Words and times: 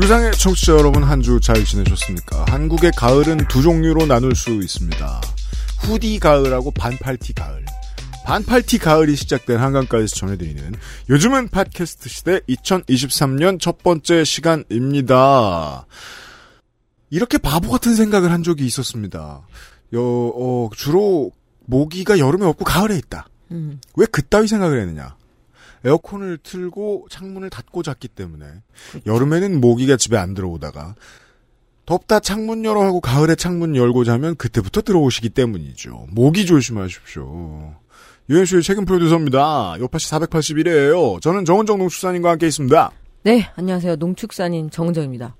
지구상의 0.00 0.32
청취자 0.32 0.72
여러분 0.72 1.02
한 1.04 1.20
주 1.20 1.38
잘 1.40 1.62
지내셨습니까? 1.62 2.46
한국의 2.48 2.90
가을은 2.96 3.48
두 3.48 3.60
종류로 3.60 4.06
나눌 4.06 4.34
수 4.34 4.50
있습니다. 4.50 5.20
후디 5.80 6.18
가을하고 6.18 6.70
반팔티 6.70 7.34
가을. 7.34 7.64
반팔티 8.24 8.78
가을이 8.78 9.14
시작된 9.16 9.58
한강가에서 9.58 10.16
전해드리는 10.16 10.72
요즘은 11.10 11.48
팟캐스트 11.48 12.08
시대 12.08 12.40
2023년 12.48 13.60
첫 13.60 13.82
번째 13.82 14.24
시간입니다. 14.24 15.86
이렇게 17.10 17.36
바보 17.36 17.70
같은 17.70 17.94
생각을 17.94 18.30
한 18.32 18.42
적이 18.42 18.64
있었습니다. 18.66 19.42
여, 19.92 20.00
어, 20.00 20.70
주로 20.74 21.30
모기가 21.66 22.18
여름에 22.18 22.46
없고 22.46 22.64
가을에 22.64 22.96
있다. 22.96 23.26
음. 23.50 23.80
왜 23.96 24.06
그따위 24.06 24.46
생각을 24.48 24.80
했느냐? 24.80 25.16
에어컨을 25.84 26.38
틀고 26.42 27.06
창문을 27.10 27.50
닫고 27.50 27.82
잤기 27.82 28.08
때문에 28.08 28.44
여름에는 29.06 29.60
모기가 29.60 29.96
집에 29.96 30.16
안 30.16 30.34
들어오다가 30.34 30.94
덥다 31.86 32.20
창문 32.20 32.64
열어 32.64 32.82
하고 32.84 33.00
가을에 33.00 33.34
창문 33.34 33.74
열고 33.74 34.04
자면 34.04 34.36
그때부터 34.36 34.82
들어오시기 34.82 35.30
때문이죠. 35.30 36.06
모기 36.10 36.46
조심하십시오. 36.46 37.74
유현수의 38.28 38.62
책임 38.62 38.84
프로듀서입니다. 38.84 39.74
요파시 39.80 40.08
481회예요. 40.12 41.20
저는 41.20 41.44
정은정 41.44 41.78
농축산인과 41.78 42.30
함께 42.30 42.46
있습니다. 42.46 42.92
네, 43.24 43.50
안녕하세요. 43.56 43.96
농축산인 43.96 44.70
정은정입니다. 44.70 45.34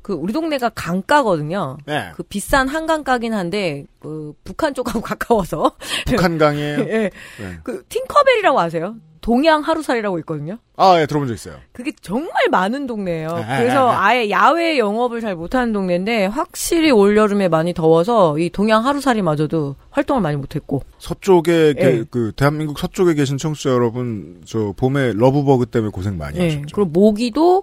그 0.00 0.14
우리 0.14 0.32
동네가 0.32 0.70
강가거든요. 0.70 1.76
네. 1.84 2.12
그 2.16 2.22
비싼 2.22 2.66
한강가긴 2.68 3.34
한데 3.34 3.84
그 4.00 4.32
북한 4.42 4.72
쪽하고 4.72 5.02
가까워서 5.02 5.76
북한강에 6.06 6.60
예. 6.88 7.10
네. 7.38 7.58
그 7.62 7.84
팅커벨이라고 7.88 8.58
아세요? 8.58 8.96
동양 9.30 9.60
하루살이라고 9.60 10.18
있거든요. 10.20 10.58
아, 10.76 11.00
예, 11.00 11.06
들어본 11.06 11.28
적 11.28 11.34
있어요. 11.34 11.54
그게 11.70 11.92
정말 12.00 12.32
많은 12.50 12.88
동네예요. 12.88 13.28
아, 13.28 13.58
그래서 13.58 13.88
아, 13.88 13.92
아. 13.92 14.06
아예 14.08 14.28
야외 14.28 14.76
영업을 14.76 15.20
잘 15.20 15.36
못하는 15.36 15.72
동네인데 15.72 16.26
확실히 16.26 16.90
올 16.90 17.16
여름에 17.16 17.46
많이 17.46 17.72
더워서 17.72 18.36
이 18.40 18.50
동양 18.50 18.84
하루살이마저도 18.84 19.76
활동을 19.90 20.20
많이 20.20 20.36
못했고 20.36 20.82
서쪽에 20.98 21.74
게- 21.74 21.80
예. 21.80 22.04
그 22.10 22.32
대한민국 22.34 22.76
서쪽에 22.80 23.14
계신 23.14 23.38
청취자 23.38 23.70
여러분 23.70 24.40
저 24.46 24.74
봄에 24.76 25.12
러브버그 25.12 25.66
때문에 25.66 25.92
고생 25.92 26.18
많이 26.18 26.36
예. 26.40 26.44
하셨죠. 26.46 26.74
그리고 26.74 26.90
모기도 26.90 27.62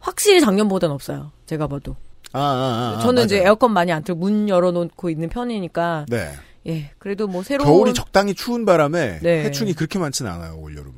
확실히 0.00 0.40
작년보다는 0.40 0.92
없어요. 0.92 1.30
제가 1.46 1.68
봐도. 1.68 1.94
아, 2.32 2.40
아, 2.40 2.96
아, 2.98 3.02
저는 3.04 3.26
이제 3.26 3.36
맞아요. 3.36 3.46
에어컨 3.46 3.72
많이 3.72 3.92
안 3.92 4.02
틀고 4.02 4.18
문 4.18 4.48
열어놓고 4.48 5.10
있는 5.10 5.28
편이니까 5.28 6.06
네. 6.08 6.30
예 6.66 6.90
그래도 6.98 7.26
뭐 7.26 7.42
새로운 7.42 7.66
겨울이 7.68 7.94
적당히 7.94 8.34
추운 8.34 8.64
바람에 8.64 9.18
네. 9.22 9.44
해충이 9.44 9.74
그렇게 9.74 9.98
많지는 9.98 10.30
않아요 10.30 10.56
올 10.58 10.74
여름은. 10.76 10.94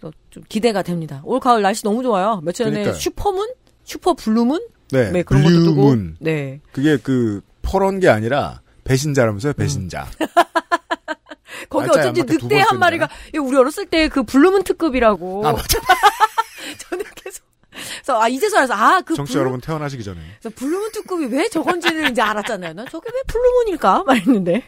그래서 0.00 0.14
좀 0.30 0.42
기대가 0.48 0.82
됩니다. 0.82 1.20
올 1.24 1.40
가을 1.40 1.62
날씨 1.62 1.82
너무 1.84 2.02
좋아요. 2.02 2.40
며칠 2.42 2.66
전에. 2.66 2.92
슈퍼문, 2.94 3.48
슈퍼 3.84 4.14
블루문, 4.14 4.66
네, 4.92 5.10
네, 5.10 5.22
그런 5.22 5.42
것도 5.42 5.54
뜨고 5.64 5.74
블루문. 5.74 6.16
네 6.20 6.60
그게 6.72 6.96
그 6.96 7.42
퍼런 7.62 8.00
게 8.00 8.08
아니라 8.08 8.60
배신자라면서요 8.84 9.52
배신자. 9.54 10.06
거기 11.70 11.86
날짜에 11.86 12.02
어쩐지 12.10 12.22
늑대 12.24 12.48
변한 12.60 12.78
마리가 12.78 13.08
예, 13.34 13.38
우리 13.38 13.56
어렸을 13.56 13.86
때 13.86 14.08
그 14.08 14.22
블루문 14.22 14.64
특급이라고 14.64 15.46
아 15.46 15.52
맞아. 15.52 15.78
저는 16.90 17.04
계속 17.14 17.44
그래서 17.70 18.20
아 18.20 18.28
이제서 18.28 18.56
알아서 18.58 18.74
아그 18.74 19.14
청취자 19.14 19.38
여러분 19.40 19.60
태어나시기 19.60 20.02
전에. 20.04 20.20
블루문 20.54 20.92
특급이 20.92 21.26
왜 21.26 21.48
저건지는 21.48 22.10
이제 22.10 22.20
알았잖아요. 22.22 22.72
난 22.74 22.86
저게 22.90 23.08
왜 23.12 23.20
블루문일까 23.26 24.04
말했는데 24.04 24.62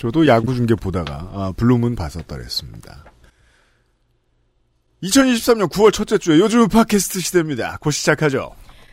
저도 0.00 0.26
야구 0.26 0.54
중계 0.54 0.74
보다가 0.74 1.28
아, 1.30 1.52
블루문 1.58 1.94
봤었더랬습니다. 1.94 3.04
2023년 5.02 5.70
9월 5.70 5.92
첫째 5.92 6.16
주에 6.16 6.38
요즘 6.38 6.68
팟캐스트 6.68 7.20
시대입니다. 7.20 7.76
곧 7.82 7.90
시작하죠. 7.90 8.52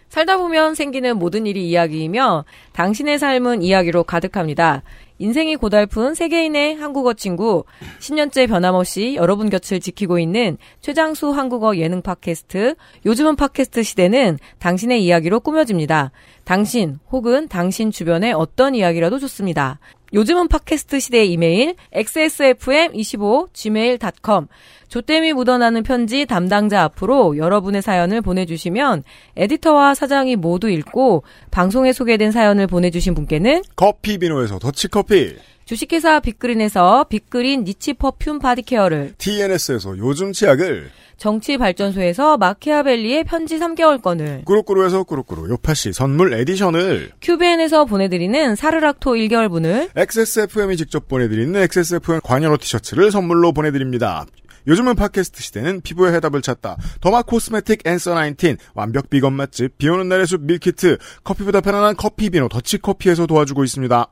살다 0.10 0.38
보면 0.38 0.76
생기는 0.76 1.18
모든 1.18 1.46
일이 1.46 1.70
이야기이며 1.70 2.44
당신의 2.74 3.20
삶은 3.20 3.62
이야기로 3.62 4.04
가득합니다. 4.04 4.84
인생이 5.20 5.56
고달픈 5.56 6.14
세계인의 6.14 6.76
한국어 6.76 7.14
친구 7.14 7.64
10년째 8.00 8.48
변함없이 8.48 9.16
여러분 9.16 9.50
곁을 9.50 9.80
지키고 9.80 10.20
있는 10.20 10.58
최장수 10.82 11.32
한국어 11.32 11.78
예능 11.78 12.02
팟캐스트 12.02 12.76
요즘은 13.06 13.36
팟캐스트 13.36 13.84
시대는 13.84 14.38
당신의 14.60 15.04
이야기로 15.04 15.40
꾸며집니다. 15.40 16.12
당신 16.44 17.00
혹은 17.12 17.48
당신 17.48 17.92
주변의 17.92 18.34
어떤 18.34 18.76
이야기라도 18.76 19.18
좋습니다. 19.20 19.80
요즘은 20.14 20.48
팟캐스트 20.48 21.00
시대의 21.00 21.32
이메일 21.32 21.76
xsfm25 21.94 23.54
gmail.com 23.54 24.48
조땜이 24.88 25.34
묻어나는 25.34 25.84
편지 25.84 26.26
담당자 26.26 26.84
앞으로 26.84 27.38
여러분의 27.38 27.82
사연을 27.82 28.22
보내주시면 28.22 29.04
에디터와 29.36 29.96
사장이 29.96 30.38
모두 30.38 30.70
읽고 30.70 31.24
방송에 31.52 31.92
소개된 31.92 32.32
사연을 32.32 32.68
보내주신 32.68 33.14
분께는 33.16 33.64
커피 33.76 34.18
비노에서 34.18 34.60
더치커피, 34.60 35.36
주식회사 35.68 36.22
빅그린에서 36.22 37.08
빅그린 37.10 37.66
niche 37.66 37.94
perfume 37.94 38.40
body 38.40 38.65
care를 38.65 39.16
TNS에서 39.18 39.98
요즘 39.98 40.32
치약을, 40.32 40.90
정치발전소에서 41.18 42.38
마키아벨리의 42.38 43.26
편지 43.26 43.60
3개월권을 43.60 44.46
꾸루꾸루에서 44.46 45.04
꾸루꾸루 45.04 45.50
요파시 45.50 45.92
선물 45.92 46.34
edition을, 46.36 47.12
큐벤에서 47.22 47.84
보내드리는 47.84 48.56
사르락토 48.56 49.12
1개월분을 49.16 49.90
XSFM이 49.94 50.78
직접 50.78 51.10
보내드리는 51.10 51.54
XSFM 51.54 52.22
관여로 52.24 52.56
티셔츠를 52.56 53.12
선물로 53.12 53.52
보내드립니다. 53.52 54.26
요즘은 54.68 54.96
팟캐스트 54.96 55.44
시대는 55.44 55.82
피부의 55.82 56.14
해답을 56.14 56.42
찾다. 56.42 56.78
derma 57.02 57.24
cosmetic 57.24 57.86
앤서 57.86 58.16
19 58.16 58.56
완벽 58.74 59.10
비건 59.10 59.34
맛집 59.34 59.78
비오는 59.78 60.08
날의 60.08 60.28
숲 60.28 60.44
밀키트 60.44 60.98
커피보다 61.26 61.60
편안한 61.60 61.98
커피 61.98 62.30
비노 62.30 62.48
더치커피에서 62.48 63.28
도와주고 63.28 63.66
있습니다. 63.66 64.08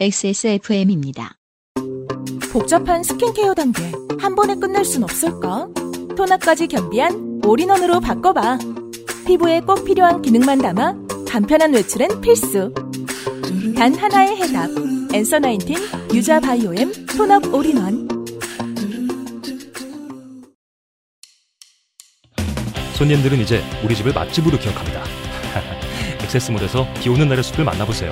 XSFM입니다. 0.00 1.38
복잡한 2.52 3.02
스킨케어 3.02 3.52
단계 3.52 3.82
한 4.20 4.36
번에 4.36 4.54
끝낼 4.54 4.84
순 4.84 5.02
없을까? 5.02 5.66
toner까지 6.16 6.68
겸비한 6.68 7.40
all-in-one으로 7.44 7.98
바꿔봐. 7.98 8.58
피부에 9.26 9.60
꼭 9.60 9.84
필요한 9.84 10.22
기능만 10.22 10.58
담아 10.58 10.94
간편한 11.28 11.74
외출엔 11.74 12.20
필수. 12.20 12.72
단 13.76 13.92
하나의 13.92 14.36
해답. 14.36 14.70
엔서 15.12 15.40
나인틴 15.40 15.76
유자 16.14 16.38
바이오엠 16.38 17.06
tone-up 17.16 17.52
all-in-one. 17.52 18.06
손님들은 22.94 23.40
이제 23.40 23.64
우리 23.84 23.96
집을 23.96 24.12
맛집으로 24.12 24.58
기억합니다. 24.58 25.02
XS몰에서 26.22 26.86
비 27.00 27.08
오는 27.08 27.28
날의 27.28 27.42
숲을 27.42 27.64
만나보세요. 27.64 28.10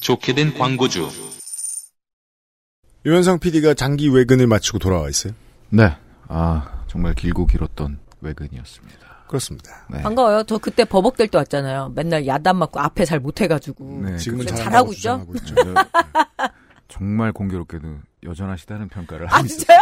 좋게 0.00 0.34
된 0.34 0.54
광고주. 0.54 1.08
유현상 3.06 3.38
PD가 3.38 3.74
장기 3.74 4.08
외근을 4.08 4.46
마치고 4.46 4.78
돌아와 4.78 5.08
있어요. 5.08 5.32
네. 5.70 5.96
아, 6.28 6.84
정말 6.86 7.14
길고 7.14 7.46
길었던 7.46 7.98
외근이었습니다. 8.20 9.24
그렇습니다. 9.26 9.86
네. 9.90 10.02
반가워요. 10.02 10.42
저 10.44 10.58
그때 10.58 10.84
버벅될 10.84 11.28
때 11.28 11.38
왔잖아요. 11.38 11.92
맨날 11.94 12.26
야단 12.26 12.56
맞고 12.56 12.80
앞에 12.80 13.04
잘 13.04 13.20
못해가지고. 13.20 14.00
네, 14.04 14.16
지금은. 14.16 14.46
잘하고 14.46 14.92
잘하고 14.92 15.34
있죠? 15.34 15.36
있죠. 15.36 15.54
저- 15.54 15.74
정말 16.88 17.30
공교롭게도 17.32 17.98
여전하시다는 18.24 18.88
평가를 18.88 19.28
아 19.32 19.36
하고 19.36 19.46
있어요. 19.46 19.58
진짜요? 19.58 19.78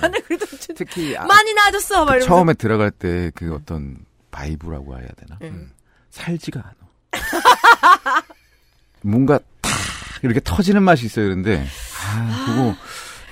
나는 0.00 0.22
그래도 0.22 0.46
좀 0.46 0.74
특히 0.76 1.16
아, 1.16 1.24
많이 1.26 1.52
나아졌어. 1.52 2.04
막 2.04 2.12
이러면서. 2.12 2.28
처음에 2.28 2.54
들어갈 2.54 2.90
때 2.92 3.32
그 3.34 3.52
어떤 3.54 3.98
vibe라고 4.30 4.96
해야 4.96 5.08
되나? 5.16 5.38
음. 5.42 5.72
살지가 6.10 6.60
않아. 6.60 6.74
뭔가 9.02 9.38
탁 9.38 9.44
이렇게 10.22 10.40
터지는 10.42 10.82
맛이 10.82 11.06
있어요. 11.06 11.26
그런데 11.26 11.64
아, 12.04 12.44
그거 12.46 12.74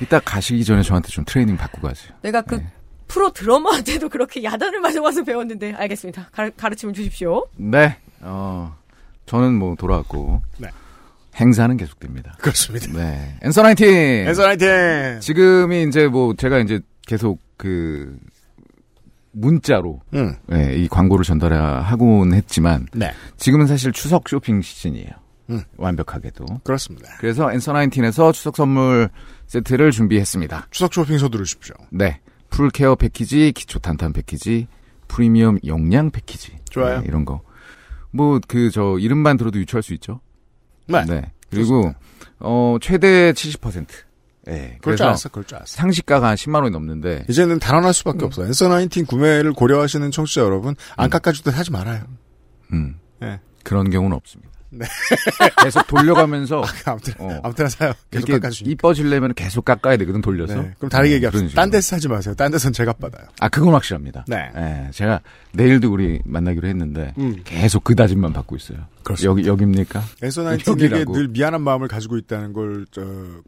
이따 0.01 0.19
가시기 0.21 0.65
전에 0.65 0.83
저한테 0.83 1.09
좀 1.09 1.25
트레이닝 1.25 1.57
받고 1.57 1.81
가세요. 1.81 2.13
내가 2.23 2.43
그 2.43 2.57
네. 2.57 2.67
프로 3.09 3.33
드러머한테도 3.33 4.09
그렇게 4.09 4.43
야단을 4.45 4.81
맞아와서 4.81 5.25
배웠는데 5.25 5.75
알겠습니다. 5.75 6.29
가르, 6.33 6.51
가르침을 6.57 6.95
주십시오. 6.95 7.47
네. 7.57 7.97
어, 8.21 8.77
저는 9.27 9.55
뭐 9.55 9.75
돌아왔고. 9.77 10.43
네. 10.59 10.69
행사는 11.37 11.75
계속됩니다. 11.77 12.37
그렇습니다. 12.39 12.87
네. 12.93 13.37
엔서 13.43 13.63
나인틴. 13.63 13.89
엔서 14.29 14.47
나이텐. 14.47 15.21
지금이 15.21 15.85
이제 15.85 16.07
뭐 16.07 16.35
제가 16.35 16.59
이제 16.59 16.81
계속 17.07 17.41
그 17.57 18.19
문자로 19.33 20.01
음. 20.15 20.35
예, 20.53 20.75
이 20.75 20.89
광고를 20.89 21.25
전달하곤 21.25 22.35
했지만 22.35 22.87
네. 22.93 23.13
지금은 23.37 23.67
사실 23.67 23.93
추석 23.93 24.29
쇼핑 24.29 24.61
시즌이에요. 24.61 25.11
음. 25.50 25.62
완벽하게도. 25.76 26.44
그렇습니다. 26.64 27.08
그래서 27.19 27.52
엔서 27.52 27.73
나인틴에서 27.73 28.32
추석 28.32 28.56
선물 28.56 29.11
세트를 29.47 29.91
준비했습니다. 29.91 30.69
추석 30.70 30.94
쇼핑 30.94 31.19
서두르십시오. 31.19 31.75
네. 31.91 32.20
full 32.50 32.73
care 32.73 32.94
패키지, 32.97 33.52
기초 33.55 33.79
탄탄 33.79 34.12
패키지, 34.12 34.67
프리미엄 35.08 35.58
영양 35.67 36.11
패키지. 36.11 36.56
좋아요. 36.70 37.00
네, 37.00 37.06
이런 37.08 37.25
거. 37.25 37.43
뭐 38.12 38.41
그 38.49 38.70
저 38.73 38.97
이름만 38.99 39.37
들어도 39.37 39.58
유추할 39.58 39.82
수 39.82 39.93
있죠. 39.94 40.20
네. 40.87 41.05
네. 41.05 41.32
그리고 41.50 41.93
어 42.41 42.76
최대 42.81 43.32
70%. 43.32 43.87
예. 44.49 44.53
그럴 44.53 44.70
줄 44.70 44.81
그래서 44.81 45.05
알았어. 45.05 45.29
그럴 45.29 45.44
줄 45.44 45.56
알았어. 45.58 45.76
상시가가 45.76 46.29
한 46.29 46.35
10만 46.35 46.56
원이 46.56 46.70
넘는데 46.70 47.25
이제는 47.29 47.58
달아날 47.61 47.93
수밖에 47.94 48.25
없어. 48.25 48.44
엔서 48.46 48.69
나인틴 48.69 49.06
구매를 49.06 49.53
고려하시는 49.53 50.11
청취자 50.11 50.41
여러분, 50.41 50.75
안 50.96 51.11
깎아줄 51.11 51.44
때 51.44 51.50
하지 51.53 51.70
말아요. 51.70 52.03
음. 52.73 52.99
네. 53.20 53.38
그런 53.62 53.91
경우는 53.91 54.17
없습니다. 54.17 54.50
네. 54.70 54.87
계속 55.62 55.87
돌려가면서 55.87 56.62
아 56.87 56.94
무튼, 56.94 57.14
어. 57.19 57.40
아무튼 57.43 57.69
사요. 57.69 57.93
계속 58.11 58.28
깎아주니까. 58.28 58.72
이뻐지려면 58.72 59.34
계속 59.34 59.64
깎아야 59.64 59.96
되거든 59.99 60.20
돌려서. 60.20 60.55
네. 60.62 60.72
그럼 60.78 60.88
다르게 60.90 61.12
어, 61.12 61.17
얘기합시다. 61.17 61.55
딴. 61.55 61.70
데서 61.70 61.96
사지 61.96 62.08
마세요. 62.08 62.34
딴 62.34 62.50
데선 62.50 62.72
제가 62.72 62.93
받아요. 62.94 63.26
아 63.40 63.49
그건 63.49 63.75
확실합니다. 63.75 64.25
네. 64.28 64.50
예, 64.56 64.90
제가 64.93 65.20
내일도 65.52 65.93
우리 65.93 66.20
만나기로 66.25 66.67
했는데 66.69 67.14
음. 67.19 67.40
계속 67.44 67.84
그 67.84 67.94
다짐만 67.94 68.32
받고 68.32 68.56
있어요. 68.56 68.78
그렇습니다. 69.02 69.31
여기 69.31 69.46
여기입니까? 69.49 70.02
여기라고. 70.84 71.12
늘 71.14 71.28
미안한 71.28 71.62
마음을 71.62 71.88
가지고 71.88 72.17
있다는 72.19 72.52
걸, 72.52 72.87
저, 72.90 73.02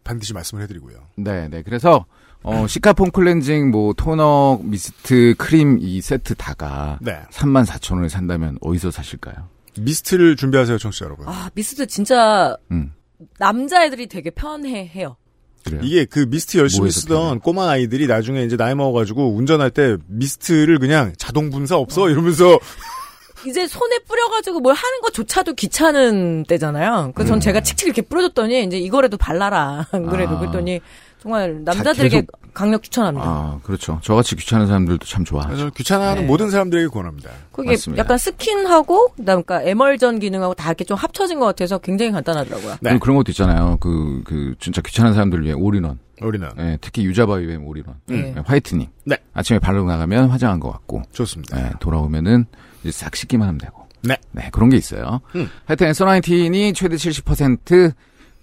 반드시 0.05 0.33
말씀을 0.33 0.63
해드리고요. 0.65 0.97
네, 1.17 1.49
네. 1.49 1.63
그래서 1.63 2.05
어 2.45 2.67
시카 2.67 3.13
폼클렌징 3.13 3.71
뭐 3.71 3.93
토너, 3.93 4.61
미스트, 4.65 5.35
크림 5.39 5.79
이 5.81 6.01
세트 6.01 6.35
다가 6.35 6.99
네. 7.01 7.21
3만 7.31 7.65
4천 7.67 7.97
원에 7.97 8.09
산다면 8.09 8.59
어디서 8.61 8.91
사실까요? 8.91 9.49
미스트를 9.79 10.37
준비하세요, 10.37 10.79
청취자 10.79 11.05
여러분. 11.07 11.27
아, 11.29 11.51
미스트 11.55 11.87
진짜 11.87 12.57
음. 12.71 12.93
남자애들이 13.39 14.07
되게 14.09 14.31
편해해요. 14.31 15.17
그래요. 15.65 15.81
이게 15.85 16.05
그 16.05 16.27
미스트 16.29 16.59
열심히 16.59 16.81
뭐에서 16.83 17.01
쓰던 17.01 17.17
편해요? 17.19 17.39
꼬마 17.41 17.71
아이들이 17.71 18.07
나중에 18.09 18.43
이제 18.43 18.57
나이 18.57 18.75
먹어가지고 18.75 19.35
운전할 19.37 19.71
때 19.71 19.97
미스트를 20.09 20.79
그냥 20.81 21.13
자동 21.19 21.51
분사 21.51 21.77
없어 21.77 22.11
이러면서 22.11 22.59
이제 23.47 23.67
손에 23.67 23.99
뿌려가지고 24.09 24.61
뭘 24.61 24.75
하는 24.75 25.01
것조차도 25.03 25.55
귀찮은 25.55 26.45
때잖아요. 26.49 27.13
그래서 27.15 27.31
전 27.33 27.41
제가 27.41 27.61
칙칙 27.61 27.87
이렇게 27.87 28.03
뿌려줬더니 28.03 28.65
이제 28.65 28.79
이거라도 28.79 29.17
발라라. 29.17 29.87
안 29.93 30.07
그래도 30.11 30.33
음. 30.33 30.37
아. 30.37 30.41
그랬더니 30.41 30.81
정말 31.21 31.63
남자들에게 31.65 32.21
계속- 32.23 32.42
강력 32.53 32.83
추천합니다. 32.83 33.27
아, 33.27 33.61
그렇죠. 33.63 33.99
저같이 34.03 34.37
귀찮은 34.37 34.67
사람들도 34.67 35.07
참 35.07 35.25
좋아하죠. 35.25 35.71
귀찮아하는 35.71 36.23
네. 36.23 36.29
모든 36.29 36.51
사람들에게 36.51 36.89
권합니다. 36.89 37.31
그게 37.51 37.71
맞습니다. 37.71 38.03
약간 38.03 38.19
스킨하고 38.19 39.09
그다음 39.17 39.43
그러니까 39.43 39.63
에멀전 39.63 40.19
기능하고 40.19 40.55
다 40.55 40.69
이렇게 40.69 40.85
좀 40.85 40.97
합쳐진 40.97 41.39
것 41.39 41.47
같아서 41.47 41.79
굉장히 41.79 42.13
간단하더라고요. 42.13 42.77
네. 42.81 42.99
그런 42.99 43.17
것도 43.17 43.31
있잖아요. 43.33 43.79
그, 43.81 44.23
그, 44.25 44.55
진짜 44.59 44.83
귀찮은 44.83 45.15
사람들 45.15 45.43
위해 45.43 45.53
올인원. 45.53 45.99
우리는 46.21 46.49
예, 46.59 46.79
특히 46.81 47.05
유자바이엠 47.05 47.67
올인원. 47.67 47.97
네. 48.07 48.35
예, 48.37 48.43
whitening. 48.45 48.89
네. 49.05 49.17
아침에 49.33 49.59
바르고 49.59 49.89
나가면 49.89 50.29
화장한 50.29 50.61
것 50.61 50.71
같고. 50.71 51.03
좋습니다. 51.13 51.59
예, 51.59 51.73
돌아오면은 51.81 52.47
이제 52.83 52.93
싹 52.93 53.17
씻기만 53.17 53.49
하면 53.49 53.59
되고. 53.59 53.83
네. 54.03 54.17
그런 54.53 54.69
게 54.69 54.77
있어요. 54.77 55.21
음. 55.35 55.49
하여튼 55.65 55.91
엔서19이 55.91 56.75
최대 56.75 56.97
70% 56.97 57.93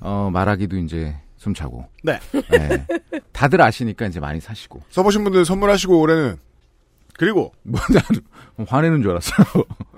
어, 0.01 0.29
말하기도 0.31 0.77
이제 0.77 1.15
숨차고. 1.39 1.87
네. 2.03 2.19
예. 2.53 2.85
다들 3.31 3.61
아시니까 3.61 4.05
이제 4.05 4.19
많이 4.19 4.39
사시고. 4.39 4.81
써보신 4.89 5.23
분들 5.23 5.45
선물하시고 5.45 5.99
올해는 5.99 6.37
그리고 7.17 7.53
뭐 7.63 7.79
나도 7.89 8.65
화내는 8.67 9.01
줄 9.01 9.11
알았어요. 9.11 9.47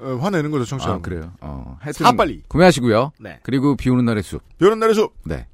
어, 0.01 0.15
화내는 0.21 0.49
거죠, 0.51 0.65
청취자. 0.65 0.93
아. 0.93 0.97
그래요. 0.99 1.33
어, 1.41 1.77
하여튼 1.79 2.05
사 2.05 2.11
빨리. 2.13 2.43
구매하시고요. 2.47 3.11
네. 3.19 3.39
그리고 3.43 3.75
비 3.75 3.89
오는 3.89 4.05
날의 4.05 4.23
숲. 4.23 4.41
비오는 4.57 4.79
날의 4.79 4.95
숲. 4.95 5.13
네. 5.25 5.47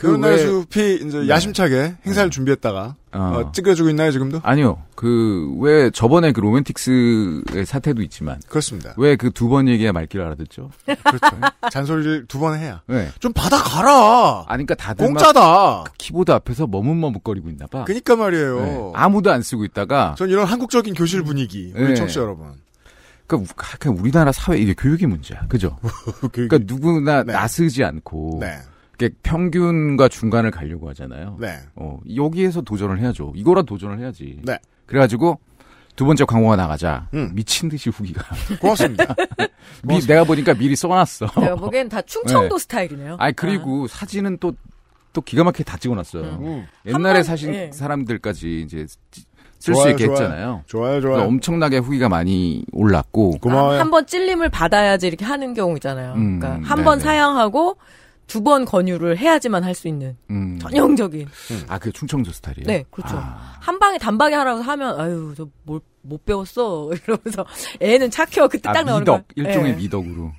그 0.00 0.16
왜- 0.18 0.38
숲이 0.38 0.94
이제 1.06 1.18
네. 1.20 1.28
야심차게 1.28 1.96
행사를 2.06 2.30
준비했다가 2.30 2.94
어. 3.12 3.18
어, 3.18 3.52
찍어주고 3.52 3.90
있나요, 3.90 4.10
지금도? 4.12 4.40
아니요. 4.42 4.82
그 4.94 5.52
왜 5.58 5.90
저번에 5.90 6.32
그 6.32 6.40
로맨틱스의 6.40 7.66
사태도 7.66 8.00
있지만 8.02 8.40
그렇습니다. 8.48 8.94
왜 8.96 9.16
그 9.16 9.30
두 9.30 9.48
번 9.48 9.68
얘기야 9.68 9.92
말귀를 9.92 10.24
알아듣죠? 10.24 10.70
그렇죠. 10.86 11.36
잔소리를 11.70 12.26
두 12.26 12.38
번 12.38 12.58
해야. 12.58 12.80
네. 12.86 13.08
좀 13.18 13.32
받아 13.34 13.58
가라. 13.58 14.44
아니 14.48 14.64
그러니까 14.64 14.74
다들 14.76 15.04
막 15.06 15.12
공짜다. 15.12 15.84
키보드 15.98 16.30
앞에서 16.32 16.66
머뭇머뭇거리고 16.66 17.50
있나 17.50 17.66
봐. 17.66 17.84
그니까 17.84 18.16
말이에요. 18.16 18.60
네. 18.60 18.92
아무도 18.94 19.30
안 19.30 19.42
쓰고 19.42 19.64
있다가 19.64 20.14
전 20.16 20.30
이런 20.30 20.46
한국적인 20.46 20.94
교실 20.94 21.22
분위기, 21.22 21.72
우리 21.76 21.88
네. 21.88 21.94
청취자 21.94 22.20
여러분. 22.22 22.52
그러니까 23.26 23.54
우- 23.90 24.00
우리나라 24.00 24.32
사회 24.32 24.58
이게 24.58 24.72
교육의 24.74 25.06
문제야. 25.08 25.46
그죠? 25.48 25.76
교육이- 26.32 26.48
그러니까 26.48 26.58
누구나 26.66 27.22
네. 27.22 27.32
나서지 27.32 27.84
않고 27.84 28.38
네, 28.40 28.56
평균과 29.22 30.08
중간을 30.08 30.50
가려고 30.50 30.88
하잖아요. 30.90 31.36
네. 31.40 31.56
어, 31.76 31.98
여기에서 32.14 32.60
도전을 32.60 32.98
해야죠. 33.00 33.32
이거라 33.34 33.62
도전을 33.62 33.98
해야지. 33.98 34.38
네. 34.44 34.58
그래가지고 34.86 35.38
두 35.96 36.04
번째 36.04 36.24
광고가 36.24 36.56
나가자 36.56 37.08
음. 37.14 37.30
미친 37.34 37.68
듯이 37.68 37.90
후기가. 37.90 38.22
고맙습니다. 38.60 39.14
미- 39.84 40.00
내가 40.00 40.24
보니까 40.24 40.54
미리 40.54 40.74
써놨어. 40.76 41.26
내가 41.40 41.54
보기엔 41.56 41.88
다 41.88 42.00
충청도 42.02 42.56
네. 42.56 42.62
스타일이네요. 42.62 43.16
아니 43.18 43.34
그리고 43.34 43.86
사진은 43.86 44.38
또또 44.38 45.20
기가 45.24 45.44
막히게 45.44 45.64
다 45.64 45.76
찍어놨어요. 45.76 46.22
음. 46.40 46.66
옛날에 46.86 47.14
번- 47.20 47.22
사신 47.24 47.54
예. 47.54 47.70
사람들까지 47.72 48.62
이제 48.62 48.86
쓸 49.58 49.74
수 49.74 49.90
있게 49.90 50.06
좋아요. 50.06 50.16
했잖아요. 50.16 50.62
좋아요, 50.66 51.00
좋아요. 51.02 51.24
엄청나게 51.24 51.78
후기가 51.78 52.08
많이 52.08 52.64
올랐고 52.72 53.32
고마워요. 53.42 53.78
한번 53.78 54.06
찔림을 54.06 54.48
받아야지 54.48 55.06
이렇게 55.06 55.26
하는 55.26 55.52
경우 55.52 55.74
있잖아요. 55.74 56.14
음, 56.14 56.38
그러니까 56.40 56.66
한번 56.66 56.98
네네. 56.98 57.04
사양하고 57.04 57.76
두 58.30 58.40
번 58.42 58.64
권유를 58.64 59.18
해야지만 59.18 59.64
할 59.64 59.74
수 59.74 59.88
있는 59.88 60.16
음. 60.30 60.58
전형적인. 60.60 61.28
아, 61.68 61.78
그게 61.78 61.90
충청도 61.92 62.30
스타일이에요? 62.32 62.66
네, 62.66 62.84
그렇죠. 62.90 63.16
아, 63.16 63.56
한 63.60 63.78
방에 63.78 63.98
단박에 63.98 64.34
하라고 64.34 64.62
하면 64.62 65.00
아유 65.00 65.34
저 65.36 65.46
뭘 65.66 65.80
못 66.02 66.24
배웠어 66.24 66.90
이러면서 67.04 67.44
애는 67.78 68.10
착해요 68.10 68.48
그때 68.48 68.70
아, 68.70 68.72
딱 68.72 68.84
나오는 68.84 69.02
미덕. 69.02 69.18
거. 69.28 69.34
일종의 69.36 69.72
예. 69.72 69.76
미덕으로. 69.76 70.32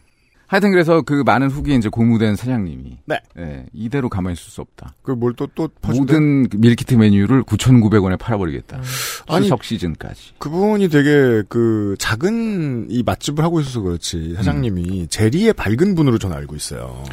하여튼 0.48 0.72
그래서 0.72 1.02
그 1.04 1.22
많은 1.24 1.50
후기에 1.52 1.76
이제 1.76 1.88
고무된 1.88 2.36
사장님이. 2.36 2.98
네. 3.06 3.20
예, 3.38 3.66
이대로 3.72 4.10
가만히 4.10 4.34
있을 4.34 4.50
수 4.52 4.60
없다. 4.62 4.96
그 5.04 5.12
뭘 5.14 5.34
또, 5.36 5.46
또 5.54 5.68
퍼준대? 5.82 6.00
모든 6.14 6.50
그 6.50 6.58
밀키트 6.58 6.96
메뉴를 6.96 7.44
9,900원에 7.44 8.18
팔아버리겠다. 8.20 8.78
음. 8.78 8.84
아니, 9.30 9.44
추석 9.46 9.64
시즌까지. 9.64 10.34
그분이 10.40 10.90
되게 10.90 11.44
그 11.48 11.96
작은 12.00 12.88
이 12.90 13.04
맛집을 13.04 13.44
하고 13.44 13.62
있어서 13.62 13.82
그렇지 13.82 14.34
사장님이 14.36 15.08
제리의 15.10 15.54
밝은 15.54 15.94
분으로 15.96 16.18
전 16.18 16.34
알고 16.34 16.56
있어요. 16.56 17.04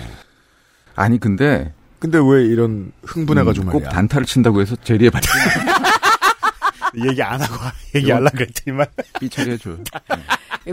아니, 0.99 1.19
근데. 1.19 1.73
근데 1.99 2.19
왜 2.19 2.45
이런 2.45 2.93
흥분해가지고 3.05 3.67
음, 3.67 3.73
꼭 3.73 3.79
말이야. 3.83 3.91
단타를 3.91 4.25
친다고 4.27 4.61
해서 4.61 4.77
제리에 4.85 5.11
발전 5.11 5.33
얘기 7.09 7.23
안 7.23 7.41
하고 7.41 7.55
얘기하려 7.95 8.31
그랬더니만 8.31 8.87
삐처리 9.21 9.51
해줘요. 9.53 9.79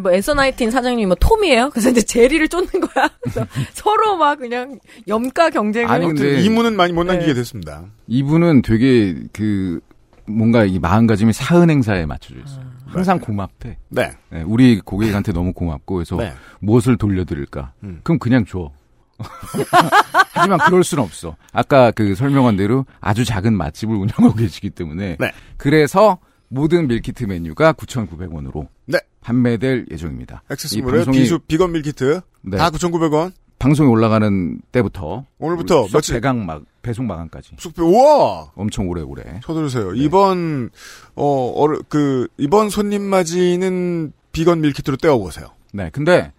뭐 0.01 0.12
앤서 0.12 0.34
나이틴 0.34 0.72
사장님이 0.72 1.05
뭐 1.08 1.15
톰이에요. 1.20 1.70
그래서 1.72 1.89
이제 1.89 2.01
제리를 2.01 2.48
쫓는 2.48 2.70
거야. 2.70 3.10
서로 3.74 4.17
막 4.17 4.38
그냥 4.39 4.79
염가 5.08 5.50
경쟁을. 5.50 5.89
아니, 5.89 6.05
아무튼 6.05 6.24
근데- 6.25 6.41
이문은 6.44 6.75
많이 6.75 6.94
못 6.94 7.03
남기게 7.05 7.34
네. 7.34 7.39
됐습니다. 7.39 7.86
이분은 8.08 8.62
되게 8.62 9.15
그 9.34 9.79
뭔가 10.27 10.63
이 10.65 10.79
마음가짐이 10.79 11.34
사은 11.34 11.70
행사에 11.70 12.05
맞춰져 12.05 12.39
있어요. 12.46 12.65
항상 12.88 13.20
고맙대. 13.20 13.77
네. 13.89 14.12
네, 14.29 14.44
우리 14.46 14.79
고객한테 14.79 15.32
너무 15.34 15.53
고맙고 15.53 15.96
그래서 15.96 16.15
네. 16.17 16.34
무엇을 16.60 16.98
돌려드릴까? 16.98 17.74
음. 17.84 18.00
그럼 18.03 18.20
그냥 18.20 18.46
줘. 18.46 18.72
하지만 20.34 20.60
그럴 20.60 20.84
수는 20.84 21.03
없어. 21.03 21.36
아까 21.51 21.91
그 21.91 22.15
설명한 22.15 22.57
대로 22.57 22.86
아주 23.00 23.25
작은 23.25 23.53
맛집을 23.55 23.95
운영하고 23.95 24.34
계시기 24.38 24.69
때문에 24.69 25.17
네. 25.19 25.31
그래서 25.57 26.17
모든 26.48 26.88
밀키트 26.88 27.24
메뉴가 27.25 27.74
9,900원으로 27.74 28.67
네. 28.86 29.00
판매될 29.22 29.88
예정입니다. 29.91 30.43
액세스몰의 30.51 31.05
방송이- 31.05 31.13
비수 31.13 31.39
비건 31.39 31.72
밀키트 31.72 32.22
네. 32.41 32.57
다 32.57 32.69
9,900원. 32.69 33.31
방송이 33.57 33.89
올라가는 33.89 34.60
때부터 34.74 35.25
오늘부터 35.39 35.88
며칠 35.91 36.15
배강 36.15 36.45
막 36.45 36.63
배송 36.81 37.07
마감까지 37.07 37.51
숙배 37.57 37.81
우와 37.81 38.51
엄청 38.53 38.89
오래 38.89 39.01
오래. 39.01 39.24
쳐들으세요. 39.43 39.93
네. 39.93 40.00
이번 40.00 40.69
어 41.15 41.53
어르 41.55 41.81
그 41.88 42.27
이번 42.38 42.69
손님 42.69 43.01
맞이는 43.03 44.12
비건 44.34 44.60
밀키트로 44.60 44.98
떼어 44.98 45.17
보세요. 45.17 45.48
네, 45.72 45.89
근데 45.91 46.34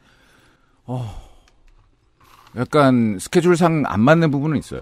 어 0.85 1.26
약간 2.57 3.19
스케줄상 3.21 3.85
안 3.87 4.01
맞는 4.01 4.31
부분은 4.31 4.59
있어요. 4.59 4.81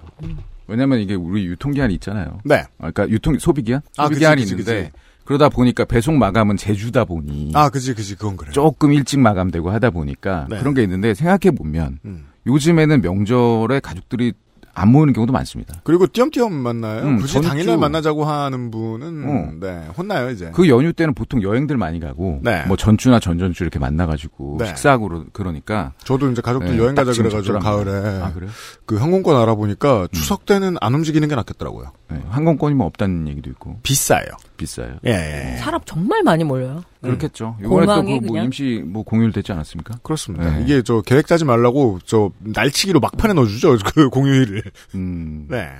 왜냐면 0.67 1.01
이게 1.01 1.15
우리 1.15 1.47
유통기한이 1.47 1.95
있잖아요. 1.95 2.39
네. 2.45 2.57
아, 2.79 2.91
그러니까 2.91 3.09
유통 3.09 3.39
소비기한 3.39 3.83
아, 3.97 4.05
소비기한이 4.05 4.43
그치, 4.43 4.57
그치, 4.57 4.71
있는데 4.71 4.93
그러다 5.25 5.49
보니까 5.49 5.85
배송 5.85 6.19
마감은 6.19 6.57
제주다 6.57 7.05
보니 7.05 7.53
아 7.55 7.69
그지 7.69 7.95
그지 7.95 8.15
그건 8.17 8.37
그래. 8.37 8.49
요 8.49 8.53
조금 8.53 8.93
일찍 8.93 9.21
마감되고 9.21 9.71
하다 9.71 9.91
보니까 9.91 10.47
네. 10.49 10.59
그런 10.59 10.75
게 10.75 10.83
있는데 10.83 11.15
생각해 11.15 11.55
보면 11.55 11.99
음. 12.05 12.27
요즘에는 12.47 13.01
명절에 13.01 13.81
가족들이 13.81 14.35
안 14.77 14.89
모이는 14.91 15.13
경우도 15.13 15.33
많습니다. 15.33 15.77
그리고 15.85 16.07
띄엄띄엄 16.07 16.53
만나요. 16.53 17.03
음, 17.05 17.17
굳이 17.19 17.35
전주- 17.35 17.49
당일날 17.49 17.79
만나자고 17.79 18.25
하는 18.25 18.71
분은 18.73 19.25
어. 19.25 19.53
네 19.61 19.87
혼나요 19.97 20.31
이제. 20.31 20.51
그 20.53 20.69
연휴 20.69 20.93
때는 20.93 21.15
보통 21.15 21.43
여행들 21.43 21.77
많이 21.77 22.01
가고 22.01 22.41
네. 22.43 22.65
뭐 22.67 22.77
전주나 22.77 23.21
전전주 23.21 23.63
이렇게 23.63 23.79
만나가지고 23.79 24.57
네. 24.59 24.67
식사하고 24.67 25.09
그러- 25.09 25.25
그러니까 25.33 25.93
저도 26.05 26.31
이제 26.31 26.43
가족들 26.43 26.73
네, 26.73 26.79
여행 26.79 26.95
가자 26.95 27.13
그래가지고 27.13 27.61
가을에. 27.61 28.21
아 28.21 28.33
그래요? 28.33 28.51
그 28.87 28.97
항공권 28.97 29.37
알아보니까 29.37 30.09
추석 30.13 30.45
때는 30.45 30.77
안 30.81 30.95
움직이는 30.95 31.27
게 31.29 31.35
낫겠더라고요. 31.35 31.93
네, 32.11 32.21
항공권이 32.29 32.75
뭐 32.75 32.87
없다는 32.87 33.29
얘기도 33.29 33.49
있고 33.51 33.79
비싸요. 33.83 34.27
비싸요. 34.59 34.99
예, 35.07 35.55
예. 35.55 35.57
사람 35.57 35.81
정말 35.87 36.23
많이 36.23 36.45
몰려요. 36.45 36.85
그렇겠죠. 37.01 37.57
이번에 37.61 37.87
공항에 37.87 38.21
또뭐 38.21 38.33
그냥? 38.33 38.45
임시 38.47 38.83
뭐 38.85 39.03
공휴일됐지 39.03 39.53
않았습니까? 39.53 39.99
그렇습니다. 40.03 40.51
네. 40.51 40.63
이게 40.63 40.83
저 40.83 41.01
계획 41.01 41.27
짜지 41.27 41.45
말라고 41.45 41.99
저 42.05 42.31
날치기로 42.41 43.01
막판에 43.01 43.33
넣어주죠 43.33 43.79
그 43.95 44.11
공휴일을. 44.11 44.63
음. 44.95 45.47
네. 45.49 45.71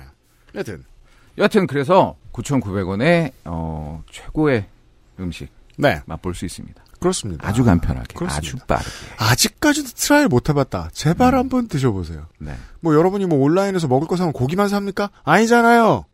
여튼 0.55 0.83
여하튼 1.37 1.67
그래서 1.67 2.15
9,900원에 2.33 3.31
어, 3.45 4.03
최고의 4.11 4.65
음식 5.19 5.49
네 5.77 6.01
맛볼 6.05 6.33
수 6.33 6.45
있습니다. 6.45 6.84
그렇습니다. 6.99 7.47
아주 7.47 7.63
간편하게, 7.63 8.13
그렇습니다. 8.15 8.37
아주 8.37 8.57
빠르게. 8.67 8.89
아직까지도 9.17 9.89
try를 9.95 10.27
못 10.29 10.49
해봤다. 10.49 10.89
제발 10.93 11.35
한번 11.35 11.67
드셔보세요. 11.67 12.27
네. 12.39 12.55
뭐 12.79 12.95
여러분이 12.95 13.25
뭐 13.25 13.39
온라인에서 13.39 13.87
먹을 13.87 14.07
거 14.07 14.15
사면 14.15 14.33
고기만 14.33 14.67
삽니까? 14.69 15.09
아니잖아요. 15.23 16.05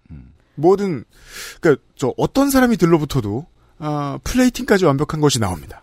뭐든 0.56 1.06
그러니까 1.62 1.84
저 1.96 2.14
어떤 2.18 2.50
사람이 2.50 2.78
들러붙어도 2.78 3.46
아, 3.80 4.20
plating까지 4.24 4.86
완벽한 4.86 5.22
것이 5.22 5.40
나옵니다. 5.40 5.82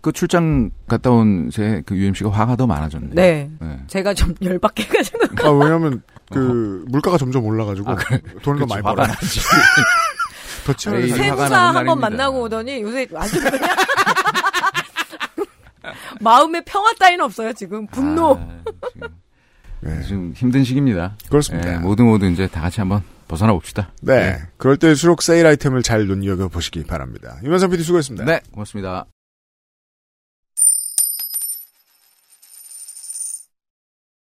그 0.00 0.12
출장 0.12 0.70
갔다 0.86 1.10
온 1.10 1.48
새 1.50 1.82
그 1.84 1.96
UMC가 1.96 2.30
화가 2.30 2.54
더 2.56 2.66
많아졌네. 2.66 3.08
네. 3.14 3.50
네. 3.60 3.80
제가 3.88 4.14
좀 4.14 4.32
열받게 4.40 4.84
해가지고. 4.84 5.18
아 5.42 5.50
왜냐하면 5.50 6.02
그 6.30 6.84
물가가 6.88 7.18
점점 7.18 7.44
올라가지고 7.44 7.90
아, 7.90 7.94
그래. 7.96 8.20
돈을 8.42 8.60
더 8.60 8.66
많이. 8.66 8.82
나지. 8.96 9.40
살아요. 10.72 11.12
화가 11.12 11.46
세무사 11.46 11.56
한 11.74 11.86
번. 11.86 12.00
만나고 12.00 12.42
오더니 12.42 12.82
요새 12.82 13.06
아주 13.14 13.40
그냥 13.40 13.60
마음의 16.20 16.64
평화 16.64 16.92
따위는 16.94 17.24
없어요 17.24 17.52
지금 17.52 17.86
분노. 17.88 18.32
아, 18.34 18.58
지금, 18.92 19.08
네. 19.80 20.02
좀 20.02 20.32
힘든 20.34 20.64
시기입니다. 20.64 21.16
그렇습니다. 21.28 21.72
네, 21.72 21.78
모두 21.78 22.02
모두 22.04 22.26
이제 22.26 22.46
다 22.46 22.62
같이 22.62 22.80
한번 22.80 23.02
벗어나 23.28 23.52
봅시다. 23.52 23.92
네. 24.00 24.38
그럴 24.56 24.76
때일수록 24.78 25.22
세일 25.22 25.46
아이템을 25.46 25.82
잘 25.82 26.06
눈여겨 26.06 26.48
보시기 26.48 26.84
바랍니다. 26.84 27.38
유면선 27.42 27.70
PD 27.70 27.82
수고했습니다. 27.82 28.24
네, 28.24 28.40
고맙습니다. 28.52 29.06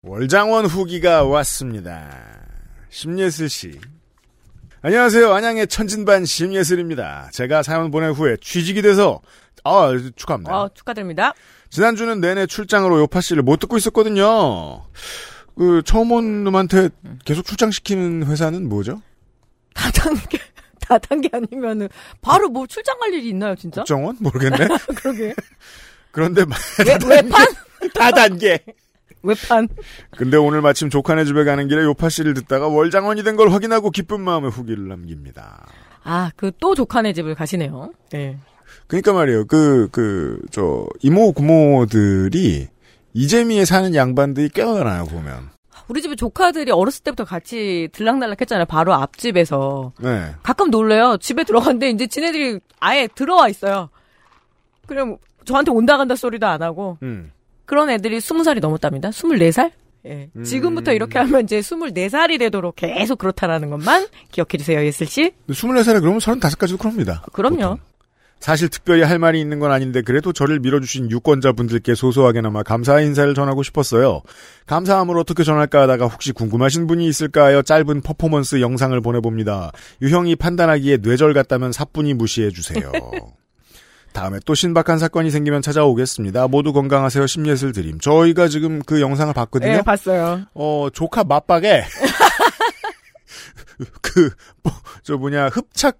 월장원 0.03 0.65
후기가 0.65 1.23
왔습니다. 1.25 2.09
심예슬 2.89 3.49
씨. 3.49 3.79
안녕하세요. 4.83 5.31
안양의 5.31 5.67
천진반 5.67 6.25
심예슬입니다. 6.25 7.29
제가 7.33 7.61
사연 7.61 7.91
보낸 7.91 8.11
후에 8.13 8.35
취직이 8.41 8.81
돼서 8.81 9.21
아 9.63 9.91
축하합니다. 10.15 10.59
어, 10.59 10.69
축하드립니다. 10.73 11.35
지난주는 11.69 12.19
내내 12.19 12.47
출장으로 12.47 12.99
요파 13.01 13.21
씨를 13.21 13.43
못 13.43 13.59
듣고 13.59 13.77
있었거든요. 13.77 14.83
그 15.55 15.83
처음 15.85 16.11
온 16.11 16.43
놈한테 16.43 16.89
계속 17.25 17.45
출장시키는 17.45 18.25
회사는 18.25 18.67
뭐죠? 18.69 19.03
다단계 19.75 20.39
다단계 20.81 21.29
아니면은 21.31 21.87
바로 22.21 22.49
뭐 22.49 22.65
출장 22.65 22.97
갈 22.99 23.13
일이 23.13 23.29
있나요 23.29 23.53
진짜? 23.53 23.81
국정원? 23.81 24.17
모르겠네. 24.19 24.67
그러게. 24.97 25.35
그런데 26.09 26.43
왜, 26.87 26.97
외판? 27.07 27.45
다단계. 27.93 28.59
외판. 29.23 29.67
근데 30.17 30.37
오늘 30.37 30.61
마침 30.61 30.89
조카네 30.89 31.25
집에 31.25 31.43
가는 31.43 31.67
길에 31.67 31.83
요파 31.83 32.09
씨를 32.09 32.33
듣다가 32.33 32.67
월장원이 32.67 33.23
된 33.23 33.35
걸 33.35 33.51
확인하고 33.51 33.91
기쁜 33.91 34.21
마음에 34.21 34.47
후기를 34.47 34.87
남깁니다. 34.87 35.65
아, 36.03 36.31
그 36.35 36.51
또 36.59 36.75
조카네 36.75 37.13
집을 37.13 37.35
가시네요. 37.35 37.91
네. 38.11 38.37
그러니까 38.87 39.13
말이에요. 39.13 39.45
그, 39.45 39.87
그, 39.91 40.41
저, 40.51 40.85
이모, 41.01 41.31
구모들이 41.33 42.67
이재미에 43.13 43.65
사는 43.65 43.93
양반들이 43.95 44.49
꽤 44.49 44.63
많아요, 44.65 45.05
보면. 45.05 45.49
우리 45.87 46.01
집에 46.01 46.15
조카들이 46.15 46.71
어렸을 46.71 47.03
때부터 47.03 47.25
같이 47.25 47.89
들락날락 47.91 48.39
했잖아요. 48.41 48.65
바로 48.65 48.93
앞집에서. 48.93 49.93
네. 49.99 50.31
가끔 50.41 50.69
놀래요. 50.71 51.17
집에 51.17 51.43
들어갔는데 51.43 51.89
이제 51.89 52.07
지네들이 52.07 52.59
아예 52.79 53.07
들어와 53.13 53.49
있어요. 53.49 53.89
그냥 54.87 55.17
저한테 55.45 55.71
온다 55.71 55.97
간다 55.97 56.15
소리도 56.15 56.47
안 56.47 56.61
하고. 56.61 56.97
음. 57.03 57.31
그런 57.65 57.89
애들이 57.89 58.17
20살이 58.17 58.59
넘었답니다. 58.59 59.09
24살? 59.09 59.71
예. 60.07 60.29
음. 60.35 60.43
지금부터 60.43 60.93
이렇게 60.93 61.19
하면 61.19 61.43
이제 61.43 61.59
24살이 61.59 62.39
되도록 62.39 62.75
계속 62.75 63.19
그렇다라는 63.19 63.69
것만 63.69 64.07
기억해 64.31 64.57
주세요, 64.57 64.83
예슬 64.83 65.05
씨. 65.05 65.31
24살에 65.49 65.99
그러면 65.99 66.19
35까지도 66.19 66.79
그럽니다. 66.79 67.23
그럼요. 67.33 67.55
보통. 67.57 67.77
사실 68.41 68.69
특별히 68.69 69.03
할 69.03 69.19
말이 69.19 69.39
있는 69.39 69.59
건 69.59 69.71
아닌데 69.71 70.01
그래도 70.01 70.33
저를 70.33 70.59
밀어주신 70.59 71.11
유권자분들께 71.11 71.93
소소하게나마 71.93 72.63
감사 72.63 72.99
인사를 72.99 73.33
전하고 73.35 73.61
싶었어요. 73.61 74.21
감사함을 74.65 75.15
어떻게 75.19 75.43
전할까 75.43 75.83
하다가 75.83 76.07
혹시 76.07 76.31
궁금하신 76.31 76.87
분이 76.87 77.07
있을까 77.07 77.45
하여 77.45 77.61
짧은 77.61 78.01
퍼포먼스 78.01 78.59
영상을 78.59 78.99
보내봅니다. 78.99 79.71
유형이 80.01 80.35
판단하기에 80.37 80.97
뇌절 80.97 81.35
같다면 81.35 81.71
사뿐히 81.71 82.15
무시해주세요. 82.15 82.91
다음에 84.13 84.39
또 84.45 84.55
신박한 84.55 84.99
사건이 84.99 85.31
생기면 85.31 85.61
찾아오겠습니다. 85.61 86.47
모두 86.47 86.73
건강하세요. 86.73 87.27
심예슬 87.27 87.71
드림. 87.71 87.99
저희가 87.99 88.47
지금 88.47 88.81
그 88.85 89.01
영상을 89.01 89.33
봤거든요. 89.33 89.71
예, 89.71 89.81
봤어요. 89.81 90.43
어, 90.53 90.87
조카 90.93 91.23
맞박에, 91.23 91.83
그, 94.01 94.29
뭐, 94.63 94.73
저 95.03 95.17
뭐냐, 95.17 95.47
흡착 95.47 95.97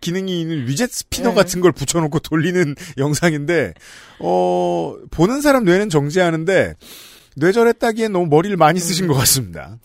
기능이 0.00 0.40
있는 0.40 0.68
위젯 0.68 0.90
스피너 0.90 1.30
네. 1.30 1.34
같은 1.34 1.60
걸 1.60 1.72
붙여놓고 1.72 2.20
돌리는 2.20 2.74
영상인데, 2.98 3.74
어, 4.20 4.94
보는 5.10 5.40
사람 5.40 5.64
뇌는 5.64 5.90
정지하는데, 5.90 6.74
뇌절했다기엔 7.36 8.12
너무 8.12 8.26
머리를 8.26 8.56
많이 8.56 8.80
쓰신 8.80 9.06
것 9.06 9.14
같습니다. 9.14 9.78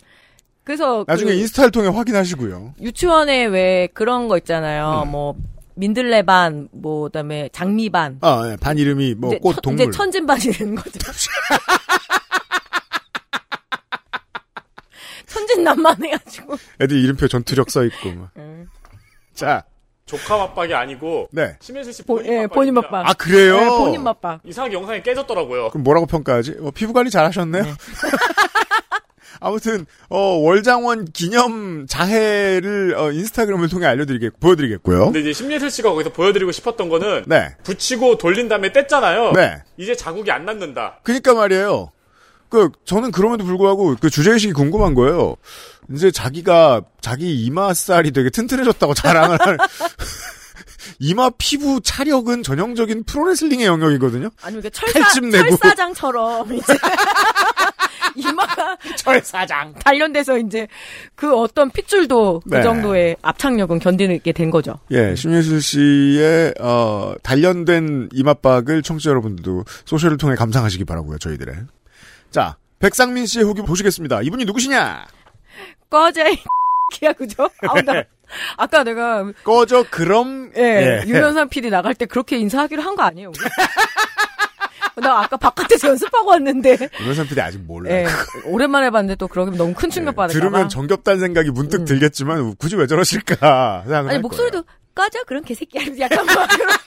그래서 0.63 1.03
나중에 1.07 1.31
그 1.31 1.37
인스타를 1.37 1.71
통해 1.71 1.89
확인하시고요. 1.89 2.75
유치원에 2.81 3.45
왜 3.45 3.87
그런 3.93 4.27
거 4.27 4.37
있잖아요. 4.37 5.03
음. 5.05 5.11
뭐 5.11 5.35
민들레반, 5.75 6.69
뭐 6.71 7.03
그다음에 7.03 7.49
장미반. 7.51 8.19
아, 8.21 8.49
예, 8.51 8.55
반 8.57 8.77
이름이 8.77 9.15
뭐, 9.15 9.31
이제, 9.31 9.39
꽃, 9.39 9.53
천- 9.53 9.61
동물. 9.61 9.81
이제 9.83 9.91
천진반이 9.97 10.41
되는 10.51 10.75
거죠. 10.75 10.99
천진난만 15.27 16.03
해가지고. 16.03 16.57
애들 16.81 16.97
이름표 17.03 17.27
전투력 17.27 17.69
써있고, 17.71 18.11
막. 18.13 18.29
예. 18.37 18.65
자, 19.33 19.63
조카 20.05 20.37
맞박이 20.37 20.73
아니고 20.73 21.29
네. 21.31 21.55
심혜슬 21.61 21.93
씨 21.93 22.03
보- 22.03 22.15
본인 22.17 22.31
예, 22.31 22.37
맞박입니다. 22.41 22.53
본인 22.53 22.73
맛박. 22.75 23.09
아, 23.09 23.13
그래요? 23.13 23.57
네, 23.57 23.69
본인 23.69 24.03
맛박. 24.03 24.41
이상하게 24.43 24.75
영상이 24.75 25.01
깨졌더라고요. 25.01 25.69
그럼 25.69 25.83
뭐라고 25.83 26.05
평가하지? 26.05 26.57
어, 26.61 26.71
피부 26.71 26.93
관리 26.93 27.09
잘하셨네요. 27.09 27.63
아무튼 29.43 29.85
어, 30.09 30.17
월장원 30.37 31.11
기념 31.11 31.85
자해를 31.87 32.95
어, 32.97 33.11
인스타그램을 33.11 33.67
통해 33.67 33.85
알려드리겠 33.87 34.39
보여드리겠고요. 34.39 35.05
근데 35.05 35.19
이제 35.19 35.33
심예슬 35.33 35.69
씨가 35.69 35.89
거기서 35.89 36.13
보여드리고 36.13 36.51
싶었던 36.53 36.87
거는 36.87 37.25
네, 37.27 37.55
붙이고 37.63 38.17
돌린 38.17 38.47
다음에 38.47 38.71
뗐잖아요. 38.71 39.33
네. 39.35 39.61
이제 39.77 39.95
자국이 39.95 40.31
안 40.31 40.45
남는다. 40.45 40.99
그러니까 41.03 41.33
말이에요. 41.33 41.91
그 42.49 42.69
저는 42.85 43.11
그럼에도 43.11 43.43
불구하고 43.43 43.95
그 43.99 44.09
주제 44.09 44.31
의식이 44.31 44.53
궁금한 44.53 44.93
거예요. 44.93 45.35
이제 45.91 46.09
자기가 46.11 46.83
자기 47.01 47.43
이마살이 47.43 48.11
되게 48.11 48.29
튼튼해졌다고 48.29 48.93
자랑을 48.93 49.37
할 49.41 49.57
이마 50.99 51.29
피부 51.37 51.81
차력은 51.81 52.43
전형적인 52.43 53.05
프로레슬링의 53.05 53.65
영역이거든요. 53.65 54.29
아니 54.41 54.59
이게 54.59 54.69
철사 54.69 54.99
칼집 54.99 55.25
내고. 55.25 55.57
철사장처럼 55.57 56.53
이제 56.53 56.73
이마가 58.15 58.77
철사장. 58.97 59.73
단련돼서 59.75 60.37
이제 60.37 60.67
그 61.15 61.35
어떤 61.35 61.69
핏줄도 61.71 62.41
네. 62.45 62.57
그 62.57 62.63
정도의 62.63 63.15
압착력은 63.21 63.79
견디게 63.79 64.31
된 64.31 64.49
거죠. 64.51 64.79
예, 64.91 65.15
심예슬 65.15 65.61
씨의 65.61 66.53
어, 66.59 67.13
단련된 67.23 68.09
이맛박을 68.13 68.81
청취자 68.83 69.09
여러분들도 69.11 69.63
소셜을 69.85 70.17
통해 70.17 70.35
감상하시기 70.35 70.85
바라고요, 70.85 71.17
저희들의. 71.17 71.55
자, 72.31 72.57
백상민 72.79 73.25
씨의 73.25 73.45
후기 73.45 73.61
보시겠습니다. 73.61 74.21
이분이 74.23 74.45
누구시냐? 74.45 75.05
꺼져 75.89 76.27
이 76.29 76.37
기야 76.91 77.13
그죠? 77.13 77.49
아우 77.67 77.81
나 77.81 78.03
아까 78.57 78.83
내가 78.83 79.31
꺼져 79.43 79.85
그럼 79.91 80.51
예, 80.57 81.03
유현상 81.05 81.49
PD 81.49 81.69
나갈 81.69 81.93
때 81.93 82.05
그렇게 82.07 82.37
인사하기로 82.37 82.81
한 82.81 82.95
거 82.95 83.03
아니에요? 83.03 83.31
나 84.95 85.21
아까 85.21 85.37
바깥에서 85.37 85.89
연습하고 85.89 86.29
왔는데 86.29 86.89
유명산 87.01 87.27
PD 87.27 87.41
아직 87.41 87.59
몰라요. 87.59 87.93
예, 87.93 88.07
오랜만에 88.45 88.89
봤는데 88.89 89.15
또 89.15 89.27
그러면 89.27 89.55
너무 89.57 89.73
큰 89.73 89.89
충격 89.89 90.15
받을까 90.15 90.27
봐. 90.27 90.27
네, 90.27 90.33
들으면 90.33 90.69
정겹다는 90.69 91.19
생각이 91.19 91.49
문득 91.51 91.81
음. 91.81 91.85
들겠지만 91.85 92.55
굳이 92.55 92.75
왜 92.75 92.85
저러실까 92.87 93.83
아니 93.87 94.07
할 94.07 94.19
목소리도 94.19 94.63
꺼져 94.93 95.23
그런 95.25 95.43
개새끼야 95.43 95.83
약간 95.99 96.25
막 96.25 96.47
그런 96.47 96.77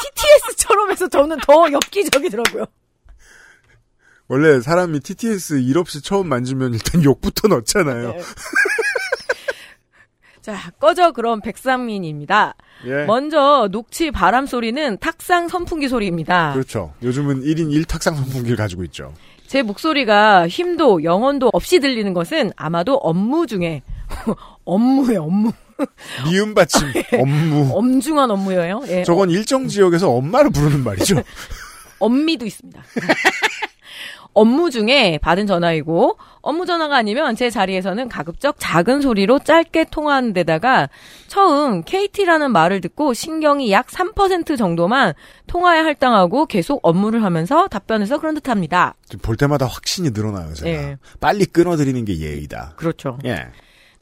TTS처럼 0.00 0.90
해서 0.90 1.08
저는 1.08 1.38
더 1.38 1.70
엽기적이더라고요. 1.72 2.64
원래 4.28 4.60
사람이 4.60 5.00
TTS 5.00 5.54
일 5.60 5.76
없이 5.76 6.00
처음 6.00 6.28
만지면 6.28 6.72
일단 6.74 7.02
욕부터 7.02 7.48
넣잖아요. 7.48 8.12
네. 8.12 8.22
자, 10.50 10.70
꺼져 10.80 11.12
그럼 11.12 11.40
백상민입니다. 11.40 12.54
예. 12.86 13.04
먼저 13.04 13.68
녹취 13.70 14.10
바람 14.10 14.46
소리는 14.46 14.98
탁상 14.98 15.48
선풍기 15.48 15.88
소리입니다. 15.88 16.52
그렇죠. 16.54 16.92
요즘은 17.02 17.42
1인 17.42 17.70
1탁상 17.84 18.16
선풍기를 18.16 18.56
가지고 18.56 18.82
있죠. 18.84 19.14
제 19.46 19.62
목소리가 19.62 20.48
힘도 20.48 21.04
영혼도 21.04 21.50
없이 21.52 21.78
들리는 21.78 22.12
것은 22.14 22.50
아마도 22.56 22.94
업무 22.96 23.46
중에 23.46 23.82
업무에 24.64 25.16
업무 25.16 25.52
미음 26.28 26.54
받침, 26.54 26.88
업무. 27.18 27.70
엄중한 27.72 28.30
업무예요. 28.30 28.82
예, 28.88 29.02
저건 29.04 29.30
일정 29.30 29.66
지역에서 29.68 30.10
엄마를 30.10 30.50
부르는 30.50 30.84
말이죠. 30.84 31.22
엄미도 32.00 32.44
있습니다. 32.44 32.82
업무 34.32 34.70
중에 34.70 35.18
받은 35.22 35.46
전화이고 35.46 36.16
업무 36.40 36.66
전화가 36.66 36.96
아니면 36.96 37.36
제 37.36 37.50
자리에서는 37.50 38.08
가급적 38.08 38.56
작은 38.58 39.00
소리로 39.00 39.40
짧게 39.40 39.86
통화하는 39.90 40.32
데다가 40.32 40.88
처음 41.26 41.82
KT라는 41.82 42.52
말을 42.52 42.80
듣고 42.80 43.12
신경이 43.12 43.72
약 43.72 43.88
3% 43.88 44.56
정도만 44.56 45.14
통화에 45.46 45.80
할당하고 45.80 46.46
계속 46.46 46.80
업무를 46.82 47.24
하면서 47.24 47.68
답변해서 47.68 48.18
그런 48.18 48.34
듯합니다. 48.34 48.94
볼 49.22 49.36
때마다 49.36 49.66
확신이 49.66 50.10
늘어나요, 50.10 50.54
제가. 50.54 50.70
예. 50.70 50.96
빨리 51.20 51.44
끊어드리는 51.44 52.04
게 52.04 52.18
예의다. 52.18 52.74
그렇죠. 52.76 53.18
예. 53.24 53.48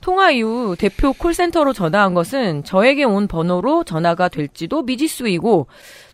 통화 0.01 0.31
이후 0.31 0.77
대표 0.79 1.13
콜센터로 1.13 1.73
전화한 1.73 2.15
것은 2.15 2.63
저에게 2.65 3.03
온 3.05 3.27
번호로 3.27 3.83
전화가 3.83 4.29
될지도 4.29 4.83
미지수이고 4.83 5.67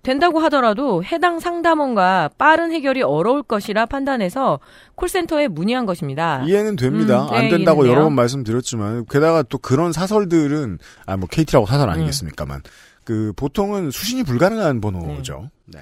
된다고 0.03 0.41
하더라도 0.41 1.05
해당 1.05 1.39
상담원과 1.39 2.31
빠른 2.39 2.73
해결이 2.73 3.03
어려울 3.03 3.43
것이라 3.43 3.87
판단해서 3.87 4.59
콜센터에 4.95 5.49
문의한 5.49 5.85
것입니다. 5.85 6.43
이해는 6.47 6.77
됩니다. 6.77 7.25
음, 7.27 7.31
네, 7.31 7.37
안 7.37 7.49
된다고 7.51 7.83
이해는 7.85 7.95
여러. 7.95 8.05
번 8.05 8.15
말씀드렸지만 8.15 9.05
게다가 9.11 9.43
또 9.43 9.59
그런 9.59 9.93
사설들은 9.93 10.79
아 11.07 11.17
뭐 11.17 11.29
KT라고 11.31 11.65
음. 11.65 11.69
사설 11.69 11.89
아니겠습니까만 11.91 12.63
그 13.05 13.33
보통은 13.37 13.91
수신이 13.91 14.23
불가능한 14.25 14.81
번호죠. 14.81 15.51
네. 15.67 15.81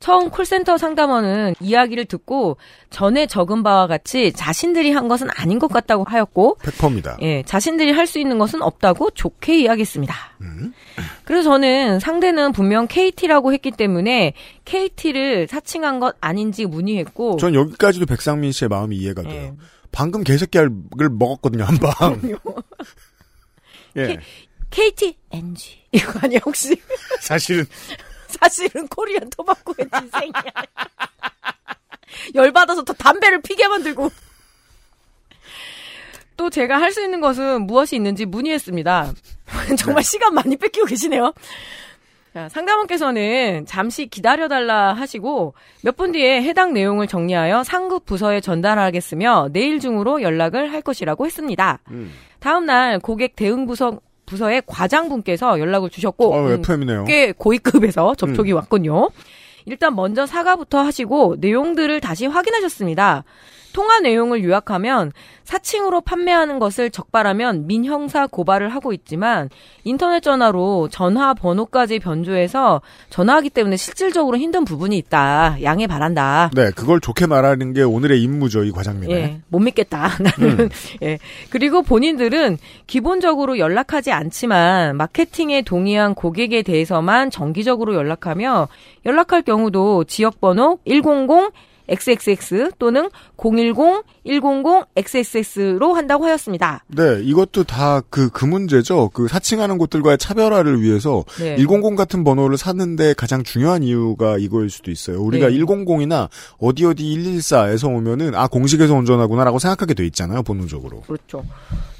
처음 0.00 0.30
콜센터 0.30 0.78
상담원은 0.78 1.54
이야기를 1.60 2.04
듣고 2.04 2.56
전에 2.90 3.26
적은 3.26 3.62
바와 3.64 3.86
같이 3.88 4.32
자신들이 4.32 4.92
한 4.92 5.08
것은 5.08 5.28
아닌 5.36 5.58
것 5.58 5.68
같다고 5.68 6.04
하였고 6.04 6.58
팩퍼입니다. 6.62 7.18
예, 7.22 7.42
자신들이 7.44 7.92
할 7.92 8.08
수 8.08 8.18
있는 8.18 8.38
것은 8.38 8.62
없다고 8.62 9.10
좋게 9.10 9.58
이야기했습니다. 9.60 10.14
음. 10.40 10.72
그래서 11.24 11.50
저는 11.50 12.00
상대는 12.00 12.52
분명 12.52 12.86
KT라고 12.86 13.52
했기 13.52 13.70
때문에 13.70 14.32
KT를 14.64 15.46
사칭한 15.46 16.00
것 16.00 16.16
아닌지 16.22 16.64
문의했고 16.64 17.36
전 17.36 17.54
여기까지도 17.54 18.06
백상민 18.06 18.52
씨의 18.52 18.70
마음이 18.70 18.96
이해가 18.96 19.22
돼요. 19.22 19.32
예. 19.32 19.52
방금 19.92 20.22
개새끼를 20.24 20.70
먹었거든요, 21.10 21.64
한 21.64 21.76
방. 21.78 22.20
예. 23.98 24.18
KT 24.70 25.16
NG 25.32 25.78
이거 25.92 26.18
아니야 26.22 26.40
혹시? 26.44 26.74
사실은 27.20 27.64
사실은 28.40 28.86
코리안 28.88 29.28
토바코의 29.30 29.88
인생이야. 30.02 30.42
열받아서 32.34 32.84
더 32.84 32.92
담배를 32.92 33.40
피게 33.42 33.68
만들고. 33.68 34.10
또 36.36 36.50
제가 36.50 36.80
할 36.80 36.92
수 36.92 37.02
있는 37.02 37.20
것은 37.20 37.62
무엇이 37.66 37.96
있는지 37.96 38.24
문의했습니다. 38.24 39.12
정말 39.78 40.04
시간 40.04 40.34
많이 40.34 40.56
뺏기고 40.56 40.86
계시네요. 40.86 41.32
자, 42.32 42.48
상담원께서는 42.48 43.66
잠시 43.66 44.06
기다려달라 44.06 44.92
하시고 44.92 45.54
몇 45.82 45.96
분 45.96 46.12
뒤에 46.12 46.42
해당 46.42 46.72
내용을 46.74 47.08
정리하여 47.08 47.64
상급 47.64 48.04
부서에 48.06 48.40
전달하겠으며 48.40 49.48
내일 49.52 49.80
중으로 49.80 50.22
연락을 50.22 50.72
할 50.72 50.80
것이라고 50.82 51.26
했습니다. 51.26 51.80
음. 51.90 52.12
다음 52.38 52.66
날 52.66 53.00
고객 53.00 53.34
대응 53.34 53.66
부서 53.66 53.98
부서의 54.28 54.62
과장분께서 54.66 55.58
연락을 55.58 55.90
주셨고 55.90 56.34
어, 56.34 56.46
음, 56.46 56.52
FM이네요. 56.60 57.04
꽤 57.04 57.32
고위급에서 57.32 58.14
접촉이 58.14 58.52
음. 58.52 58.56
왔군요. 58.56 59.10
일단 59.66 59.94
먼저 59.94 60.26
사과부터 60.26 60.80
하시고 60.80 61.36
내용들을 61.40 62.00
다시 62.00 62.26
확인하셨습니다. 62.26 63.24
통화 63.72 64.00
내용을 64.00 64.44
요약하면 64.44 65.12
사칭으로 65.44 66.02
판매하는 66.02 66.58
것을 66.58 66.90
적발하면 66.90 67.66
민형사 67.66 68.26
고발을 68.26 68.68
하고 68.68 68.92
있지만 68.92 69.48
인터넷 69.82 70.20
전화로 70.20 70.88
전화 70.90 71.32
번호까지 71.32 72.00
변조해서 72.00 72.82
전화하기 73.08 73.50
때문에 73.50 73.76
실질적으로 73.76 74.36
힘든 74.36 74.66
부분이 74.66 74.98
있다. 74.98 75.56
양해 75.62 75.86
바란다. 75.86 76.50
네, 76.54 76.70
그걸 76.76 77.00
좋게 77.00 77.26
말하는 77.26 77.72
게 77.72 77.82
오늘의 77.82 78.22
임무죠, 78.22 78.64
이 78.64 78.72
과장님의. 78.72 79.10
예, 79.10 79.40
못 79.48 79.60
믿겠다. 79.60 80.10
나는. 80.20 80.68
예. 81.02 81.18
그리고 81.48 81.80
본인들은 81.80 82.58
기본적으로 82.86 83.58
연락하지 83.58 84.12
않지만 84.12 84.98
마케팅에 84.98 85.62
동의한 85.62 86.14
고객에 86.14 86.62
대해서만 86.62 87.30
정기적으로 87.30 87.94
연락하며 87.94 88.68
연락할 89.06 89.42
경우도 89.42 90.04
지역번호 90.04 90.80
100 90.84 91.06
XXX 91.88 92.72
또는 92.78 93.08
010-100-XXX로 93.36 95.94
한다고 95.94 96.26
하였습니다. 96.26 96.84
네, 96.88 97.20
이것도 97.22 97.64
다 97.64 98.02
그, 98.10 98.28
그 98.30 98.44
문제죠. 98.44 99.10
그 99.12 99.26
사칭하는 99.28 99.78
곳들과의 99.78 100.18
차별화를 100.18 100.82
위해서 100.82 101.24
네. 101.38 101.56
100 101.56 101.96
같은 101.96 102.24
번호를 102.24 102.58
샀는데 102.58 103.14
가장 103.14 103.42
중요한 103.42 103.82
이유가 103.82 104.36
이거일 104.38 104.70
수도 104.70 104.90
있어요. 104.90 105.22
우리가 105.22 105.48
네. 105.48 105.58
100이나 105.58 106.28
어디 106.58 106.84
어디 106.84 107.04
114에서 107.04 107.94
오면은 107.94 108.34
아 108.34 108.48
공식에서 108.48 108.94
운전하구나라고 108.94 109.58
생각하게 109.58 109.94
돼 109.94 110.04
있잖아요, 110.06 110.42
본능적으로. 110.42 111.02
그렇죠. 111.02 111.44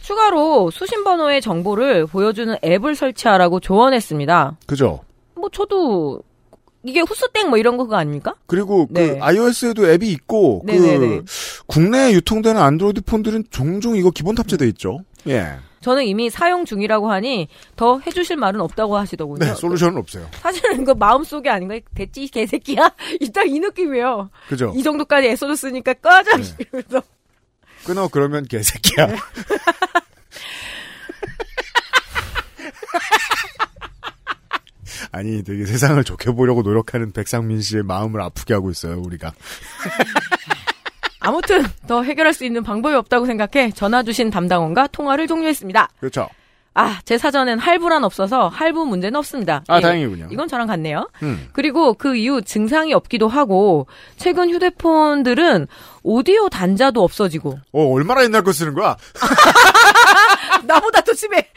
추가로 0.03 0.71
수신 0.71 1.05
번호의 1.05 1.41
정보를 1.41 2.07
보여주는 2.07 2.55
앱을 2.65 2.95
설치하라고 2.95 3.61
조언했습니다. 3.61 4.57
그죠? 4.67 5.01
뭐 5.35 5.49
저도 5.51 6.21
이게 6.83 7.01
후스땡 7.01 7.49
뭐 7.51 7.59
이런 7.59 7.77
거가 7.77 7.99
아닙니까? 7.99 8.35
그리고 8.47 8.87
네. 8.91 9.15
그 9.19 9.25
iOS에도 9.25 9.89
앱이 9.89 10.09
있고 10.11 10.63
네네네. 10.65 11.09
그 11.09 11.25
국내에 11.67 12.13
유통되는 12.13 12.61
안드로이드 12.61 13.03
폰들은 13.03 13.45
종종 13.51 13.97
이거 13.97 14.11
기본 14.11 14.35
탑재돼 14.35 14.67
있죠. 14.69 15.01
예. 15.27 15.57
저는 15.81 16.05
이미 16.05 16.29
사용 16.31 16.65
중이라고 16.65 17.11
하니 17.11 17.49
더 17.77 18.01
해주실 18.01 18.37
말은 18.37 18.61
없다고 18.61 18.97
하시더군요. 18.97 19.45
네, 19.45 19.55
솔루션은 19.55 19.99
없어요. 19.99 20.29
사실은 20.33 20.85
그 20.85 20.93
마음속에 20.93 21.51
아닌가 21.51 21.79
됐지 21.95 22.25
이 22.25 22.29
개새끼야 22.29 22.93
일단 23.21 23.49
이 23.49 23.61
느낌이에요. 23.61 24.31
그죠? 24.49 24.73
이 24.77 24.83
정도까지 24.83 25.29
애써줬으니까 25.29 25.95
꺼져 25.95 26.37
네. 26.37 26.45
이러면서 26.59 27.03
끊어 27.85 28.09
그러면 28.09 28.45
개새끼야. 28.45 29.07
네. 29.07 29.17
아니, 35.13 35.43
되게 35.43 35.65
세상을 35.67 36.03
좋게 36.05 36.33
보려고 36.33 36.63
노력하는 36.63 37.13
백상민 37.13 37.61
씨의 37.61 37.83
마음을 37.85 38.21
아프게 38.21 38.55
하고 38.55 38.71
있어요, 38.71 39.01
우리가. 39.01 39.33
아무튼 41.21 41.65
더 41.87 42.03
해결할 42.03 42.33
수 42.33 42.45
있는 42.45 42.63
방법이 42.63 42.95
없다고 42.95 43.27
생각해 43.27 43.73
전화 43.73 44.03
주신 44.03 44.31
담당원과 44.31 44.89
통화를 44.89 45.27
종료했습니다. 45.27 45.89
그렇죠. 46.01 46.29
아, 46.75 47.01
제 47.05 47.19
사전엔 47.19 47.59
할부란 47.59 48.05
없어서 48.05 48.47
할부 48.47 48.87
문제는 48.87 49.19
없습니다. 49.19 49.65
아, 49.67 49.79
예, 49.79 49.81
다행이군요. 49.81 50.29
이건 50.31 50.47
저랑 50.47 50.69
같네요. 50.69 51.09
음. 51.25 51.49
그리고 51.53 51.95
그 51.95 52.15
이후 52.15 52.41
증상이 52.41 52.95
없기도 52.95 53.27
하고 53.27 53.89
최근 54.17 54.49
휴대폰들은 54.51 55.67
오디오 56.05 56.49
단자도 56.49 57.03
없어지고 57.03 57.59
어, 57.73 57.93
얼마나 57.93 58.23
옛날 58.23 58.45
거 58.45 58.53
쓰는 58.53 58.75
거야? 58.75 58.97
나보다 60.65 61.01
더 61.01 61.13
심해. 61.15 61.49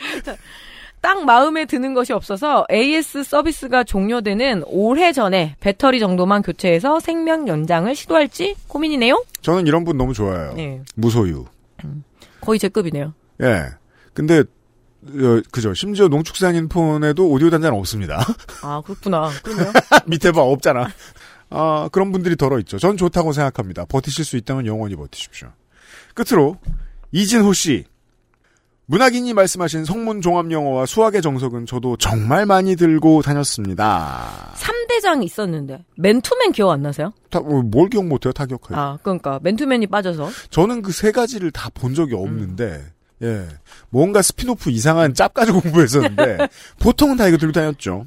자, 1.01 1.13
딱 1.13 1.25
마음에 1.25 1.65
드는 1.65 1.93
것이 1.93 2.13
없어서 2.13 2.65
AS 2.71 3.23
서비스가 3.23 3.83
종료되는 3.83 4.63
올해 4.67 5.11
전에 5.11 5.55
배터리 5.59 5.99
정도만 5.99 6.41
교체해서 6.41 6.99
생명 6.99 7.47
연장을 7.47 7.93
시도할지 7.95 8.55
고민이네요. 8.67 9.23
저는 9.41 9.67
이런 9.67 9.83
분 9.83 9.97
너무 9.97 10.13
좋아해요. 10.13 10.53
네, 10.53 10.81
무소유. 10.95 11.45
거의 12.41 12.59
제 12.59 12.69
급이네요. 12.69 13.13
예. 13.41 13.65
근데, 14.13 14.39
어, 14.39 15.41
그죠. 15.51 15.73
심지어 15.73 16.07
농축산인 16.07 16.69
폰에도 16.69 17.29
오디오 17.29 17.49
단자는 17.49 17.77
없습니다. 17.79 18.23
아 18.61 18.81
그렇구나. 18.85 19.29
그러네요. 19.43 19.71
밑에 20.05 20.31
봐, 20.31 20.41
없잖아. 20.41 20.87
아, 21.49 21.89
그런 21.91 22.11
분들이 22.11 22.35
덜어 22.35 22.59
있죠. 22.59 22.77
전 22.79 22.97
좋다고 22.97 23.33
생각합니다. 23.33 23.85
버티실 23.85 24.23
수 24.23 24.37
있다면 24.37 24.65
영원히 24.67 24.95
버티십시오. 24.95 25.49
끝으로, 26.13 26.57
이진호 27.11 27.53
씨. 27.53 27.85
문학인이 28.95 29.33
말씀하신 29.33 29.85
성문 29.85 30.19
종합 30.19 30.51
영어와 30.51 30.85
수학의 30.85 31.21
정석은 31.21 31.65
저도 31.65 31.95
정말 31.95 32.45
많이 32.45 32.75
들고 32.75 33.21
다녔습니다. 33.21 34.51
3대장 34.55 35.23
있었는데 35.23 35.85
맨투맨 35.95 36.51
기억 36.51 36.71
안 36.71 36.81
나세요? 36.81 37.13
타- 37.29 37.39
어, 37.39 37.61
뭘 37.61 37.89
기억 37.89 38.05
못해요, 38.05 38.33
타격할. 38.33 38.77
아 38.77 38.97
그러니까 39.01 39.39
맨투맨이 39.43 39.87
빠져서 39.87 40.29
저는 40.49 40.81
그 40.81 40.91
세 40.91 41.13
가지를 41.13 41.51
다 41.51 41.69
본 41.73 41.93
적이 41.95 42.15
없는데, 42.15 42.83
예. 43.23 43.47
뭔가 43.89 44.21
스피노프 44.21 44.69
이상한 44.71 45.13
짭 45.13 45.33
가지고 45.33 45.61
공부했었는데, 45.61 46.37
보통은 46.81 47.15
다 47.15 47.29
이거 47.29 47.37
들고 47.37 47.53
다녔죠. 47.53 48.05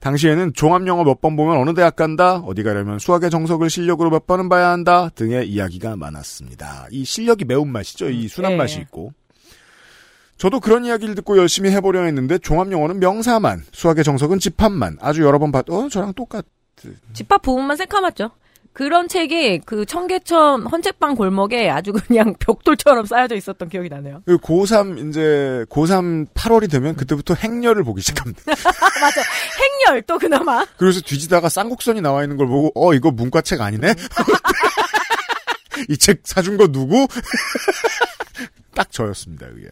당시에는 0.00 0.54
종합영어 0.54 1.04
몇 1.04 1.20
번 1.20 1.36
보면 1.36 1.58
어느 1.58 1.74
대학 1.74 1.94
간다, 1.94 2.36
어디 2.38 2.62
가려면 2.62 2.98
수학의 2.98 3.28
정석을 3.28 3.68
실력으로 3.68 4.08
몇 4.08 4.26
번은 4.26 4.48
봐야 4.48 4.70
한다 4.70 5.10
등의 5.14 5.46
이야기가 5.50 5.96
많았습니다. 5.96 6.86
이 6.90 7.04
실력이 7.04 7.44
매운맛이죠. 7.44 8.08
이 8.08 8.28
순한 8.28 8.52
네. 8.52 8.56
맛이 8.56 8.80
있고. 8.80 9.12
저도 10.38 10.60
그런 10.60 10.84
이야기를 10.84 11.14
듣고 11.14 11.38
열심히 11.38 11.70
해보려 11.70 12.02
했는데 12.02 12.38
종합영어는 12.38 13.00
명사만, 13.00 13.64
수학의 13.72 14.04
정석은 14.04 14.38
집합만 14.38 14.98
아주 15.00 15.22
여러 15.22 15.38
번 15.38 15.50
봤, 15.52 15.68
어, 15.70 15.88
저랑 15.88 16.12
똑같, 16.14 16.44
집합 17.14 17.40
부분만 17.42 17.76
새까맣죠. 17.78 18.30
그런 18.74 19.08
책이 19.08 19.60
그 19.64 19.86
청계천 19.86 20.66
헌책방 20.66 21.14
골목에 21.14 21.70
아주 21.70 21.94
그냥 21.94 22.34
벽돌처럼 22.40 23.06
쌓여져 23.06 23.34
있었던 23.34 23.70
기억이 23.70 23.88
나네요. 23.88 24.22
그 24.26 24.36
고3, 24.36 25.08
이제, 25.08 25.64
고3 25.70 26.26
8월이 26.34 26.70
되면 26.70 26.94
그때부터 26.94 27.32
행렬을 27.32 27.82
보기 27.84 28.02
시작합니다. 28.02 28.42
맞아. 29.00 29.22
행렬 29.88 30.02
또 30.02 30.18
그나마. 30.18 30.66
그래서 30.76 31.00
뒤지다가 31.00 31.48
쌍곡선이 31.48 32.02
나와 32.02 32.22
있는 32.22 32.36
걸 32.36 32.46
보고, 32.48 32.70
어, 32.74 32.92
이거 32.92 33.10
문과책 33.10 33.62
아니네? 33.62 33.94
이 35.88 35.96
책 35.96 36.20
사준 36.24 36.58
거 36.58 36.66
누구? 36.68 37.06
딱 38.74 38.92
저였습니다, 38.92 39.46
그게. 39.46 39.68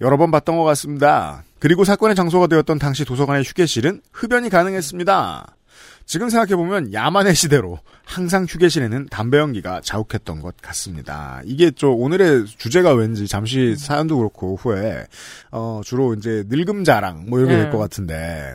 여러 0.00 0.16
번 0.16 0.30
봤던 0.30 0.56
것 0.56 0.64
같습니다. 0.64 1.44
그리고 1.58 1.84
사건의 1.84 2.14
장소가 2.14 2.46
되었던 2.48 2.78
당시 2.78 3.04
도서관의 3.04 3.42
휴게실은 3.44 4.02
흡연이 4.12 4.50
가능했습니다. 4.50 5.56
지금 6.04 6.28
생각해보면 6.28 6.92
야만의 6.92 7.34
시대로 7.34 7.80
항상 8.04 8.46
휴게실에는 8.48 9.08
담배 9.10 9.38
연기가 9.38 9.80
자욱했던 9.80 10.40
것 10.40 10.56
같습니다. 10.62 11.40
이게 11.44 11.72
저 11.74 11.88
오늘의 11.88 12.46
주제가 12.46 12.92
왠지 12.92 13.26
잠시 13.26 13.74
사연도 13.76 14.18
그렇고 14.18 14.54
후에 14.54 15.04
어 15.50 15.80
주로 15.84 16.14
이제 16.14 16.44
늙음 16.46 16.84
자랑 16.84 17.26
뭐 17.28 17.40
이렇게 17.40 17.56
네. 17.56 17.62
될것 17.62 17.80
같은데 17.80 18.54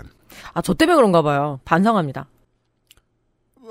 아, 0.53 0.61
저 0.61 0.73
때문에 0.73 0.95
그런가 0.95 1.21
봐요. 1.21 1.59
반성합니다. 1.65 2.27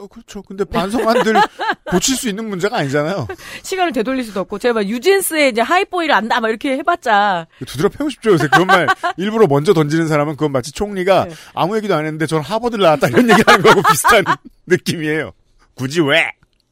어, 0.00 0.06
그렇죠. 0.06 0.42
근데 0.42 0.64
반성한들 0.64 1.34
고칠 1.90 2.16
수 2.16 2.28
있는 2.28 2.48
문제가 2.48 2.78
아니잖아요. 2.78 3.26
시간을 3.62 3.92
되돌릴 3.92 4.24
수도 4.24 4.40
없고 4.40 4.58
제가 4.58 4.74
막 4.74 4.86
유진스의 4.86 5.50
이제 5.50 5.60
하이보이를 5.60 6.14
안다 6.14 6.40
막 6.40 6.48
이렇게 6.48 6.76
해봤자 6.78 7.46
두드려 7.66 7.88
패고 7.88 8.10
싶죠. 8.10 8.30
요새 8.32 8.48
그런 8.48 8.66
말 8.66 8.86
일부러 9.16 9.46
먼저 9.46 9.72
던지는 9.74 10.08
사람은 10.08 10.34
그건 10.34 10.52
마치 10.52 10.72
총리가 10.72 11.24
네. 11.26 11.34
아무 11.54 11.76
얘기도 11.76 11.94
안 11.94 12.04
했는데 12.04 12.26
전 12.26 12.40
하버드를 12.42 12.82
나왔다 12.84 13.08
이런 13.08 13.28
얘기 13.30 13.42
하는 13.46 13.62
거하고 13.62 13.82
비슷한 13.90 14.24
느낌이에요. 14.66 15.32
굳이 15.74 16.00
왜? 16.00 16.30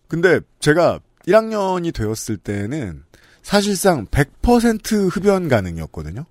근데 0.09 0.41
제가 0.61 1.01
1학년이 1.27 1.93
되었을 1.95 2.39
때는 2.39 3.03
사실상 3.43 4.07
100% 4.07 5.09
흡연 5.15 5.49
가능이었거든요. 5.49 6.25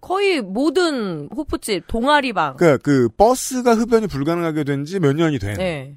거의 0.00 0.40
모든 0.40 1.28
호프집 1.34 1.84
동아리방 1.88 2.56
그러니까 2.58 2.80
그 2.82 3.08
버스가 3.16 3.74
흡연이 3.74 4.06
불가능하게 4.06 4.62
된 4.62 4.84
지 4.84 5.00
몇 5.00 5.16
년이 5.16 5.40
된 5.40 5.54
네. 5.54 5.96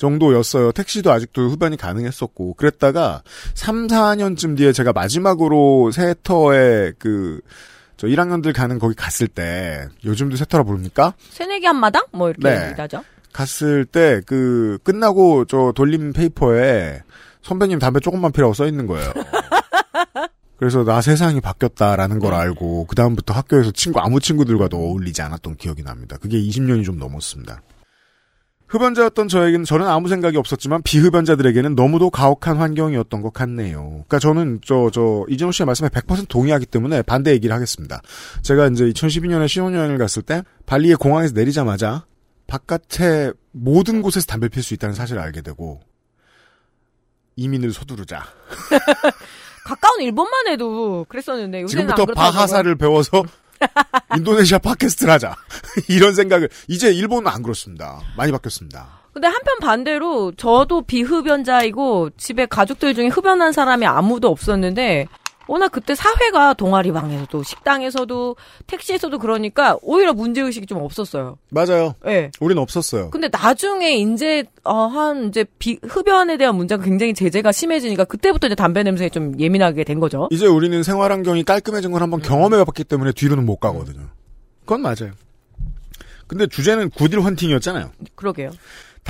정도였어요. 0.00 0.72
택시도 0.72 1.12
아직도 1.12 1.50
흡연이 1.50 1.76
가능했었고 1.76 2.54
그랬다가 2.54 3.22
3, 3.54 3.86
4년쯤 3.86 4.56
뒤에 4.56 4.72
제가 4.72 4.92
마지막으로 4.92 5.90
세터에 5.92 6.92
그 6.98 7.40
저 8.00 8.06
1학년들 8.06 8.54
가는 8.54 8.78
거기 8.78 8.94
갔을 8.94 9.28
때 9.28 9.86
요즘도 10.06 10.36
세터라 10.36 10.64
부릅니까? 10.64 11.12
새내기 11.28 11.66
한마당 11.66 12.06
뭐 12.12 12.30
이렇게 12.30 12.48
네. 12.48 12.70
얘기하죠. 12.70 13.04
갔을 13.30 13.84
때 13.84 14.22
그 14.24 14.78
끝나고 14.84 15.44
저 15.44 15.72
돌림 15.76 16.14
페이퍼에 16.14 17.02
선배님 17.42 17.78
담배 17.78 18.00
조금만 18.00 18.32
피라고 18.32 18.54
써 18.54 18.66
있는 18.66 18.86
거예요. 18.86 19.12
그래서 20.56 20.82
나 20.82 21.02
세상이 21.02 21.42
바뀌었다라는 21.42 22.20
걸 22.20 22.32
알고 22.32 22.86
그 22.86 22.94
다음부터 22.96 23.34
학교에서 23.34 23.70
친구 23.72 24.00
아무 24.00 24.18
친구들과도 24.18 24.78
어울리지 24.78 25.20
않았던 25.20 25.56
기억이 25.56 25.82
납니다. 25.82 26.16
그게 26.18 26.38
20년이 26.40 26.86
좀 26.86 26.98
넘었습니다. 26.98 27.60
흡연자였던 28.70 29.26
저에게는 29.28 29.64
저는 29.64 29.86
아무 29.88 30.08
생각이 30.08 30.36
없었지만 30.36 30.82
비흡연자들에게는 30.82 31.74
너무도 31.74 32.10
가혹한 32.10 32.56
환경이었던 32.56 33.20
것 33.20 33.32
같네요. 33.32 33.88
그러니까 33.88 34.18
저는 34.20 34.60
저 34.64 34.90
저 34.92 35.24
이진호 35.28 35.52
씨의 35.52 35.66
말씀에 35.66 35.88
100% 35.88 36.28
동의하기 36.28 36.66
때문에 36.66 37.02
반대 37.02 37.32
얘기를 37.32 37.54
하겠습니다. 37.54 38.00
제가 38.42 38.68
이제 38.68 38.84
2012년에 38.86 39.48
신혼여행을 39.48 39.98
갔을 39.98 40.22
때 40.22 40.42
발리의 40.66 40.96
공항에서 40.96 41.34
내리자마자 41.34 42.06
바깥에 42.46 43.32
모든 43.52 44.02
곳에서 44.02 44.26
담배 44.26 44.48
필 44.48 44.62
수 44.62 44.74
있다는 44.74 44.94
사실을 44.94 45.20
알게 45.20 45.42
되고 45.42 45.80
이민을 47.36 47.72
서두르자. 47.72 48.24
가까운 49.64 50.00
일본만 50.00 50.48
해도 50.48 51.04
그랬었는데 51.08 51.62
요새는 51.62 51.86
그렇다고 51.86 52.12
바하사를 52.14 52.74
배워서 52.76 53.22
인도네시아 54.16 54.58
팟캐스트를 54.58 55.12
하자. 55.12 55.36
이런 55.88 56.14
생각을 56.14 56.48
이제 56.68 56.92
일본은 56.92 57.30
안 57.30 57.42
그렇습니다. 57.42 58.00
많이 58.16 58.32
바뀌었습니다. 58.32 59.00
근데 59.12 59.26
한편 59.26 59.58
반대로 59.60 60.32
저도 60.36 60.82
비흡연자이고 60.82 62.10
집에 62.16 62.46
가족들 62.46 62.94
중에 62.94 63.08
흡연한 63.08 63.52
사람이 63.52 63.84
아무도 63.84 64.28
없었는데 64.28 65.08
워낙 65.50 65.70
그때 65.72 65.96
사회가 65.96 66.54
동아리방에서도 66.54 67.42
식당에서도 67.42 68.36
택시에서도 68.68 69.18
그러니까 69.18 69.76
오히려 69.82 70.12
문제 70.12 70.40
의식이 70.40 70.66
좀 70.66 70.78
없었어요. 70.78 71.38
맞아요. 71.50 71.96
예. 72.06 72.30
우린 72.38 72.56
없었어요. 72.58 73.10
근데 73.10 73.28
나중에 73.28 73.94
이제 73.96 74.44
어, 74.62 74.86
한 74.86 75.26
이제 75.26 75.44
비, 75.58 75.80
흡연에 75.82 76.36
대한 76.36 76.54
문제가 76.54 76.84
굉장히 76.84 77.14
제재가 77.14 77.50
심해지니까 77.50 78.04
그때부터 78.04 78.46
이제 78.46 78.54
담배 78.54 78.84
냄새에 78.84 79.08
좀 79.08 79.40
예민하게 79.40 79.82
된 79.82 79.98
거죠. 79.98 80.28
이제 80.30 80.46
우리는 80.46 80.84
생활 80.84 81.10
환경이 81.10 81.42
깔끔해진 81.42 81.90
걸 81.90 82.00
한번 82.00 82.22
경험해봤기 82.22 82.84
때문에 82.84 83.10
뒤로는 83.10 83.44
못 83.44 83.56
가거든요. 83.56 84.06
그건 84.60 84.82
맞아요. 84.82 85.10
근데 86.28 86.46
주제는 86.46 86.90
굿윌 86.90 87.20
헌팅이었잖아요. 87.20 87.90
그러게요. 88.14 88.52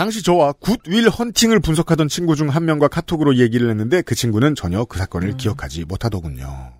당시 0.00 0.22
저와 0.22 0.54
굿윌 0.54 1.10
헌팅을 1.10 1.60
분석하던 1.60 2.08
친구 2.08 2.34
중 2.34 2.48
한 2.48 2.64
명과 2.64 2.88
카톡으로 2.88 3.36
얘기를 3.36 3.68
했는데 3.68 4.00
그 4.00 4.14
친구는 4.14 4.54
전혀 4.54 4.82
그 4.86 4.98
사건을 4.98 5.36
기억하지 5.36 5.84
못하더군요. 5.84 6.72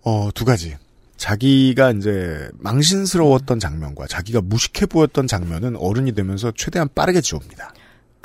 어, 0.00 0.30
두 0.34 0.46
가지. 0.46 0.74
자기가 1.18 1.90
이제 1.90 2.48
망신스러웠던 2.54 3.60
장면과 3.60 4.06
자기가 4.06 4.40
무식해 4.40 4.86
보였던 4.86 5.26
장면은 5.26 5.76
어른이 5.76 6.12
되면서 6.12 6.50
최대한 6.56 6.88
빠르게 6.94 7.20
지웁니다. 7.20 7.74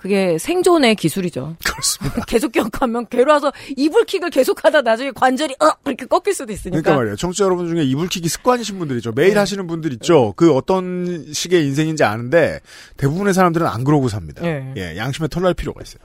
그게 0.02 0.40
생존의 0.40 0.96
기술이죠. 0.96 1.58
그렇습니다. 1.64 2.26
계속 2.26 2.52
기억하면 2.52 3.06
괴로워서 3.08 3.54
이불킥을 3.78 4.32
계속하다 4.32 4.82
나중에 4.82 5.12
관절이 5.12 5.58
어 5.60 5.70
이렇게 5.86 6.08
꺾일 6.08 6.34
수도 6.34 6.52
있으니까. 6.52 6.82
그러니까 6.82 6.96
말이에요. 6.96 7.16
청취자 7.18 7.46
여러분 7.46 7.68
중에 7.68 7.84
이불킥이 7.84 8.28
습관이신 8.28 8.80
분들 8.80 8.96
있죠. 8.98 9.12
매일 9.12 9.36
네. 9.36 9.40
하시는 9.40 9.68
분들 9.68 9.94
있죠. 9.94 10.34
그 10.36 10.56
어떤 10.56 11.32
식의 11.32 11.66
인생인지 11.68 12.04
아는데 12.04 12.62
대부분의 12.98 13.36
사람들은 13.36 13.68
안 13.68 13.84
그러고 13.84 14.10
삽니다. 14.10 14.42
네. 14.42 14.74
예, 14.76 14.98
양심에 14.98 15.28
털날 15.28 15.54
필요가 15.54 15.84
있어요. 15.84 16.02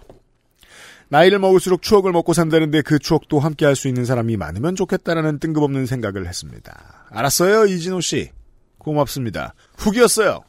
나이를 1.09 1.39
먹을수록 1.39 1.81
추억을 1.81 2.13
먹고 2.13 2.35
산다는데 2.35 2.83
그 2.83 2.99
추억도 2.99 3.39
함께 3.39 3.65
할 3.65 3.77
수 3.77 3.89
있는 3.89 4.05
사람이 4.05 4.37
많으면 4.37 4.77
좋겠다라는 4.77 5.39
뜬금없는 5.39 5.87
생각을 5.87 6.27
했습니다. 6.27 7.07
알았어요, 7.09 7.65
이진호 7.65 8.03
씨. 8.03 8.31
고맙습니다. 8.77 9.55
후기였어요. 9.79 10.41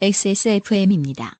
XSFM입니다. 0.00 1.39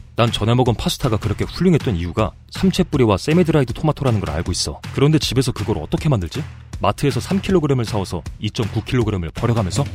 난 0.15 0.31
전에 0.31 0.53
먹은 0.53 0.75
파스타가 0.75 1.17
그렇게 1.17 1.45
훌륭했던 1.45 1.95
이유가 1.95 2.31
삼채뿌리와 2.51 3.17
세미드라이드 3.17 3.73
토마토라는 3.73 4.19
걸 4.19 4.29
알고 4.31 4.51
있어. 4.51 4.81
그런데 4.93 5.17
집에서 5.17 5.51
그걸 5.51 5.77
어떻게 5.77 6.09
만들지? 6.09 6.43
마트에서 6.79 7.19
3kg을 7.19 7.85
사와서 7.85 8.21
2.9kg을 8.41 9.33
버려가면서? 9.33 9.85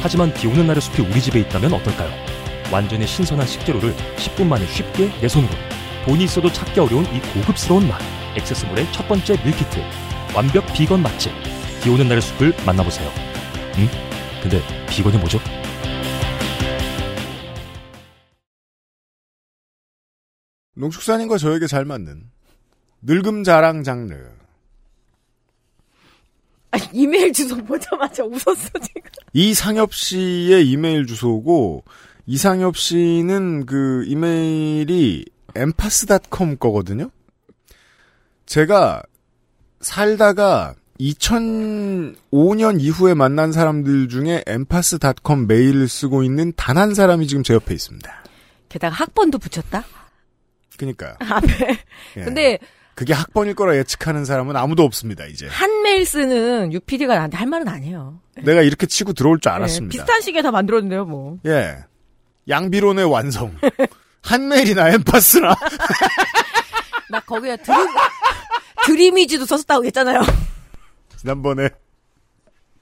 하지만 0.00 0.32
비 0.32 0.46
오는 0.46 0.66
날의 0.66 0.80
숲이 0.80 1.02
우리 1.02 1.20
집에 1.20 1.40
있다면 1.40 1.74
어떨까요? 1.74 2.10
완전히 2.72 3.06
신선한 3.06 3.46
식재료를 3.46 3.94
10분 4.16 4.46
만에 4.46 4.66
쉽게 4.66 5.10
내 5.20 5.28
손으로. 5.28 5.52
돈이 6.06 6.24
있어도 6.24 6.50
찾기 6.50 6.80
어려운 6.80 7.04
이 7.14 7.20
고급스러운 7.20 7.86
맛. 7.86 8.00
액세스몰의 8.36 8.90
첫 8.92 9.06
번째 9.08 9.36
밀키트. 9.44 9.84
완벽 10.34 10.64
비건 10.72 11.02
맛집. 11.02 11.32
비 11.82 11.90
오는 11.90 12.08
날의 12.08 12.22
숲을 12.22 12.54
만나보세요. 12.64 13.10
응? 13.76 13.88
근데 14.42 14.62
비건이 14.88 15.18
뭐죠? 15.18 15.38
농축산인과 20.74 21.38
저에게 21.38 21.66
잘 21.66 21.84
맞는 21.84 22.24
늙음 23.02 23.44
자랑 23.44 23.82
장르. 23.82 24.14
아, 26.72 26.78
이메일 26.92 27.32
주소 27.32 27.56
보자마자 27.64 28.22
웃었어 28.24 28.68
지금. 28.80 29.02
이상엽 29.32 29.92
씨의 29.92 30.68
이메일 30.70 31.06
주소고 31.06 31.84
이상엽 32.26 32.76
씨는 32.76 33.66
그 33.66 34.04
이메일이 34.06 35.24
엠파스닷컴 35.56 36.56
거거든요. 36.58 37.10
제가 38.46 39.02
살다가 39.80 40.74
2005년 41.00 42.80
이후에 42.80 43.14
만난 43.14 43.50
사람들 43.52 44.08
중에 44.08 44.44
엠파스닷컴 44.46 45.46
메일을 45.48 45.88
쓰고 45.88 46.22
있는 46.22 46.52
단 46.56 46.76
한 46.76 46.94
사람이 46.94 47.26
지금 47.26 47.42
제 47.42 47.54
옆에 47.54 47.74
있습니다. 47.74 48.08
게다가 48.68 48.94
학번도 48.94 49.38
붙였다? 49.38 49.84
그니까요. 50.80 51.14
앞에. 51.20 51.78
예. 52.16 52.24
근데 52.24 52.58
그게 52.94 53.12
학번일 53.12 53.54
거라 53.54 53.76
예측하는 53.76 54.24
사람은 54.24 54.56
아무도 54.56 54.82
없습니다, 54.82 55.26
이제. 55.26 55.46
한 55.46 55.82
메일 55.82 56.06
쓰는 56.06 56.72
UPD가 56.72 57.14
나한테 57.14 57.36
할 57.36 57.46
말은 57.46 57.68
아니에요. 57.68 58.20
내가 58.42 58.62
이렇게 58.62 58.86
치고 58.86 59.12
들어올 59.12 59.38
줄 59.40 59.50
네, 59.50 59.56
알았습니다. 59.56 59.92
비슷한 59.92 60.20
시기에 60.22 60.40
다 60.42 60.50
만들었는데요, 60.50 61.04
뭐. 61.04 61.38
예. 61.46 61.76
양비론의 62.48 63.04
완성. 63.10 63.54
한 64.22 64.48
메일이나 64.48 64.88
엠파스나. 64.90 65.54
나 67.10 67.20
거기에 67.20 67.56
드림, 67.58 67.78
드림이지도 68.86 69.44
썼다고 69.44 69.84
했잖아요. 69.86 70.20
지난번에 71.16 71.68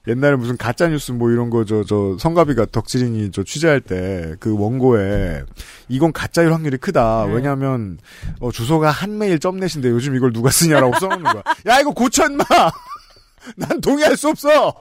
옛날에 0.07 0.35
무슨 0.37 0.55
가짜 0.57 0.87
뉴스 0.87 1.11
뭐 1.11 1.29
이런 1.29 1.49
거 1.49 1.65
저 1.65 1.83
저 1.83 2.15
성가비가 2.19 2.65
덕질인이 2.71 3.31
저 3.31 3.43
취재할 3.43 3.81
때 3.81 4.35
그 4.39 4.57
원고에 4.57 5.43
이건 5.89 6.13
가짜일 6.13 6.53
확률이 6.53 6.77
크다. 6.77 7.25
네. 7.27 7.33
왜냐하면 7.35 7.97
어, 8.39 8.51
주소가 8.51 8.89
한메일 8.91 9.39
점넷인데 9.39 9.89
요즘 9.89 10.15
이걸 10.15 10.31
누가 10.33 10.49
쓰냐라고 10.49 10.93
써놓는 10.99 11.23
거야. 11.23 11.43
야 11.67 11.79
이거 11.79 11.91
고쳐 11.91 12.25
인마. 12.25 12.43
난 13.55 13.81
동의할 13.81 14.15
수 14.17 14.29
없어. 14.29 14.73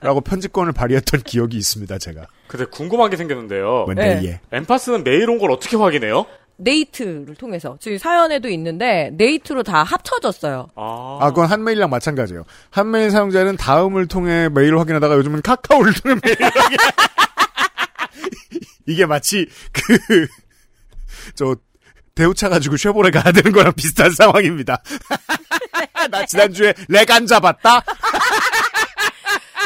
라고 0.00 0.20
편집권을 0.20 0.72
발휘했던 0.72 1.22
기억이 1.22 1.56
있습니다. 1.56 1.98
제가. 1.98 2.26
근데 2.48 2.64
궁금한 2.66 3.08
게 3.10 3.16
생겼는데요. 3.16 3.84
뭔데 3.86 4.20
네. 4.20 4.26
예. 4.26 4.40
엠파스는 4.56 5.04
메일 5.04 5.30
온 5.30 5.38
걸 5.38 5.50
어떻게 5.52 5.76
확인해요? 5.76 6.26
네이트를 6.60 7.34
통해서. 7.36 7.76
지금 7.80 7.98
사연에도 7.98 8.48
있는데, 8.48 9.10
네이트로 9.14 9.62
다 9.62 9.82
합쳐졌어요. 9.82 10.68
아, 10.76 11.18
아, 11.20 11.28
그건 11.30 11.46
한메일이랑 11.46 11.90
마찬가지예요. 11.90 12.44
한메일 12.70 13.10
사용자는 13.10 13.56
다음을 13.56 14.06
통해 14.06 14.48
메일을 14.48 14.78
확인하다가 14.78 15.16
요즘은 15.16 15.42
카카오를 15.42 15.92
통해 15.94 16.16
메일을 16.22 16.50
확인. 16.54 16.78
이게 18.86 19.06
마치 19.06 19.46
그 19.72 20.28
저 21.34 21.56
대우차 22.14 22.48
가지고 22.48 22.76
쉐보레 22.76 23.10
가야 23.10 23.32
되는 23.32 23.52
거랑 23.52 23.72
비슷한 23.74 24.10
상황입니다. 24.10 24.82
나 26.10 26.26
지난주에 26.26 26.74
렉안 26.88 27.26
잡았다. 27.26 27.82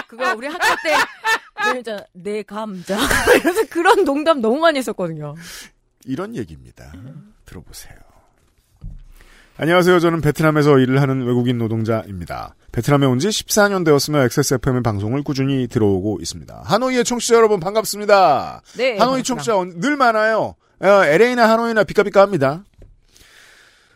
그거 0.07 0.35
우리 0.35 0.47
학교 0.47 0.65
때, 0.83 1.83
내, 1.83 1.97
내 2.13 2.43
감자. 2.43 2.97
그래서 3.43 3.65
그런 3.71 4.05
농담 4.05 4.41
너무 4.41 4.59
많이 4.61 4.79
했었거든요. 4.79 5.35
이런 6.05 6.35
얘기입니다. 6.37 6.93
들어보세요. 7.47 7.95
안녕하세요. 9.57 10.01
저는 10.01 10.21
베트남에서 10.21 10.79
일을 10.79 11.01
하는 11.01 11.23
외국인 11.25 11.59
노동자입니다. 11.59 12.57
베트남에 12.73 13.07
온 13.07 13.19
지 13.21 13.29
14년 13.29 13.85
되었으며 13.85 14.21
XSFM의 14.25 14.83
방송을 14.83 15.23
꾸준히 15.23 15.69
들어오고 15.69 16.19
있습니다. 16.21 16.63
하노이의 16.65 17.05
청취자 17.05 17.37
여러분 17.37 17.61
반갑습니다. 17.61 18.63
네. 18.77 18.99
하노이 18.99 19.23
청취자 19.23 19.57
언- 19.57 19.79
늘 19.81 19.97
많아요. 19.97 20.57
어, 20.81 20.87
LA나 20.87 21.49
하노이나 21.49 21.85
비까비까 21.85 22.21
합니다. 22.21 22.65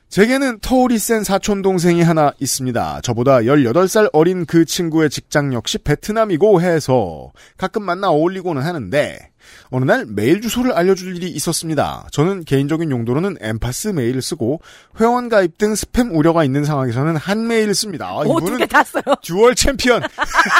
제게는 0.08 0.60
터울이 0.60 0.98
센 0.98 1.22
사촌 1.22 1.60
동생이 1.60 2.02
하나 2.02 2.32
있습니다. 2.40 3.00
저보다 3.02 3.40
18살 3.40 4.08
어린 4.14 4.46
그 4.46 4.64
친구의 4.64 5.10
직장 5.10 5.52
역시 5.52 5.76
베트남이고 5.78 6.62
해서 6.62 7.30
가끔 7.58 7.82
만나 7.82 8.08
어울리고는 8.08 8.62
하는데 8.62 9.30
어느 9.70 9.84
날 9.84 10.06
메일 10.06 10.40
주소를 10.40 10.72
알려줄 10.72 11.14
일이 11.16 11.28
있었습니다. 11.28 12.06
저는 12.10 12.44
개인적인 12.44 12.90
용도로는 12.90 13.36
엠파스 13.40 13.88
메일을 13.88 14.22
쓰고 14.22 14.62
회원 14.98 15.28
가입 15.28 15.58
등 15.58 15.74
스팸 15.74 16.14
우려가 16.16 16.42
있는 16.42 16.64
상황에서는 16.64 17.16
한메일을 17.16 17.74
씁니다. 17.74 18.08
아, 18.08 18.22
이분은 18.24 18.58
두 18.58 18.65
개 18.65 18.75
다 18.75 18.82
써요. 18.84 19.02
dual 19.22 19.54
챔피언 19.54 20.02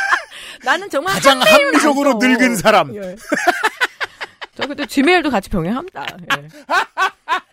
나는 0.63 0.91
정말 0.91 1.15
가장 1.15 1.41
합리적으로. 1.41 2.15
늙은 2.15 2.57
사람. 2.57 2.95
예. 2.95 3.17
저 4.55 4.67
그때 4.67 4.85
지메일도 4.85 5.31
같이 5.31 5.49
병행합니다. 5.49 6.07
예. 6.37 6.49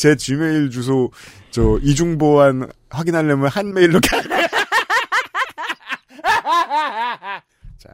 제 0.00 0.16
지메일 0.16 0.70
주소 0.70 1.10
저 1.50 1.78
이중 1.82 2.16
보안 2.16 2.66
확인하려면 2.88 3.48
한 3.48 3.74
메일로 3.74 4.00
가. 4.00 4.22
자. 7.76 7.90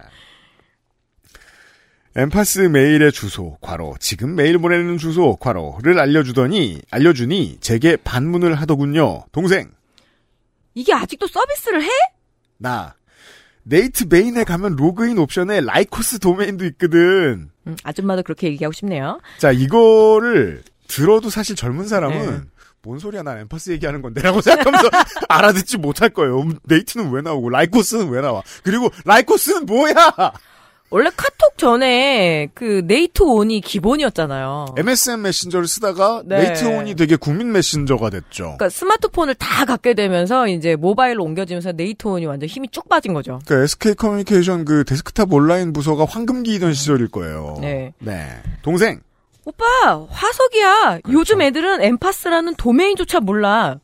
엠파스 2.14 2.60
메일의 2.60 3.10
주소, 3.10 3.56
괄호, 3.60 3.96
지금 3.98 4.36
메일 4.36 4.58
보내는 4.58 4.98
주소, 4.98 5.34
괄호를 5.34 5.98
알려주더니, 5.98 6.80
알려주니, 6.92 7.58
제게 7.60 7.96
반문을 7.96 8.54
하더군요. 8.54 9.24
동생, 9.32 9.72
이게 10.74 10.94
아직도 10.94 11.26
서비스를 11.26 11.82
해? 11.82 11.88
나, 12.56 12.94
네이트 13.64 14.04
메인에 14.08 14.44
가면 14.44 14.76
로그인 14.76 15.18
옵션에 15.18 15.62
라이코스 15.62 16.20
도메인도 16.20 16.66
있거든. 16.66 17.50
음, 17.66 17.76
아줌마도 17.82 18.22
그렇게 18.22 18.46
얘기하고 18.46 18.72
싶네요. 18.72 19.18
자, 19.38 19.50
이거를 19.50 20.62
들어도 20.88 21.30
사실 21.30 21.56
젊은 21.56 21.86
사람은 21.86 22.30
네. 22.30 22.40
뭔 22.82 23.00
소리야, 23.00 23.22
난 23.22 23.38
엠파스 23.38 23.70
얘기하는 23.70 24.00
건데, 24.00 24.22
라고 24.22 24.40
생각하면서 24.42 24.88
알아듣지 25.28 25.78
못할 25.78 26.10
거예요. 26.10 26.40
음, 26.42 26.58
네이트는 26.64 27.10
왜 27.10 27.20
나오고, 27.20 27.50
라이코스는 27.50 28.10
왜 28.10 28.20
나와? 28.20 28.42
그리고, 28.62 28.90
라이코스는 29.04 29.66
뭐야! 29.66 29.94
원래 30.90 31.10
카톡 31.16 31.58
전에 31.58 32.48
그 32.54 32.82
네이트온이 32.86 33.60
기본이었잖아요. 33.60 34.76
MSN 34.78 35.20
메신저를 35.22 35.66
쓰다가, 35.66 36.22
네. 36.24 36.38
네이트온이 36.44 36.94
되게 36.94 37.16
국민 37.16 37.50
메신저가 37.50 38.10
됐죠. 38.10 38.44
그러니까 38.44 38.68
스마트폰을 38.68 39.34
다 39.34 39.64
갖게 39.64 39.94
되면서 39.94 40.46
이제 40.46 40.76
모바일로 40.76 41.24
옮겨지면서 41.24 41.72
네이트온이 41.72 42.26
완전 42.26 42.48
힘이 42.48 42.68
쭉 42.70 42.88
빠진 42.88 43.14
거죠. 43.14 43.40
그 43.46 43.64
SK 43.64 43.94
커뮤니케이션 43.94 44.64
그 44.64 44.84
데스크탑 44.84 45.32
온라인 45.32 45.72
부서가 45.72 46.04
황금기이던 46.04 46.72
시절일 46.72 47.08
거예요. 47.08 47.58
네. 47.60 47.92
동생, 48.62 49.00
오빠 49.46 49.64
화석이야. 50.10 51.00
그렇죠. 51.02 51.18
요즘 51.18 51.40
애들은 51.40 51.80
엠파스라는 51.80 52.56
도메인조차 52.56 53.20
몰라. 53.20 53.78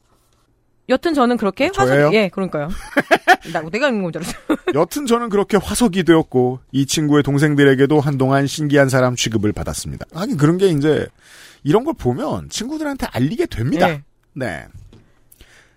여튼 0.89 1.15
저는 1.15 1.37
그렇게 1.37 1.71
저예요? 1.71 2.07
화석 2.07 2.15
예 2.15 2.29
그러니까요. 2.29 2.69
나 3.53 3.63
내가 3.71 3.89
있는 3.89 4.03
건 4.03 4.14
줄 4.14 4.23
알았어. 4.23 4.39
여튼 4.75 5.07
저는 5.07 5.29
그렇게 5.29 5.57
화석이 5.57 6.03
되었고, 6.03 6.59
이 6.73 6.85
친구의 6.85 7.23
동생들에게도 7.23 8.01
한동안 8.01 8.49
신기한 8.49 8.89
사람 8.89 9.15
취급을 9.15 9.53
받았습니다. 9.53 10.07
하긴 10.13 10.37
그런 10.37 10.59
게 10.59 10.67
이제, 10.67 11.07
이런 11.63 11.85
걸 11.85 11.95
보면 11.95 12.51
친구들한테 12.51 13.07
알리게 13.13 13.47
됩니다. 13.47 13.89
예. 13.89 14.03
네. 14.35 14.67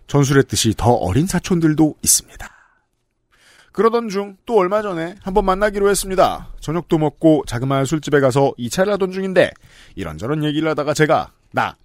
전술했듯이 0.08 0.74
더 0.76 0.92
어린 0.94 1.28
사촌들도 1.28 1.96
있습니다. 2.02 2.55
그러던 3.76 4.08
중 4.08 4.38
또 4.46 4.58
얼마 4.58 4.82
전에 4.82 5.16
한번 5.22 5.44
만나기로 5.46 5.90
했습니다. 5.90 6.48
저녁도 6.62 6.98
먹고 6.98 7.44
자그마한 7.46 7.84
술집에 7.86 8.22
가서 8.22 8.54
2차를 8.58 8.92
하던 8.92 9.12
중인데 9.12 9.52
이런저런 9.96 10.44
얘기를 10.46 10.70
하다가 10.70 10.94
제가 10.94 11.32
나 11.52 11.76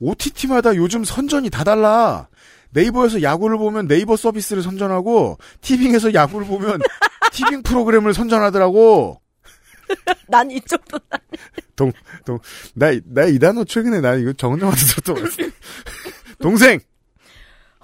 OTT마다 0.00 0.74
요즘 0.76 1.04
선전이 1.04 1.50
다 1.50 1.62
달라. 1.62 2.28
네이버에서 2.70 3.20
야구를 3.22 3.58
보면 3.58 3.86
네이버 3.86 4.16
서비스를 4.16 4.62
선전하고 4.62 5.36
티빙에서 5.60 6.14
야구를 6.14 6.46
보면 6.46 6.80
티빙 7.32 7.62
프로그램을 7.62 8.14
선전하더라고. 8.14 9.20
난 10.26 10.50
이쪽도 10.50 10.98
동, 11.76 11.92
동, 12.24 12.38
나, 12.74 12.90
나 13.04 13.26
이 13.26 13.38
단어 13.38 13.62
최근에 13.64 14.00
나 14.00 14.14
이거 14.14 14.32
정은정한테 14.32 14.80
들었던. 15.02 15.52
동생! 16.40 16.80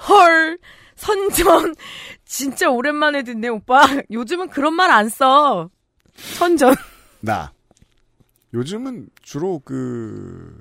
헐 0.09 0.59
선전 0.98 1.74
진짜 2.26 2.68
오랜만에 2.70 3.22
듣네 3.22 3.48
오빠. 3.48 3.82
요즘은 4.11 4.48
그런 4.50 4.74
말 4.74 4.90
안 4.90 5.08
써. 5.08 5.70
선전. 6.16 6.74
나. 7.20 7.52
요즘은 8.52 9.08
주로 9.22 9.61
그, 9.64 10.58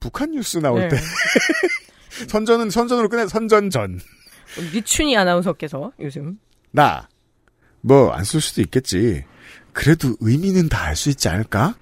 북한 0.00 0.30
뉴스 0.32 0.58
나올 0.58 0.80
네. 0.80 0.88
때. 0.88 0.96
선전은 2.28 2.70
선전으로 2.70 3.08
끝내, 3.08 3.26
선전전. 3.26 4.00
미춘이 4.72 5.16
아나운서께서 5.16 5.92
요즘 6.00 6.38
나. 6.70 7.08
뭐, 7.80 8.10
안 8.12 8.24
쓸 8.24 8.40
수도 8.40 8.60
있겠지. 8.62 9.24
그래도 9.72 10.16
의미는 10.20 10.68
다 10.68 10.86
알 10.86 10.96
수 10.96 11.10
있지 11.10 11.28
않을까? 11.28 11.74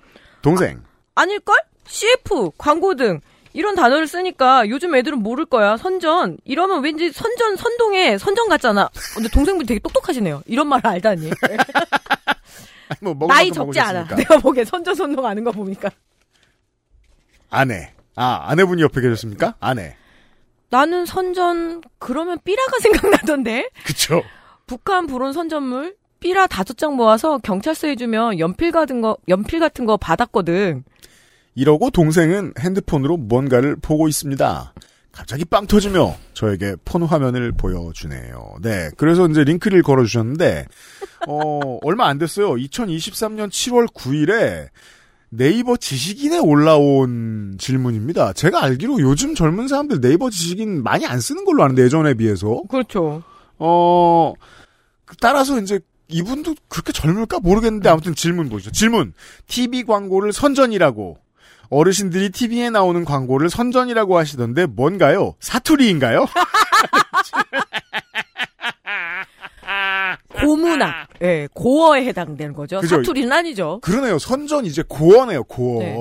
동생. 0.42 0.82
아닐걸? 1.14 1.56
CF 1.86 2.50
광고 2.58 2.94
등 2.94 3.20
이런 3.52 3.74
단어를 3.74 4.06
쓰니까 4.06 4.68
요즘 4.68 4.94
애들은 4.94 5.18
모를 5.22 5.44
거야. 5.44 5.76
선전 5.76 6.38
이러면 6.44 6.82
왠지 6.82 7.12
선전 7.12 7.56
선동에 7.56 8.18
선전 8.18 8.48
같잖아. 8.48 8.90
근데 9.14 9.28
동생분이 9.28 9.66
되게 9.66 9.80
똑똑하시네요. 9.80 10.42
이런 10.46 10.68
말을 10.68 10.86
알다니. 10.86 11.30
뭐, 13.00 13.14
나이 13.28 13.50
적지 13.50 13.80
않아. 13.80 14.06
내가 14.16 14.38
보기에 14.38 14.64
선전 14.64 14.94
선동 14.94 15.26
아는 15.26 15.44
거 15.44 15.52
보니까. 15.52 15.90
아내. 17.50 17.92
아, 18.14 18.44
아내분이 18.48 18.82
옆에 18.82 19.00
계셨습니까? 19.00 19.54
아내. 19.60 19.96
나는 20.70 21.04
선전 21.04 21.82
그러면 21.98 22.38
삐라가 22.44 22.78
생각나던데. 22.80 23.68
그쵸. 23.84 24.22
북한 24.66 25.06
불온 25.06 25.32
선전물 25.32 25.96
삐라 26.20 26.46
다섯 26.46 26.78
장 26.78 26.96
모아서 26.96 27.38
경찰서에 27.38 27.96
주면 27.96 28.38
연필 28.38 28.70
같은 28.70 29.00
거 29.02 29.16
연필 29.28 29.58
같은 29.60 29.84
거 29.84 29.96
받았거든. 29.96 30.84
이러고 31.54 31.90
동생은 31.90 32.54
핸드폰으로 32.58 33.16
뭔가를 33.16 33.76
보고 33.76 34.08
있습니다. 34.08 34.72
갑자기 35.12 35.44
빵 35.44 35.66
터지며 35.66 36.16
저에게 36.32 36.74
폰 36.86 37.02
화면을 37.02 37.52
보여주네요. 37.52 38.56
네. 38.62 38.88
그래서 38.96 39.26
이제 39.28 39.44
링크를 39.44 39.82
걸어주셨는데, 39.82 40.66
어, 41.28 41.78
얼마 41.82 42.06
안 42.06 42.18
됐어요. 42.18 42.52
2023년 42.52 43.50
7월 43.50 43.92
9일에 43.92 44.68
네이버 45.28 45.76
지식인에 45.76 46.38
올라온 46.38 47.56
질문입니다. 47.58 48.32
제가 48.32 48.62
알기로 48.62 49.00
요즘 49.00 49.34
젊은 49.34 49.68
사람들 49.68 50.00
네이버 50.00 50.30
지식인 50.30 50.82
많이 50.82 51.06
안 51.06 51.20
쓰는 51.20 51.44
걸로 51.44 51.62
아는데 51.62 51.82
예전에 51.82 52.14
비해서. 52.14 52.62
그렇죠. 52.68 53.22
어, 53.58 54.34
따라서 55.20 55.58
이제 55.60 55.80
이분도 56.08 56.54
그렇게 56.68 56.92
젊을까 56.92 57.40
모르겠는데 57.40 57.88
아무튼 57.88 58.14
질문 58.14 58.48
보시죠. 58.48 58.72
질문. 58.72 59.14
TV 59.46 59.84
광고를 59.84 60.32
선전이라고. 60.32 61.18
어르신들이 61.72 62.30
TV에 62.30 62.68
나오는 62.70 63.04
광고를 63.04 63.48
선전이라고 63.48 64.18
하시던데 64.18 64.66
뭔가요? 64.66 65.34
사투리인가요? 65.40 66.26
고문학, 70.28 71.08
예, 71.22 71.48
고어에 71.54 72.04
해당되는 72.06 72.52
거죠. 72.54 72.80
그죠. 72.80 72.96
사투리는 72.96 73.30
아니죠. 73.32 73.78
그러네요. 73.80 74.18
선전 74.18 74.66
이제 74.66 74.82
고어네요. 74.86 75.44
고어. 75.44 75.78
네. 75.80 75.96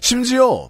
심지어 0.00 0.68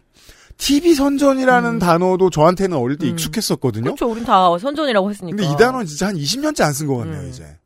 TV 0.58 0.94
선전이라는 0.94 1.78
단어도 1.78 2.30
저한테는 2.30 2.76
어릴 2.76 2.98
때 2.98 3.06
익숙했었거든요. 3.08 3.84
그렇죠. 3.94 4.06
우린 4.10 4.24
다 4.24 4.56
선전이라고 4.58 5.10
했으니까. 5.10 5.36
근데 5.36 5.50
이 5.52 5.56
단어는 5.56 5.86
진짜 5.86 6.08
한 6.08 6.16
20년째 6.16 6.62
안 6.62 6.72
쓴 6.72 6.86
것 6.86 6.98
같네요, 6.98 7.20
음. 7.22 7.28
이제. 7.30 7.56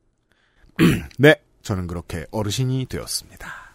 네, 1.19 1.35
저는 1.63 1.87
그렇게 1.89 2.25
어르신이 2.31 2.87
되었습니다. 2.89 3.66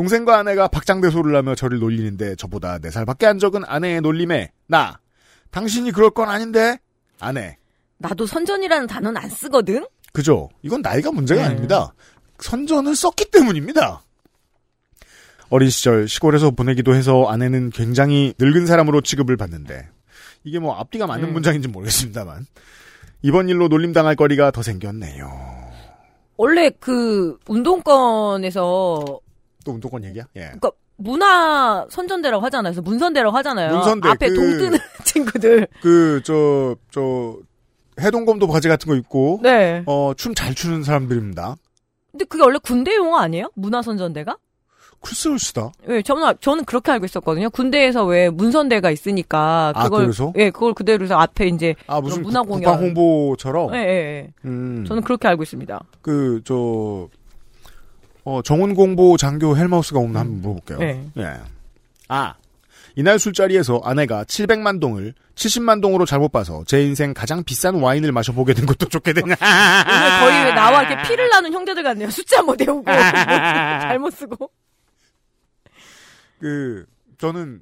동생과 0.00 0.38
아내가 0.38 0.66
박장대소를 0.66 1.36
하며 1.36 1.54
저를 1.54 1.78
놀리는데 1.78 2.34
저보다 2.36 2.78
4살 2.78 3.04
밖에 3.04 3.26
한 3.26 3.38
적은 3.38 3.64
아내의 3.66 4.00
놀림에 4.00 4.50
나 4.66 4.98
당신이 5.50 5.92
그럴 5.92 6.08
건 6.08 6.30
아닌데 6.30 6.78
아내 7.18 7.58
나도 7.98 8.24
선전이라는 8.24 8.86
단어는 8.86 9.20
안 9.20 9.28
쓰거든. 9.28 9.84
그죠? 10.14 10.48
이건 10.62 10.80
나이가 10.80 11.12
문제가 11.12 11.42
네. 11.42 11.48
아닙니다. 11.48 11.92
선전을 12.38 12.96
썼기 12.96 13.26
때문입니다. 13.30 14.00
어린 15.50 15.68
시절 15.68 16.08
시골에서 16.08 16.52
보내기도 16.52 16.94
해서 16.94 17.26
아내는 17.26 17.68
굉장히 17.68 18.32
늙은 18.38 18.64
사람으로 18.64 19.02
취급을 19.02 19.36
받는데 19.36 19.86
이게 20.44 20.60
뭐 20.60 20.76
앞뒤가 20.76 21.06
맞는 21.06 21.28
음. 21.28 21.32
문장인지 21.34 21.68
모르겠습니다만 21.68 22.46
이번 23.20 23.50
일로 23.50 23.68
놀림당할 23.68 24.16
거리가 24.16 24.50
더 24.50 24.62
생겼네요. 24.62 25.30
원래 26.38 26.70
그 26.80 27.36
운동권에서 27.46 29.20
또 29.64 29.72
운동권 29.72 30.04
얘기야? 30.04 30.24
예. 30.36 30.40
그러니까 30.40 30.70
문화 30.96 31.86
선전대라고 31.90 32.44
하잖아요. 32.46 32.72
그래서 32.72 32.82
문선대라고 32.82 33.36
하잖아요. 33.38 33.72
문선대, 33.74 34.08
앞에 34.08 34.28
그- 34.28 34.34
동 34.34 34.44
뜨는 34.58 34.78
친구들. 35.04 35.66
그, 35.80 36.20
저, 36.24 36.76
저, 36.90 37.36
해동검도 38.00 38.46
바지 38.48 38.68
같은 38.68 38.88
거 38.88 38.94
입고, 38.96 39.40
네. 39.42 39.82
어, 39.86 40.12
춤 40.16 40.34
잘 40.34 40.54
추는 40.54 40.82
사람들입니다. 40.84 41.56
근데 42.12 42.24
그게 42.26 42.42
원래 42.42 42.58
군대 42.62 42.94
용어 42.96 43.18
아니에요? 43.18 43.50
문화 43.54 43.82
선전대가? 43.82 44.36
글쎄 45.02 45.30
올시다. 45.30 45.72
예, 45.88 46.02
저는 46.02 46.34
저는 46.40 46.66
그렇게 46.66 46.92
알고 46.92 47.06
있었거든요. 47.06 47.48
군대에서 47.48 48.04
왜 48.04 48.28
문선대가 48.28 48.90
있으니까 48.90 49.72
아, 49.74 49.84
그걸 49.84 50.02
그래서? 50.02 50.30
예, 50.36 50.50
그걸 50.50 50.74
그대로 50.74 51.02
해서 51.04 51.16
앞에 51.16 51.46
이제 51.48 51.74
아, 51.86 52.02
무슨 52.02 52.20
문화 52.22 52.42
국- 52.42 52.48
공연. 52.50 52.72
국방 52.72 52.84
홍보처럼? 52.86 53.74
예, 53.74 53.78
예, 53.78 53.84
예. 53.88 54.28
음, 54.44 54.84
저는 54.86 55.02
그렇게 55.02 55.26
알고 55.28 55.42
있습니다. 55.42 55.80
그, 56.02 56.42
저, 56.44 57.08
어, 58.24 58.42
정원공보 58.42 59.16
장교 59.16 59.56
헬마우스가 59.56 59.98
오면 60.00 60.16
한번 60.16 60.40
물어볼게요. 60.42 60.78
네. 60.78 61.04
예. 61.18 61.36
아, 62.08 62.34
이날 62.96 63.18
술자리에서 63.18 63.80
아내가 63.84 64.24
700만 64.24 64.80
동을 64.80 65.14
70만 65.34 65.80
동으로 65.80 66.04
잘못 66.04 66.32
봐서 66.32 66.64
제 66.66 66.82
인생 66.82 67.14
가장 67.14 67.44
비싼 67.44 67.76
와인을 67.76 68.12
마셔보게 68.12 68.52
된 68.54 68.66
것도 68.66 68.88
좋게 68.88 69.12
되냐. 69.12 69.34
오늘 69.40 70.20
거의 70.20 70.44
왜 70.44 70.52
나와 70.52 70.82
이렇게 70.82 71.08
피를 71.08 71.28
나는 71.30 71.52
형제들 71.52 71.82
같네요. 71.82 72.10
숫자 72.10 72.42
뭐 72.42 72.54
외우고 72.58 72.84
잘못 72.90 74.10
쓰고. 74.12 74.50
그 76.40 76.84
저는 77.18 77.60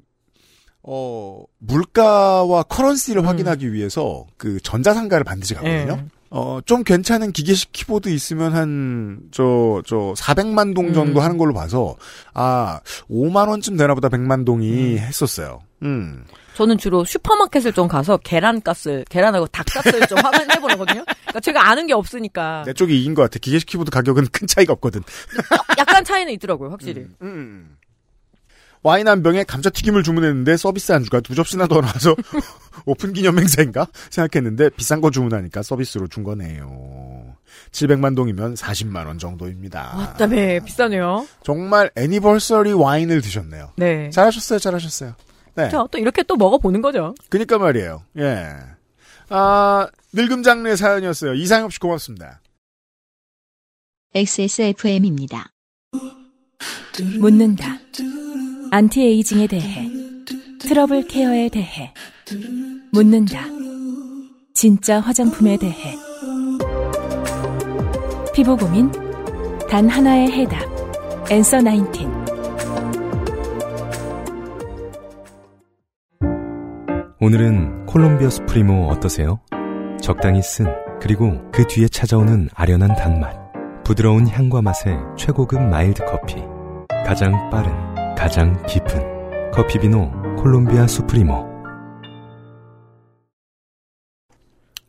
어 0.83 1.43
물가와 1.59 2.63
커런시를 2.65 3.23
음. 3.23 3.27
확인하기 3.27 3.73
위해서 3.73 4.25
그 4.37 4.61
전자상가를 4.61 5.25
반드시 5.25 5.55
가거든요. 5.55 5.99
예. 6.01 6.18
어 6.31 6.61
좀 6.67 6.85
괜찮은 6.85 7.33
기계식 7.33 7.73
키보드 7.73 8.09
있으면 8.11 8.53
한 8.55 9.29
저 9.31 9.83
저 9.87 10.13
400만 10.17 10.75
동 10.75 10.93
정도 10.93 11.21
음. 11.21 11.25
하는 11.25 11.39
걸로 11.39 11.55
봐서 11.55 11.97
아 12.35 12.81
5만 13.11 13.49
원쯤 13.49 13.77
되나 13.77 13.95
보다 13.95 14.09
100만 14.09 14.45
동이 14.45 14.95
음. 14.95 14.99
했었어요. 14.99 15.61
음. 15.83 16.25
저는 16.55 16.77
주로 16.77 17.05
슈퍼마켓을 17.05 17.73
좀 17.73 17.87
가서 17.87 18.17
계란가스, 18.17 19.05
계란하고 19.09 19.47
닭가스를 19.47 20.09
좀 20.09 20.19
확인해 20.19 20.57
보거든요. 20.61 21.05
그러니까 21.05 21.41
제가 21.41 21.69
아는 21.69 21.87
게 21.87 21.93
없으니까 21.95 22.65
내 22.67 22.73
쪽이 22.73 22.99
이긴 23.01 23.15
것 23.15 23.23
같아. 23.23 23.39
기계식 23.39 23.69
키보드 23.69 23.91
가격은 23.93 24.27
큰 24.33 24.47
차이가 24.49 24.73
없거든. 24.73 25.03
약간 25.79 26.05
차이는 26.05 26.33
있더라고요, 26.35 26.71
확실히. 26.71 27.07
음. 27.23 27.77
와인 28.83 29.09
한 29.09 29.23
병에 29.23 29.45
감자튀김을 29.45 30.03
주문했는데 30.03 30.57
서비스 30.57 30.93
안주가 30.93 31.21
두 31.21 31.35
접시나 31.35 31.67
더 31.67 31.81
나와서 31.81 32.15
오픈 32.87 33.13
기념 33.13 33.39
행사인가 33.39 33.87
생각했는데 34.11 34.71
비싼 34.71 35.01
거 35.01 35.11
주문하니까 35.11 35.63
서비스로 35.63 36.07
준 36.09 36.25
거네요. 36.25 37.37
700만 37.73 38.15
동이면 38.17 38.55
40만 38.55 39.07
원 39.07 39.19
정도입니다. 39.19 39.95
맞다며 39.97 40.37
비싸네요. 40.65 41.27
정말 41.43 41.91
애니버서리 41.97 42.73
와인을 42.73 43.21
드셨네요. 43.21 43.73
네. 43.77 44.11
잘하셨어요, 44.11 44.59
잘하셨어요. 44.59 45.15
네. 45.55 45.69
자, 45.71 45.87
또 45.91 45.99
이렇게 45.99 46.23
또 46.23 46.37
먹어보는 46.37 46.81
거죠. 46.83 47.15
그니까 47.29 47.59
말이에요. 47.59 48.05
예. 48.19 48.55
아, 49.29 49.89
늙음 50.13 50.43
장르의 50.43 50.77
사연이었어요. 50.77 51.35
이상엽 51.35 51.73
씨 51.73 51.81
고맙습니다. 51.81 52.41
XSFM입니다. 54.15 55.51
묻는다. 57.19 57.79
anti-aging에 58.71 59.47
대해. 59.47 59.89
trouble 60.61 61.07
care에 61.07 61.49
대해. 61.49 61.93
묻는다. 62.93 63.41
진짜 64.55 65.01
화장품에 65.01 65.57
대해. 65.57 65.95
피부 68.35 68.57
고민? 68.57 68.91
단 69.71 69.89
하나의 69.89 70.31
해답. 70.31 70.61
앤서 71.31 71.61
19. 71.63 72.19
오늘은 77.21 77.87
콜롬비아 77.87 78.31
수프리모 78.31 78.89
어떠세요? 78.89 79.41
적당히 80.01 80.41
쓴 80.43 80.67
그리고 81.01 81.41
그 81.53 81.67
뒤에 81.67 81.89
찾아오는 81.89 82.49
아련한 82.55 82.95
단맛 82.95 83.37
부드러운 83.85 84.29
향과 84.29 84.63
맛의 84.63 84.97
최고급 85.17 85.61
마일드 85.61 86.05
커피 86.05 86.37
가장 87.05 87.51
빠른 87.51 87.88
가장 88.19 88.61
깊은 88.67 89.53
커피 89.53 89.79
비노 89.79 90.11
콜롬비아 90.39 90.89
수프리모 90.89 91.47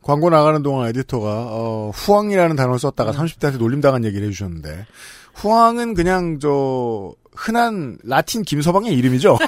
광고 0.02 0.30
나가는 0.30 0.60
동안 0.64 0.88
에디터가 0.88 1.28
어, 1.28 1.92
후황이라는 1.94 2.56
단어를 2.56 2.80
썼다가 2.80 3.12
30대한테 3.12 3.58
놀림당한 3.58 4.04
얘기를 4.04 4.26
해주셨는데 4.26 4.84
후황은 5.34 5.94
그냥 5.94 6.40
저 6.40 7.14
흔한 7.32 7.98
라틴 8.02 8.42
김서방의 8.42 8.92
이름이죠. 8.94 9.38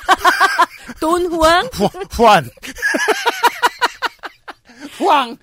돈 1.01 1.27
후왕? 1.27 1.69
후, 1.73 1.89
후안. 2.13 2.47
후황. 4.97 5.37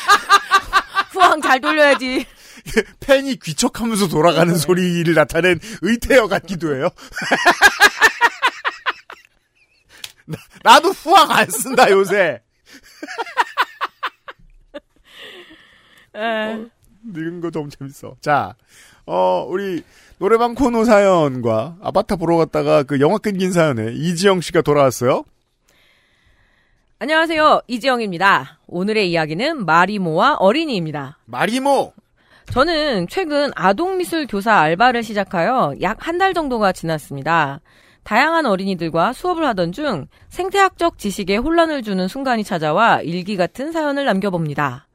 후왕 1.12 1.42
잘 1.42 1.60
돌려야지. 1.60 2.24
팬이 3.00 3.36
귀척하면서 3.36 4.08
돌아가는 4.08 4.54
소리를 4.56 5.12
나타낸 5.14 5.58
의태어 5.82 6.28
같기도 6.28 6.74
해요. 6.74 6.88
나, 10.26 10.38
나도 10.62 10.88
후황 10.90 11.30
안 11.30 11.50
쓴다 11.50 11.90
요새. 11.90 12.40
에. 16.16 16.64
늙은 17.02 17.40
거 17.40 17.50
너무 17.50 17.68
재밌어. 17.68 18.16
자, 18.20 18.54
어, 19.04 19.44
우리 19.48 19.82
노래방 20.18 20.54
코너 20.54 20.84
사연과 20.84 21.76
아바타 21.82 22.16
보러 22.16 22.36
갔다가 22.38 22.82
그 22.82 23.00
영화 23.00 23.18
끊긴 23.18 23.52
사연에 23.52 23.92
이지영 23.92 24.40
씨가 24.40 24.62
돌아왔어요. 24.62 25.24
안녕하세요. 27.00 27.62
이지영입니다. 27.66 28.60
오늘의 28.66 29.10
이야기는 29.10 29.66
마리모와 29.66 30.36
어린이입니다. 30.36 31.18
마리모! 31.26 31.92
저는 32.52 33.08
최근 33.08 33.50
아동미술 33.56 34.26
교사 34.28 34.54
알바를 34.58 35.02
시작하여 35.02 35.74
약 35.82 35.98
한 36.06 36.18
달 36.18 36.34
정도가 36.34 36.72
지났습니다. 36.72 37.60
다양한 38.04 38.46
어린이들과 38.46 39.12
수업을 39.12 39.44
하던 39.48 39.72
중 39.72 40.06
생태학적 40.28 40.98
지식에 40.98 41.36
혼란을 41.36 41.82
주는 41.82 42.06
순간이 42.06 42.44
찾아와 42.44 43.00
일기 43.00 43.36
같은 43.36 43.72
사연을 43.72 44.04
남겨봅니다. 44.04 44.86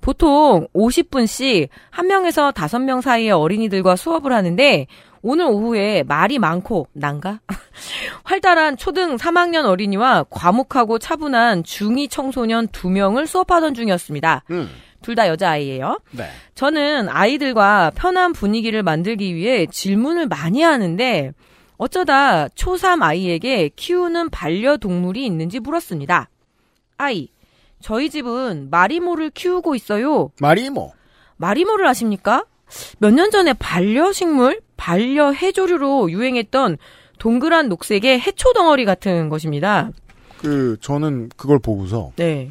보통 0.00 0.66
50분씩 0.74 1.68
한 1.90 2.06
명에서 2.06 2.52
다섯 2.52 2.78
명 2.78 3.00
사이의 3.00 3.32
어린이들과 3.32 3.96
수업을 3.96 4.32
하는데 4.32 4.86
오늘 5.22 5.46
오후에 5.46 6.04
말이 6.04 6.38
많고 6.38 6.86
난가 6.92 7.40
활달한 8.24 8.76
초등 8.76 9.16
3학년 9.16 9.64
어린이와 9.64 10.26
과묵하고 10.30 10.98
차분한 10.98 11.62
중2 11.64 12.10
청소년 12.10 12.68
두 12.68 12.88
명을 12.90 13.26
수업하던 13.26 13.74
중이었습니다. 13.74 14.44
음. 14.50 14.68
둘 15.04 15.14
다 15.14 15.28
여자아이예요. 15.28 16.00
네. 16.12 16.28
저는 16.54 17.08
아이들과 17.10 17.92
편한 17.94 18.32
분위기를 18.32 18.82
만들기 18.82 19.34
위해 19.34 19.66
질문을 19.66 20.26
많이 20.28 20.62
하는데 20.62 21.32
어쩌다 21.76 22.48
초3 22.48 23.02
아이에게 23.02 23.68
키우는 23.76 24.30
반려동물이 24.30 25.24
있는지 25.26 25.60
물었습니다. 25.60 26.30
아이, 26.96 27.28
저희 27.80 28.08
집은 28.08 28.68
마리모를 28.70 29.30
키우고 29.30 29.74
있어요. 29.74 30.30
마리모. 30.40 30.92
마리모를 31.36 31.86
아십니까? 31.86 32.46
몇 32.98 33.12
년 33.12 33.30
전에 33.30 33.52
반려식물, 33.52 34.62
반려해조류로 34.78 36.10
유행했던 36.12 36.78
동그란 37.18 37.68
녹색의 37.68 38.20
해초 38.20 38.52
덩어리 38.54 38.84
같은 38.86 39.28
것입니다. 39.28 39.90
그 40.38 40.78
저는 40.80 41.28
그걸 41.36 41.58
보고서 41.58 42.12
네. 42.16 42.50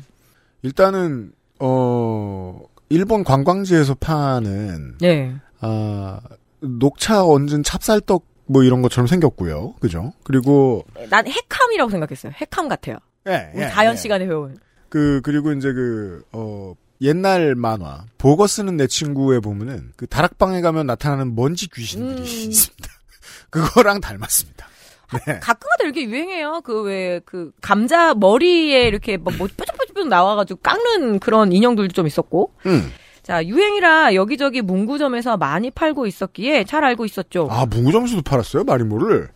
일단은 0.61 1.31
어 1.59 2.61
일본 2.89 3.23
관광지에서 3.23 3.95
파는 3.95 4.97
네. 4.99 5.35
아 5.59 6.19
녹차 6.61 7.25
얹은 7.25 7.63
찹쌀떡 7.63 8.25
뭐 8.45 8.63
이런 8.63 8.81
것처럼 8.81 9.07
생겼고요. 9.07 9.75
그죠? 9.79 10.13
그리고 10.23 10.85
난 11.09 11.25
해캄이라고 11.27 11.89
생각했어요. 11.89 12.33
해캄 12.35 12.67
같아요. 12.67 12.97
예, 13.27 13.51
우리 13.53 13.63
예, 13.63 13.67
다연 13.67 13.93
예. 13.93 13.97
시간에 13.97 14.27
배운. 14.27 14.57
그 14.89 15.21
그리고 15.23 15.51
이제 15.53 15.71
그어 15.73 16.75
옛날 17.01 17.55
만화 17.55 18.05
보거 18.17 18.47
쓰는 18.47 18.77
내 18.77 18.87
친구에 18.87 19.39
보면은 19.39 19.91
그 19.95 20.07
다락방에 20.07 20.61
가면 20.61 20.85
나타나는 20.87 21.35
먼지 21.35 21.67
귀신들이 21.69 22.21
음. 22.21 22.23
있습니다. 22.23 22.89
그거랑 23.49 24.01
닮았습니다. 24.01 24.67
네. 25.27 25.39
가끔가다 25.39 25.83
이렇게 25.83 26.03
유행해요. 26.05 26.61
그 26.63 26.81
왜그 26.81 27.51
감자 27.61 28.13
머리에 28.15 28.87
이렇게 28.87 29.17
뭐, 29.17 29.31
뭐 29.37 29.47
뾰족뾰족 29.47 29.82
나와가지고 30.01 30.59
깎는 30.61 31.19
그런 31.19 31.51
인형들도 31.51 31.93
좀 31.93 32.07
있었고. 32.07 32.53
음. 32.65 32.91
자 33.21 33.45
유행이라 33.45 34.15
여기저기 34.15 34.61
문구점에서 34.61 35.37
많이 35.37 35.71
팔고 35.71 36.07
있었기에 36.07 36.65
잘 36.65 36.83
알고 36.83 37.05
있었죠. 37.05 37.47
아 37.49 37.65
문구점에서도 37.65 38.21
팔았어요 38.23 38.63
마리모를. 38.65 39.29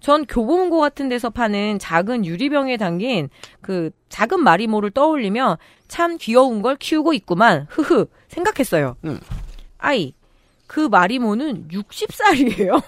전 0.00 0.24
교보문고 0.26 0.78
같은 0.80 1.08
데서 1.08 1.30
파는 1.30 1.78
작은 1.78 2.24
유리병에 2.24 2.76
담긴 2.76 3.28
그 3.60 3.90
작은 4.08 4.42
마리모를 4.42 4.90
떠올리며 4.90 5.58
참 5.88 6.16
귀여운 6.18 6.62
걸 6.62 6.76
키우고 6.76 7.12
있구만. 7.14 7.66
흐흐 7.70 8.06
생각했어요. 8.28 8.96
음. 9.04 9.20
아이 9.78 10.14
그 10.66 10.80
마리모는 10.80 11.68
60살이에요. 11.68 12.82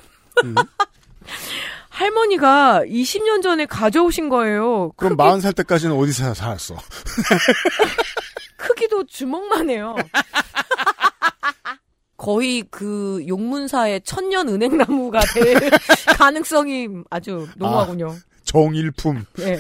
음. 0.44 0.54
할머니가 2.02 2.82
20년 2.86 3.42
전에 3.42 3.66
가져오신 3.66 4.28
거예요. 4.28 4.92
그럼 4.96 5.16
마흔 5.16 5.40
살 5.40 5.52
때까지는 5.52 5.94
어디서 5.96 6.34
살았어? 6.34 6.74
크기도 8.56 9.04
주먹만 9.06 9.70
해요. 9.70 9.94
거의 12.16 12.62
그 12.70 13.24
용문사의 13.26 14.02
천년 14.04 14.48
은행나무가 14.48 15.20
될 15.34 15.70
가능성이 16.18 16.88
아주 17.10 17.48
농후하군요. 17.56 18.14
정일품. 18.44 19.24
예. 19.40 19.56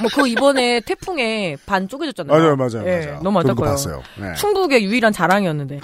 뭐, 0.00 0.10
그 0.14 0.26
이번에 0.28 0.80
태풍에 0.80 1.56
반 1.66 1.86
쪼개졌잖아요. 1.88 2.38
맞아요, 2.38 2.56
맞아요, 2.56 2.88
예, 2.88 3.06
맞아요. 3.06 3.20
너무. 3.22 3.42
봤어요. 3.62 4.02
네. 4.18 4.34
충북의 4.34 4.84
유일한 4.84 5.12
자랑이었는데. 5.12 5.80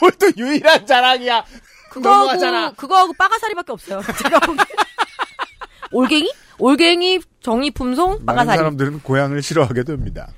뭘 0.00 0.12
또 0.18 0.30
유일한 0.36 0.86
자랑이야. 0.86 1.44
그거하고, 1.90 2.74
그거하고 2.76 3.12
빠가사리밖에 3.14 3.72
없어요. 3.72 4.02
제가 4.22 4.38
보기엔. 4.40 4.66
올갱이? 5.94 6.32
올갱이, 6.58 7.20
정이품송, 7.40 8.10
많은 8.10 8.26
빠가사리. 8.26 8.58
사람들은 8.58 9.00
고향을 9.00 9.42
싫어하게 9.42 9.84
됩니다. 9.84 10.28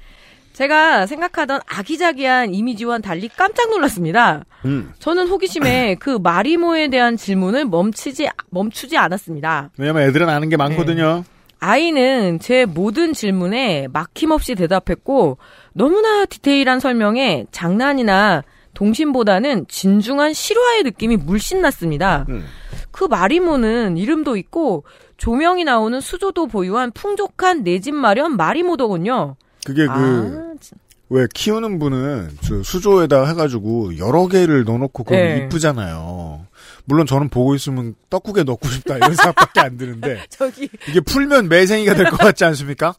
제가 0.53 1.05
생각하던 1.07 1.61
아기자기한 1.67 2.55
이미지와는 2.55 3.03
달리 3.03 3.29
깜짝 3.29 3.69
놀랐습니다. 3.69 4.45
음. 4.65 4.93
저는 4.99 5.29
호기심에 5.29 5.97
그 6.01 6.19
마리모에 6.23 6.89
대한 6.89 7.17
질문을 7.19 7.67
멈추지, 7.67 8.29
멈추지 8.49 8.97
않았습니다. 8.97 9.71
왜냐면 9.77 10.05
애들은 10.05 10.29
아는 10.29 10.49
게 10.49 10.57
많거든요. 10.57 11.25
아이는 11.59 12.39
제 12.39 12.65
모든 12.65 13.13
질문에 13.13 13.89
막힘없이 13.93 14.55
대답했고 14.55 15.37
너무나 15.75 16.25
디테일한 16.25 16.81
설명에 16.81 17.47
장난이나 17.51 18.43
동심보다는 18.73 19.67
진중한 19.69 20.33
실화의 20.33 20.83
느낌이 20.85 21.17
물씬 21.17 21.61
났습니다. 21.63 22.27
음. 22.29 22.47
그 22.91 23.05
마리모는 23.05 23.97
이름도 23.97 24.37
있고 24.37 24.85
조명이 25.17 25.65
나오는 25.65 26.01
수조도 26.01 26.47
보유한 26.49 26.91
풍족한 26.93 27.63
내 27.65 27.81
집 27.81 27.95
마련 27.95 28.37
마리모더군요. 28.37 29.37
그게 29.65 29.87
그, 29.87 29.93
아, 29.93 30.55
진- 30.61 30.79
왜 31.09 31.27
키우는 31.33 31.79
분은 31.79 32.39
저 32.43 32.63
수조에다 32.63 33.27
해가지고 33.29 33.97
여러 33.99 34.27
개를 34.27 34.65
넣어놓고 34.65 35.05
그거 35.05 35.17
네. 35.17 35.45
이쁘잖아요. 35.47 36.47
물론 36.85 37.07
저는 37.07 37.29
보고 37.29 37.55
있으면 37.55 37.95
떡국에 38.11 38.43
넣고 38.45 38.69
싶다 38.69 38.97
이런 38.97 39.15
생각밖에 39.15 39.61
안 39.61 39.77
드는데 39.77 40.25
저기 40.29 40.69
이게 40.89 41.01
풀면 41.01 41.49
매생이가 41.49 41.95
될 41.95 42.11
것 42.11 42.17
같지 42.19 42.45
않습니까? 42.45 42.95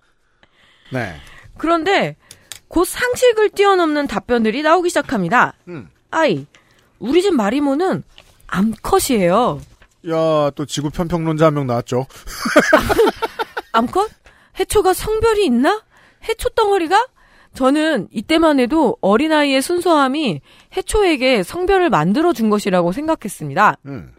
네. 0.91 1.15
그런데 1.57 2.15
곧 2.69 2.85
상식을 2.85 3.49
뛰어넘는 3.51 4.07
답변들이 4.07 4.61
나오기 4.61 4.89
시작합니다. 4.89 5.53
음. 5.67 5.89
아이, 6.11 6.45
우리 6.99 7.21
집 7.21 7.33
마리모는 7.33 8.03
암컷이에요. 8.47 9.61
야, 10.07 10.51
또 10.55 10.65
지구 10.65 10.89
편평론자 10.89 11.47
한 11.47 11.53
명 11.53 11.67
나왔죠. 11.67 12.05
암컷? 13.73 14.09
해초가 14.59 14.93
성별이 14.93 15.45
있나? 15.45 15.83
해초 16.27 16.49
덩어리가? 16.49 17.07
저는 17.53 18.07
이때만 18.11 18.59
해도 18.59 18.97
어린아이의 19.01 19.61
순수함이 19.61 20.41
해초에게 20.75 21.43
성별을 21.43 21.89
만들어준 21.89 22.49
것이라고 22.49 22.91
생각했습니다. 22.91 23.77
음. 23.87 24.13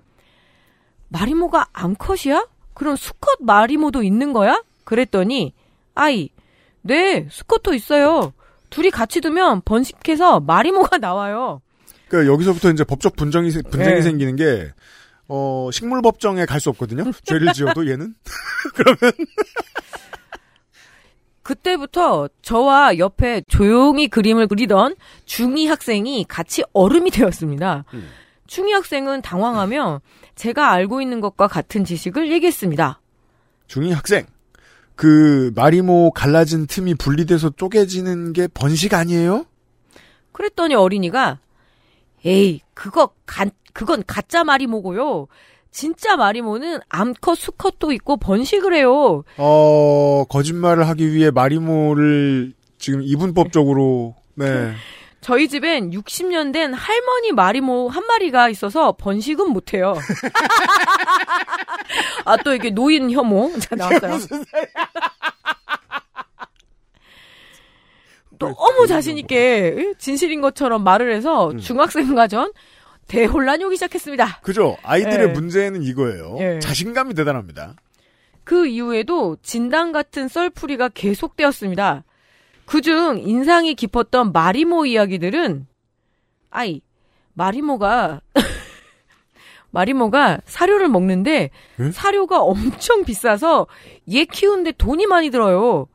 마리모가 1.09 1.69
암컷이야? 1.73 2.47
그럼 2.75 2.97
수컷 2.97 3.39
마리모도 3.41 4.03
있는 4.03 4.33
거야? 4.33 4.63
그랬더니, 4.85 5.55
아이, 5.95 6.31
네, 6.83 7.27
수컷도 7.31 7.75
있어요. 7.75 8.33
둘이 8.71 8.91
같이 8.91 9.21
두면 9.21 9.63
번식해서 9.65 10.41
마리모가 10.41 10.99
나와요. 10.99 11.61
그러니까 12.09 12.33
여기서부터 12.33 12.71
이제 12.71 12.85
법적 12.85 13.17
분쟁이 13.17 13.51
세- 13.51 13.63
분쟁이 13.63 13.97
네. 13.97 14.03
생기는 14.03 14.37
게 14.37 14.71
어, 15.29 15.69
식물 15.73 16.01
법정에 16.03 16.47
갈 16.47 16.59
수 16.61 16.71
없거든요. 16.71 17.05
죄를 17.25 17.53
지어도 17.53 17.89
얘는 17.89 18.15
그때부터 21.43 22.29
저와 22.43 22.99
옆에 22.99 23.43
조용히 23.49 24.09
그림을 24.09 24.49
그리던 24.49 24.97
중2 25.25 25.67
학생이 25.69 26.25
같이 26.29 26.63
얼음이 26.73 27.11
되었습니다. 27.11 27.85
음. 27.95 28.09
중2 28.49 28.73
학생은 28.73 29.23
당황하며 29.23 30.01
제가 30.35 30.71
알고 30.73 31.01
있는 31.01 31.21
것과 31.21 31.49
같은 31.49 31.85
지식을 31.85 32.31
얘기했습니다. 32.33 33.01
중이 33.67 33.93
학생. 33.93 34.27
그 34.95 35.53
마리모 35.55 36.11
갈라진 36.11 36.67
틈이 36.67 36.95
분리돼서 36.97 37.51
쪼개지는 37.51 38.33
게 38.33 38.49
번식 38.49 38.95
아니에요? 38.95 39.45
그랬더니 40.33 40.75
어린이가 40.75 41.39
에이 42.25 42.61
그거 42.75 43.11
간 43.25 43.51
그건 43.79 44.03
가짜 44.09 44.43
마리모고요. 44.43 45.29
진짜 45.71 46.17
마리모는 46.17 46.81
암컷 46.89 47.39
수컷도 47.39 47.93
있고 47.93 48.17
번식을 48.17 48.75
해요. 48.75 49.23
어, 49.37 50.25
거짓말을 50.29 50.89
하기 50.89 51.13
위해 51.13 51.31
마리모를 51.31 52.55
지금 52.79 53.03
이분법적으로 53.05 54.17
네. 54.35 54.73
저희 55.21 55.47
집엔 55.47 55.91
60년 55.91 56.53
된 56.53 56.75
할머니 56.75 57.31
마리모 57.31 57.89
한 57.89 58.05
마리가 58.05 58.49
있어서 58.49 58.97
번식은 58.99 59.53
못해요. 59.53 59.95
아, 62.25 62.37
또 62.39 62.55
이게 62.55 62.71
노인 62.71 63.13
혐오. 63.13 63.53
자, 63.63 63.77
나왔어요. 63.77 64.43
너무 68.41 68.89
자신있게 68.89 69.95
진실인 69.99 70.41
것처럼 70.41 70.83
말을 70.83 71.15
해서 71.15 71.57
중학생과 71.57 72.27
전 72.27 72.51
대혼란이 73.09 73.65
오기 73.65 73.77
시작했습니다. 73.77 74.41
그죠? 74.43 74.77
아이들의 74.83 75.29
예. 75.29 75.33
문제는 75.33 75.83
이거예요. 75.83 76.37
예. 76.39 76.59
자신감이 76.61 77.15
대단합니다. 77.15 77.75
그 78.45 78.67
이후에도 78.67 79.37
진단 79.43 79.93
같은 79.93 80.29
썰풀이가 80.29 80.91
계속되었습니다. 80.91 82.05
그중 82.67 83.19
인상이 83.21 83.75
깊었던 83.75 84.33
마리모 84.33 84.87
이야기들은 84.87 85.67
아이 86.51 86.83
마리모가 87.35 88.21
마리모가 89.71 90.41
사료를 90.45 90.89
먹는데 90.89 91.51
응? 91.81 91.93
사료가 91.93 92.43
엄청 92.43 93.05
비싸서 93.05 93.67
얘 94.11 94.25
키우는데 94.25 94.73
돈이 94.73 95.07
많이 95.07 95.31
들어요. 95.31 95.89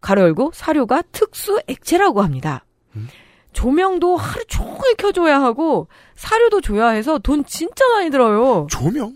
가로 0.00 0.22
열고 0.22 0.52
사료가 0.54 1.02
특수 1.12 1.60
액체라고 1.66 2.22
합니다. 2.22 2.64
조명도 3.62 4.16
하루 4.16 4.44
종일 4.46 4.94
켜줘야 4.96 5.42
하고 5.42 5.88
사료도 6.14 6.60
줘야 6.60 6.90
해서 6.90 7.18
돈 7.18 7.44
진짜 7.44 7.88
많이 7.88 8.08
들어요. 8.08 8.68
조명? 8.70 9.14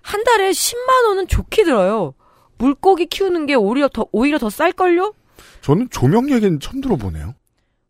한 0.00 0.24
달에 0.24 0.50
10만 0.50 1.08
원은 1.08 1.28
좋게 1.28 1.64
들어요. 1.64 2.14
물고기 2.56 3.04
키우는 3.04 3.44
게 3.44 3.54
오히려 3.54 3.88
더 3.88 4.06
오히려 4.12 4.38
더 4.38 4.48
쌀걸요? 4.48 5.12
저는 5.60 5.88
조명 5.90 6.30
얘기는 6.30 6.58
처음 6.58 6.80
들어보네요. 6.80 7.34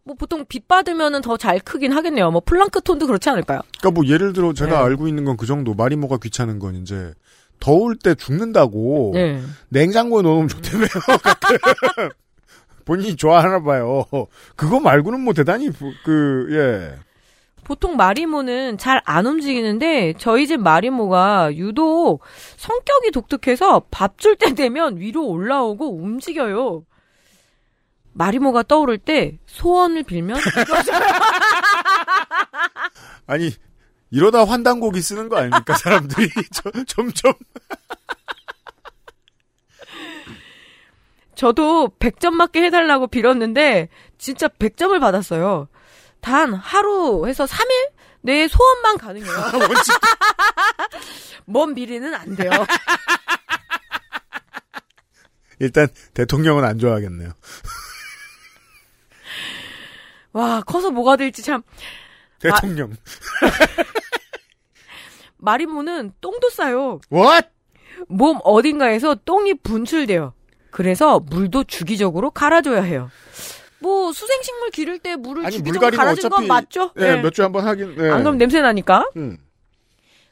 뭐 0.03 0.17
보통 0.19 0.45
빛 0.49 0.67
받으면은 0.67 1.21
더 1.21 1.37
잘 1.37 1.61
크긴 1.61 1.93
하겠네요. 1.93 2.33
뭐 2.33 2.43
플랑크톤도 2.45 3.07
그렇지 3.07 3.31
않을까요? 3.31 3.61
그러니까 3.79 3.91
뭐 4.01 4.05
예를 4.13 4.33
들어 4.33 4.53
제가 4.53 4.71
네. 4.73 4.77
알고 4.77 5.07
있는 5.07 5.25
건 5.25 5.37
그 5.37 5.47
정도. 5.47 5.75
마리모가 5.75 6.17
귀찮은 6.17 6.59
건 6.59 6.75
이제 6.75 7.15
더울 7.61 7.97
때 7.97 8.17
죽는다고 8.17 9.13
네. 9.15 9.41
냉장고에 9.69 10.23
넣어놓으면 10.23 10.49
좋다며요. 10.49 10.89
본인이 12.91 13.15
좋아하나 13.15 13.63
봐요. 13.63 14.05
그거 14.57 14.81
말고는 14.81 15.21
뭐 15.21 15.33
대단히 15.33 15.71
부- 15.71 15.93
그 16.05 16.49
예. 16.51 16.99
보통 17.63 17.95
마리모는 17.97 18.79
잘 18.79 19.01
안 19.05 19.27
움직이는데 19.27 20.15
저희 20.19 20.49
집 20.49 20.57
마리모가 20.61 21.55
유독 21.55 22.21
성격이 22.57 23.13
독특해서 23.13 23.85
밥 23.93 24.17
줄 24.19 24.35
때 24.35 24.55
되면 24.55 24.97
위로 24.99 25.25
올라오고 25.29 25.99
움직여요. 26.03 26.85
마리모가 28.13 28.65
떠오를 28.65 28.99
때 28.99 29.39
소원을 29.47 30.03
빌면 30.03 30.41
아니 33.29 33.53
이러다 34.11 34.45
환단곡이 34.45 35.01
쓰는 35.01 35.29
거 35.29 35.37
아닙니까 35.39 35.77
사람들이 35.77 36.29
저- 36.53 36.73
점점 36.89 37.35
저도 41.41 41.89
100점 41.99 42.33
맞게 42.33 42.63
해달라고 42.65 43.07
빌었는데 43.07 43.89
진짜 44.19 44.47
100점을 44.47 45.01
받았어요. 45.01 45.69
단 46.21 46.53
하루 46.53 47.27
해서 47.27 47.47
3일 47.47 47.93
내 48.21 48.47
소원만 48.47 48.99
가능해요. 48.99 49.33
먼 51.47 51.73
미래는 51.73 52.13
안 52.13 52.37
돼요. 52.37 52.51
일단 55.61 55.89
대통령은 56.13 56.63
안 56.63 56.79
좋아하겠네요. 56.79 57.33
와 60.35 60.61
커서 60.61 60.91
뭐가 60.91 61.17
될지 61.17 61.43
참 61.43 61.63
대통령. 62.39 62.95
마리모는 65.39 66.13
똥도 66.21 66.51
싸요. 66.51 67.01
What? 67.11 67.49
몸 68.09 68.41
어딘가에서 68.45 69.15
똥이 69.25 69.55
분출돼요. 69.63 70.35
그래서 70.71 71.21
물도 71.21 71.65
주기적으로 71.65 72.31
갈아줘야 72.31 72.83
해요. 72.83 73.11
뭐 73.81 74.13
수생식물 74.13 74.71
기를 74.71 74.99
때 74.99 75.17
물을 75.17 75.45
아니 75.47 75.57
주기적으로 75.57 75.97
갈아주는 75.97 76.27
어차피 76.33 76.47
건 76.47 76.49
맞죠? 76.49 76.93
예, 76.99 77.17
네. 77.17 77.23
몇 77.23 77.33
주에 77.33 77.45
한 77.45 77.53
번 77.53 77.67
하긴. 77.67 77.97
예. 77.99 78.11
안 78.11 78.23
그럼 78.23 78.39
냄새 78.39 78.61
나니까. 78.61 79.09
음. 79.17 79.39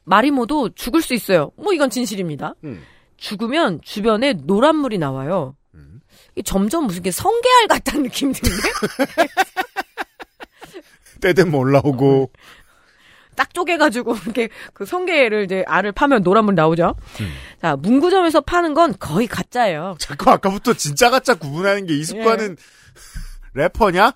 마리모도 0.04 0.70
죽을 0.70 1.02
수 1.02 1.14
있어요. 1.14 1.50
뭐 1.56 1.72
이건 1.72 1.90
진실입니다. 1.90 2.54
음. 2.64 2.82
죽으면 3.16 3.80
주변에 3.82 4.34
노란 4.34 4.76
물이 4.76 4.98
나와요. 4.98 5.54
이게 6.34 6.42
점점 6.42 6.86
무슨 6.86 7.02
게 7.02 7.10
성게알 7.10 7.66
같다는 7.68 8.04
느낌이 8.04 8.32
드는데 8.32 8.68
때 11.20 11.32
되면 11.32 11.54
올라오고. 11.54 12.30
딱 13.38 13.54
쪼개가지고 13.54 14.16
이렇게 14.26 14.48
그 14.74 14.84
성게를 14.84 15.44
이제 15.44 15.64
알을 15.68 15.92
파면 15.92 16.24
노란 16.24 16.44
물 16.44 16.56
나오죠. 16.56 16.96
음. 17.20 17.32
자 17.62 17.76
문구점에서 17.76 18.40
파는 18.40 18.74
건 18.74 18.94
거의 18.98 19.28
가짜예요. 19.28 19.96
자꾸 20.00 20.28
아까부터 20.30 20.74
진짜 20.74 21.08
가짜 21.08 21.34
구분하는 21.34 21.86
게 21.86 21.94
이 21.94 22.02
습관은 22.04 22.56
래퍼냐? 23.54 24.12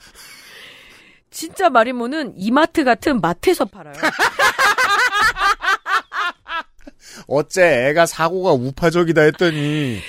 진짜 1.31 1.71
마리모는 1.71 2.35
이마트 2.37 2.85
같은 2.85 3.21
마트에서 3.21 3.65
팔아요. 3.65 3.95
어째 7.29 7.89
애가 7.89 8.07
사고가 8.07 8.53
우파적이다 8.53 9.21
했더니 9.23 10.01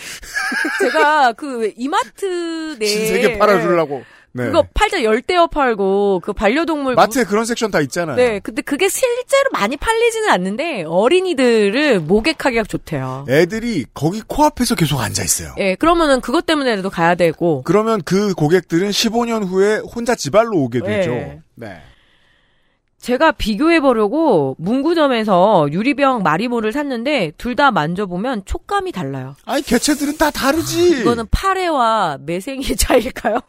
제가 0.82 1.34
그왜 1.34 1.74
이마트 1.78 2.78
내 2.80 2.86
신세계 2.86 3.38
팔아주려고. 3.38 4.04
네. 4.36 4.46
그거 4.46 4.66
팔자 4.74 5.04
열대어 5.04 5.46
팔고 5.48 6.22
그 6.24 6.34
반려동물 6.34 6.96
마트에 6.96 7.24
그런 7.24 7.46
섹션 7.46 7.70
다 7.70 7.82
있잖아요. 7.82 8.16
네, 8.16 8.40
근데 8.40 8.64
그게 8.64 8.90
실제로 8.90 9.50
많이 9.52 9.78
팔리지는 9.78 10.30
않는데 10.30 10.84
어린이들을 10.88 12.00
모객하기가 12.00 12.64
좋대요. 12.64 13.26
애들이 13.30 13.86
거기 13.94 14.22
코앞에서 14.26 14.74
계속 14.76 15.00
앉아 15.00 15.24
있어요. 15.24 15.54
예, 15.60 15.76
그러면은 15.76 16.20
그것 16.20 16.46
때문에라도 16.48 16.90
가야 16.90 17.14
되고 17.16 17.62
그러면 17.64 18.02
그 18.04 18.34
고객들은 18.34 18.90
15년 18.90 19.46
후에 19.48 19.78
혼자 19.78 20.16
지발로 20.16 20.58
오게 20.58 20.82
되죠. 20.82 21.12
네. 21.12 21.42
네. 21.56 21.82
제가 22.98 23.34
비교해 23.34 23.82
보려고 23.82 24.56
문구점에서 24.60 25.68
유리병 25.72 26.24
마리모를 26.24 26.72
샀는데 26.72 27.34
둘 27.38 27.54
다 27.56 27.70
만져보면 27.70 28.46
촉감이 28.46 28.92
달라요. 28.94 29.36
아니 29.46 29.62
개체들은 29.62 30.18
다 30.18 30.32
다르지. 30.32 31.02
이거는 31.02 31.26
파래와 31.30 32.18
매생이의 32.22 32.78
차이일까요? 32.78 33.40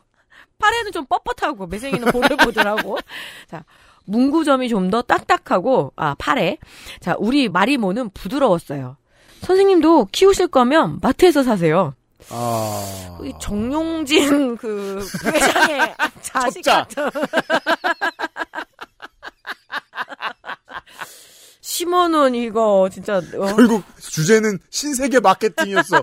파래는 0.58 0.92
좀 0.92 1.06
뻣뻣하고 1.06 1.68
매생이는 1.68 2.10
보들보들하고. 2.12 2.98
자, 3.50 3.64
문구점이 4.06 4.68
좀 4.68 4.90
더 4.90 5.02
딱딱하고 5.02 5.92
아 5.96 6.14
파래. 6.18 6.58
자, 7.00 7.14
우리 7.18 7.48
마리모는 7.48 8.10
부드러웠어요. 8.10 8.96
선생님도 9.40 10.08
키우실 10.12 10.48
거면 10.48 10.98
마트에서 11.02 11.42
사세요. 11.42 11.94
아. 12.30 13.18
이 13.22 13.32
정용진 13.40 14.56
그 14.60 15.06
회장의 15.24 15.94
자식. 16.22 16.62
같은. 16.64 17.10
10만 21.62 22.14
원 22.14 22.34
이거 22.34 22.88
진짜 22.92 23.16
어, 23.16 23.46
결국 23.56 23.82
주제는 23.98 24.58
신세계 24.70 25.20
마케팅이었어. 25.20 26.02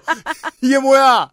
이게 0.62 0.80
뭐야? 0.80 1.30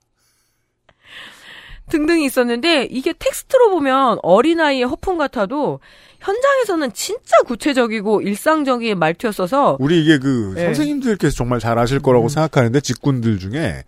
등등이 1.89 2.25
있었는데 2.25 2.89
이게 2.91 3.13
텍스트로 3.13 3.71
보면 3.71 4.19
어린아이의 4.23 4.85
허풍 4.85 5.19
같아도 5.19 5.81
현장에서는 6.21 6.93
진짜 6.93 7.37
구체적이고 7.47 8.23
일상적인 8.23 8.99
말투였어서 8.99 9.77
우리 9.81 10.03
이게 10.03 10.19
그 10.19 10.53
네. 10.55 10.65
선생님들께서 10.65 11.35
정말 11.37 11.61
잘 11.61 11.79
아실 11.79 12.01
거라고 12.01 12.27
음. 12.27 12.29
생각하는데 12.29 12.81
직군들 12.81 13.39
중에 13.39 13.85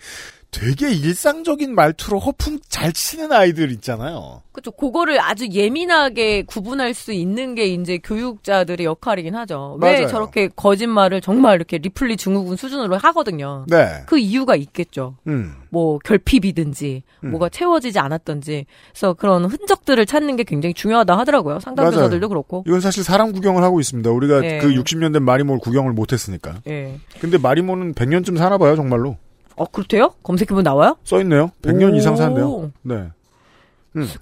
되게 0.50 0.90
일상적인 0.90 1.74
말투로 1.74 2.18
허풍 2.18 2.58
잘 2.68 2.92
치는 2.92 3.32
아이들 3.32 3.70
있잖아요. 3.72 4.42
그쵸 4.52 4.72
그거를 4.72 5.20
아주 5.20 5.46
예민하게 5.48 6.42
구분할 6.42 6.92
수 6.92 7.12
있는 7.12 7.54
게 7.54 7.66
이제 7.66 7.98
교육자들의 7.98 8.84
역할이긴 8.84 9.34
하죠. 9.36 9.78
왜 9.80 9.92
맞아요. 9.92 10.08
저렇게 10.08 10.48
거짓말을 10.48 11.20
정말 11.20 11.54
이렇게 11.54 11.78
리플리 11.78 12.16
증후군 12.16 12.56
수준으로 12.56 12.98
하거든요. 12.98 13.64
네. 13.68 14.02
그 14.06 14.18
이유가 14.18 14.56
있겠죠. 14.56 15.16
음. 15.28 15.54
뭐 15.70 15.98
결핍이든지 15.98 17.02
음. 17.24 17.30
뭐가 17.30 17.48
채워지지 17.48 18.00
않았던지 18.00 18.66
그래서 18.90 19.14
그런 19.14 19.44
흔적들을 19.44 20.04
찾는 20.04 20.34
게 20.34 20.42
굉장히 20.42 20.74
중요하다 20.74 21.16
하더라고요. 21.16 21.60
상담교사들도 21.60 22.28
그렇고. 22.28 22.64
이건 22.66 22.80
사실 22.80 23.04
사람 23.04 23.32
구경을 23.32 23.62
하고 23.62 23.78
있습니다. 23.78 24.10
우리가 24.10 24.40
네. 24.40 24.58
그 24.58 24.70
60년 24.70 25.12
된 25.12 25.22
마리모를 25.22 25.60
구경을 25.60 25.92
못 25.92 26.12
했으니까. 26.12 26.56
예. 26.66 26.98
근데 27.20 27.38
마리모는 27.38 27.94
100년쯤 27.94 28.36
사나 28.36 28.58
봐요, 28.58 28.74
정말로. 28.74 29.16
어 29.56 29.64
그렇대요? 29.66 30.14
검색해보면 30.22 30.64
나와요? 30.64 30.96
써 31.04 31.20
있네요. 31.20 31.50
100년 31.62 31.92
오. 31.92 31.96
이상 31.96 32.16
산대요. 32.16 32.72
네. 32.82 33.08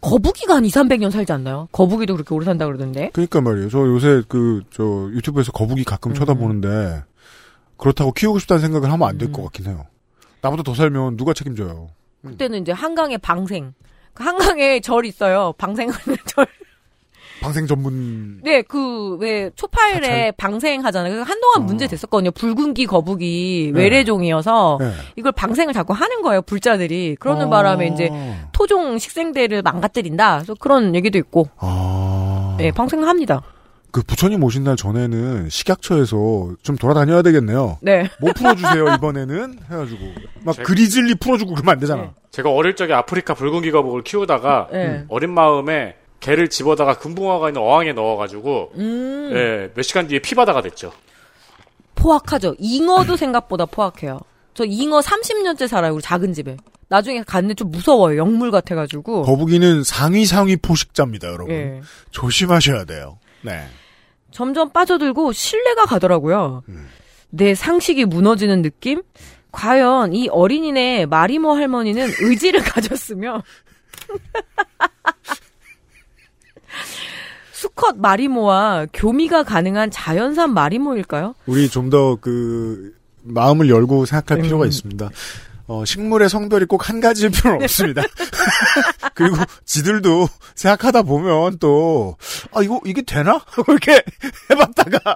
거북이가 0.01 0.57
한 0.57 0.65
2, 0.65 0.69
300년 0.69 1.11
살지 1.11 1.31
않나요? 1.33 1.69
거북이도 1.73 2.15
그렇게 2.15 2.35
오래 2.35 2.45
산다 2.47 2.65
그러던데. 2.67 3.11
그러니까 3.13 3.41
말이에요. 3.43 3.69
저 3.69 3.79
요새 3.87 4.23
그 4.29 4.63
저 4.71 4.83
유튜브에서 5.13 5.53
거북이 5.53 5.85
가끔 5.85 6.13
음. 6.13 6.15
쳐다보는데 6.15 7.03
그렇다고 7.77 8.13
키우고 8.13 8.39
싶다는 8.39 8.61
생각을 8.63 8.91
하면 8.91 9.09
안될 9.09 9.29
음. 9.29 9.33
것 9.33 9.43
같긴 9.45 9.67
해요. 9.67 9.87
나보다 10.41 10.63
더 10.63 10.75
살면 10.75 11.17
누가 11.17 11.33
책임져요? 11.35 11.89
그때는 12.25 12.63
이제 12.63 12.73
한강에 12.73 13.17
방생. 13.19 13.75
그 14.15 14.25
한강에 14.25 14.81
절 14.81 15.05
있어요. 15.05 15.53
방생하는 15.59 16.17
절. 16.27 16.47
방생 17.41 17.67
전문 17.67 18.41
네, 18.43 18.63
그, 18.63 19.17
왜, 19.17 19.51
초파일에 19.55 20.33
방생 20.33 20.85
하잖아요. 20.85 21.13
그래서 21.13 21.29
한동안 21.31 21.63
어. 21.63 21.65
문제 21.65 21.87
됐었거든요. 21.87 22.31
붉은기 22.33 22.87
거북이 22.87 23.73
네. 23.75 23.81
외래종이어서 23.83 24.79
네. 24.81 24.93
이걸 25.17 25.33
방생을 25.33 25.73
자꾸 25.75 25.93
하는 25.93 26.23
거예요. 26.23 26.43
불자들이. 26.43 27.17
그러는 27.21 27.49
바람에 27.51 27.89
이제 27.89 28.11
토종 28.53 28.99
식생대를 28.99 29.63
망가뜨린다. 29.63 30.37
그래서 30.39 30.55
그런 30.55 30.95
얘기도 30.95 31.19
있고. 31.19 31.49
아. 31.59 32.57
네, 32.59 32.71
방생합니다. 32.73 33.43
그 33.91 34.03
부처님 34.03 34.43
오신 34.45 34.65
날 34.65 34.77
전에는 34.77 35.49
식약처에서 35.49 36.51
좀 36.63 36.77
돌아다녀야 36.77 37.23
되겠네요. 37.23 37.79
네. 37.81 38.09
뭐 38.21 38.33
풀어주세요 38.37 38.95
이번에는 38.97 39.59
해가지고 39.71 39.99
막 40.45 40.55
제- 40.55 40.63
그리즐리 40.63 41.15
풀어주고 41.15 41.55
그러면 41.55 41.73
안 41.73 41.79
되잖아. 41.81 42.03
네. 42.03 42.11
제가 42.31 42.51
어릴 42.51 42.77
적에 42.77 42.93
아프리카 42.93 43.33
붉은기 43.35 43.71
거북을 43.71 44.03
키우다가 44.03 44.69
네. 44.73 45.05
어린 45.09 45.31
마음에 45.33 45.97
개를 46.21 46.49
집어다가 46.49 46.99
금붕어가 46.99 47.49
있는 47.49 47.63
어항에 47.63 47.93
넣어가지고 47.93 48.73
음. 48.77 49.31
예, 49.35 49.71
몇 49.75 49.83
시간 49.83 50.07
뒤에 50.09 50.19
피바다가 50.21 50.63
됐죠. 50.63 50.93
포악하죠. 51.95 52.55
잉어도 52.59 53.17
생각보다 53.17 53.67
포악해요. 53.67 54.21
저 54.55 54.65
잉어 54.65 55.01
30년째 55.01 55.69
살아요. 55.69 55.95
우리 55.95 56.03
작은 56.03 56.33
집에. 56.33 56.57
나중에 56.89 57.23
갔는데 57.23 57.55
좀 57.55 57.71
무서워요. 57.71 58.17
영물 58.17 58.51
같아가지고. 58.51 59.23
거북이는 59.23 59.85
상위 59.85 60.25
상위 60.25 60.57
포식자입니다, 60.57 61.29
여러분. 61.29 61.55
예. 61.55 61.81
조심하셔야 62.11 62.85
돼요. 62.85 63.19
네. 63.43 63.67
점점 64.31 64.71
빠져들고 64.71 65.33
신뢰가 65.33 65.85
가더라고요. 65.87 66.63
음. 66.69 66.89
내 67.31 67.55
상식이 67.55 68.05
무너지는 68.07 68.63
느낌? 68.63 69.03
과연 69.53 70.15
이 70.15 70.29
어린이네 70.29 71.07
마리모 71.07 71.53
할머니는 71.53 72.09
의지를 72.21 72.61
가졌으며 72.65 73.43
수컷 77.53 77.97
마리모와 77.99 78.87
교미가 78.93 79.43
가능한 79.43 79.91
자연산 79.91 80.55
마리모일까요? 80.55 81.35
우리 81.47 81.69
좀 81.69 81.91
더 81.91 82.17
그 82.21 82.93
마음을 83.23 83.69
열고 83.69 84.07
생각할 84.07 84.39
음. 84.39 84.43
필요가 84.43 84.65
있습니다. 84.67 85.11
어, 85.67 85.85
식물의 85.85 86.29
성별이 86.31 86.65
꼭 86.65 86.89
한 86.89 87.01
가지일 87.01 87.31
필요는 87.31 87.63
없습니다. 87.65 88.03
그리고 89.15 89.37
지들도 89.67 90.27
생각하다 90.55 91.03
보면 91.03 91.59
또, 91.59 92.17
아, 92.55 92.63
이거, 92.63 92.81
이게 92.87 93.03
되나? 93.03 93.41
이렇게 93.69 94.03
해봤다가. 94.51 95.15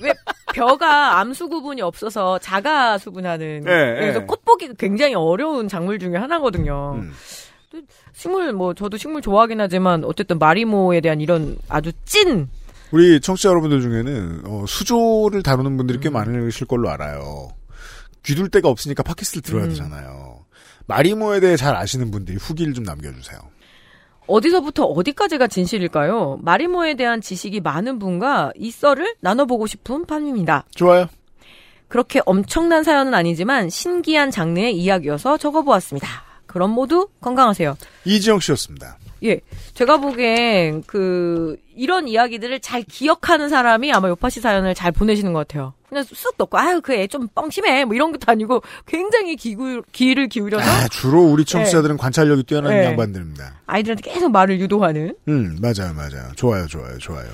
왜 0.00 0.12
벼가 0.52 1.20
암수 1.20 1.48
구분이 1.48 1.80
없어서 1.82 2.38
자가 2.40 2.98
수분하는 2.98 3.60
네, 3.64 3.94
그래서 4.00 4.18
네. 4.20 4.26
꽃 4.26 4.44
보기 4.44 4.70
굉장히 4.76 5.14
어려운 5.14 5.68
작물 5.68 6.00
중에 6.00 6.16
하나거든요. 6.16 6.94
음. 6.96 7.12
식물 8.12 8.52
뭐 8.52 8.74
저도 8.74 8.96
식물 8.96 9.22
좋아하긴 9.22 9.60
하지만 9.60 10.04
어쨌든 10.04 10.38
마리모에 10.38 11.00
대한 11.00 11.20
이런 11.20 11.56
아주 11.68 11.92
찐 12.04 12.48
우리 12.92 13.20
청취자 13.20 13.48
여러분들 13.48 13.80
중에는, 13.80 14.42
어, 14.46 14.64
수조를 14.68 15.42
다루는 15.42 15.78
분들이 15.78 15.98
음. 15.98 16.00
꽤 16.00 16.10
많으실 16.10 16.66
걸로 16.66 16.90
알아요. 16.90 17.48
귀둘 18.22 18.50
데가 18.50 18.68
없으니까 18.68 19.02
팟캐스트를 19.02 19.42
들어야 19.42 19.64
음. 19.64 19.68
되잖아요. 19.70 20.44
마리모에 20.86 21.40
대해 21.40 21.56
잘 21.56 21.74
아시는 21.74 22.10
분들이 22.10 22.36
후기를 22.36 22.74
좀 22.74 22.84
남겨주세요. 22.84 23.40
어디서부터 24.26 24.84
어디까지가 24.84 25.46
진실일까요? 25.48 26.40
마리모에 26.42 26.94
대한 26.94 27.20
지식이 27.20 27.60
많은 27.60 27.98
분과 27.98 28.52
이 28.56 28.70
썰을 28.70 29.16
나눠보고 29.20 29.66
싶은 29.66 30.04
판입니다. 30.04 30.64
좋아요. 30.74 31.06
그렇게 31.88 32.20
엄청난 32.26 32.84
사연은 32.84 33.14
아니지만 33.14 33.70
신기한 33.70 34.30
장르의 34.30 34.76
이야기여서 34.76 35.38
적어보았습니다. 35.38 36.31
그럼 36.52 36.70
모두 36.70 37.08
건강하세요. 37.20 37.76
이지영 38.04 38.40
씨였습니다. 38.40 38.98
예, 39.24 39.40
제가 39.74 39.98
보기엔 39.98 40.82
그 40.86 41.56
이런 41.76 42.08
이야기들을 42.08 42.58
잘 42.60 42.82
기억하는 42.82 43.48
사람이 43.48 43.92
아마 43.92 44.08
요파시 44.08 44.40
사연을 44.40 44.74
잘 44.74 44.90
보내시는 44.92 45.32
것 45.32 45.46
같아요. 45.46 45.74
그냥 45.88 46.04
쑥 46.04 46.34
넣고 46.38 46.58
아유 46.58 46.80
그 46.80 46.92
애 46.94 47.06
좀 47.06 47.28
뻥심해 47.34 47.84
뭐 47.84 47.94
이런 47.94 48.10
것도 48.12 48.30
아니고 48.30 48.62
굉장히 48.86 49.36
기구, 49.36 49.82
귀를 49.92 50.28
기울여서 50.28 50.68
아, 50.68 50.88
주로 50.88 51.22
우리 51.22 51.44
청취자들은 51.44 51.96
관찰력이 51.98 52.42
뛰어난 52.44 52.72
네. 52.72 52.84
양반들입니다. 52.86 53.60
아이들한테 53.66 54.10
계속 54.10 54.30
말을 54.32 54.58
유도하는 54.60 55.14
음, 55.28 55.56
맞아요, 55.60 55.94
맞아요. 55.94 56.32
좋아요, 56.34 56.66
좋아요, 56.66 56.98
좋아요. 56.98 57.28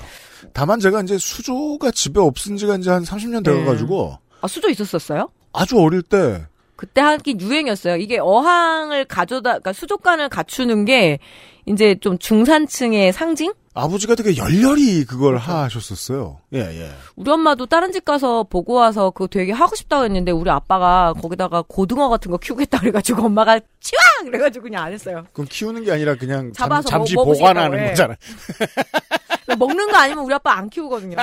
다만 0.53 0.79
제가 0.79 1.01
이제 1.01 1.17
수조가 1.17 1.91
집에 1.91 2.19
없은 2.19 2.55
지가 2.57 2.75
이제 2.77 2.89
한 2.91 3.03
30년 3.03 3.43
돼가지고 3.43 4.17
아 4.41 4.47
수조 4.47 4.69
있었었어요? 4.69 5.29
아주 5.53 5.79
어릴 5.79 6.01
때 6.03 6.45
그때 6.79 7.01
하긴 7.01 7.41
유행이었어요. 7.41 7.97
이게 7.97 8.19
어항을 8.19 9.03
가져다, 9.03 9.49
그러니까 9.49 9.73
수족관을 9.73 10.29
갖추는 10.29 10.85
게 10.85 11.19
이제 11.65 11.97
좀 11.99 12.17
중산층의 12.17 13.11
상징? 13.11 13.51
아버지가 13.73 14.15
되게 14.15 14.37
열렬히 14.37 15.03
그걸 15.03 15.33
그렇죠. 15.33 15.51
하셨었어요. 15.51 16.37
예, 16.53 16.59
예. 16.59 16.89
우리 17.17 17.29
엄마도 17.31 17.65
다른 17.65 17.91
집 17.91 18.05
가서 18.05 18.43
보고 18.43 18.75
와서 18.75 19.09
그거 19.11 19.27
되게 19.27 19.51
하고 19.51 19.75
싶다고 19.75 20.05
했는데 20.05 20.31
우리 20.31 20.49
아빠가 20.49 21.13
거기다가 21.21 21.63
고등어 21.67 22.07
같은 22.07 22.31
거 22.31 22.37
키우겠다 22.37 22.79
그래가지고 22.79 23.25
엄마가 23.25 23.59
치와! 23.81 24.01
그래가지고 24.23 24.63
그냥 24.63 24.85
안 24.85 24.93
했어요. 24.93 25.25
그럼 25.33 25.47
키우는 25.49 25.83
게 25.83 25.91
아니라 25.91 26.15
그냥 26.15 26.53
잠, 26.53 26.69
잡아서 26.69 26.87
잠시 26.87 27.13
먹- 27.15 27.25
먹으시겠다고, 27.25 27.53
보관하는 27.55 27.83
예. 27.85 27.89
거잖아요. 27.89 28.15
먹는 29.57 29.91
거 29.91 29.97
아니면 29.97 30.23
우리 30.23 30.33
아빠 30.33 30.53
안 30.53 30.69
키우거든요. 30.69 31.17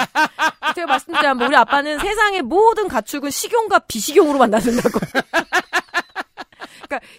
제가 0.74 0.86
말씀드리면 0.86 1.40
우리 1.42 1.56
아빠는 1.56 1.98
세상의 2.00 2.42
모든 2.42 2.88
가축은 2.88 3.30
식용과 3.30 3.80
비식용으로 3.80 4.38
만나는다고. 4.38 4.98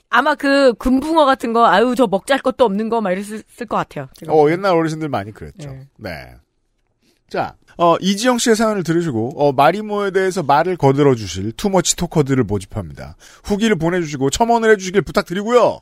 아마 0.10 0.36
그 0.36 0.74
금붕어 0.76 1.26
같은 1.26 1.54
거 1.54 1.66
아유 1.68 1.94
저 1.98 2.08
먹잘 2.08 2.40
것도 2.40 2.64
없는 2.66 2.90
거 2.90 3.02
막 3.02 3.12
이랬을 3.12 3.44
것 3.68 3.76
같아요. 3.78 4.08
제가. 4.16 4.34
어, 4.34 4.50
옛날 4.52 4.74
어르신들 4.76 5.10
많이 5.10 5.32
그랬죠. 5.34 5.70
네. 5.70 5.88
네. 5.98 6.36
자, 7.30 7.56
어, 7.78 7.98
이지영 8.00 8.38
씨의 8.38 8.56
사연을 8.56 8.84
들으시고, 8.84 9.34
어, 9.36 9.52
마리모에 9.52 10.12
대해서 10.12 10.44
말을 10.44 10.78
거들어 10.78 11.14
주실 11.14 11.52
투머치 11.52 11.98
토커들을 11.98 12.42
모집합니다. 12.46 13.18
후기를 13.44 13.76
보내주시고 13.76 14.30
첨언을 14.30 14.72
해주시길 14.72 15.02
부탁드리고요. 15.02 15.80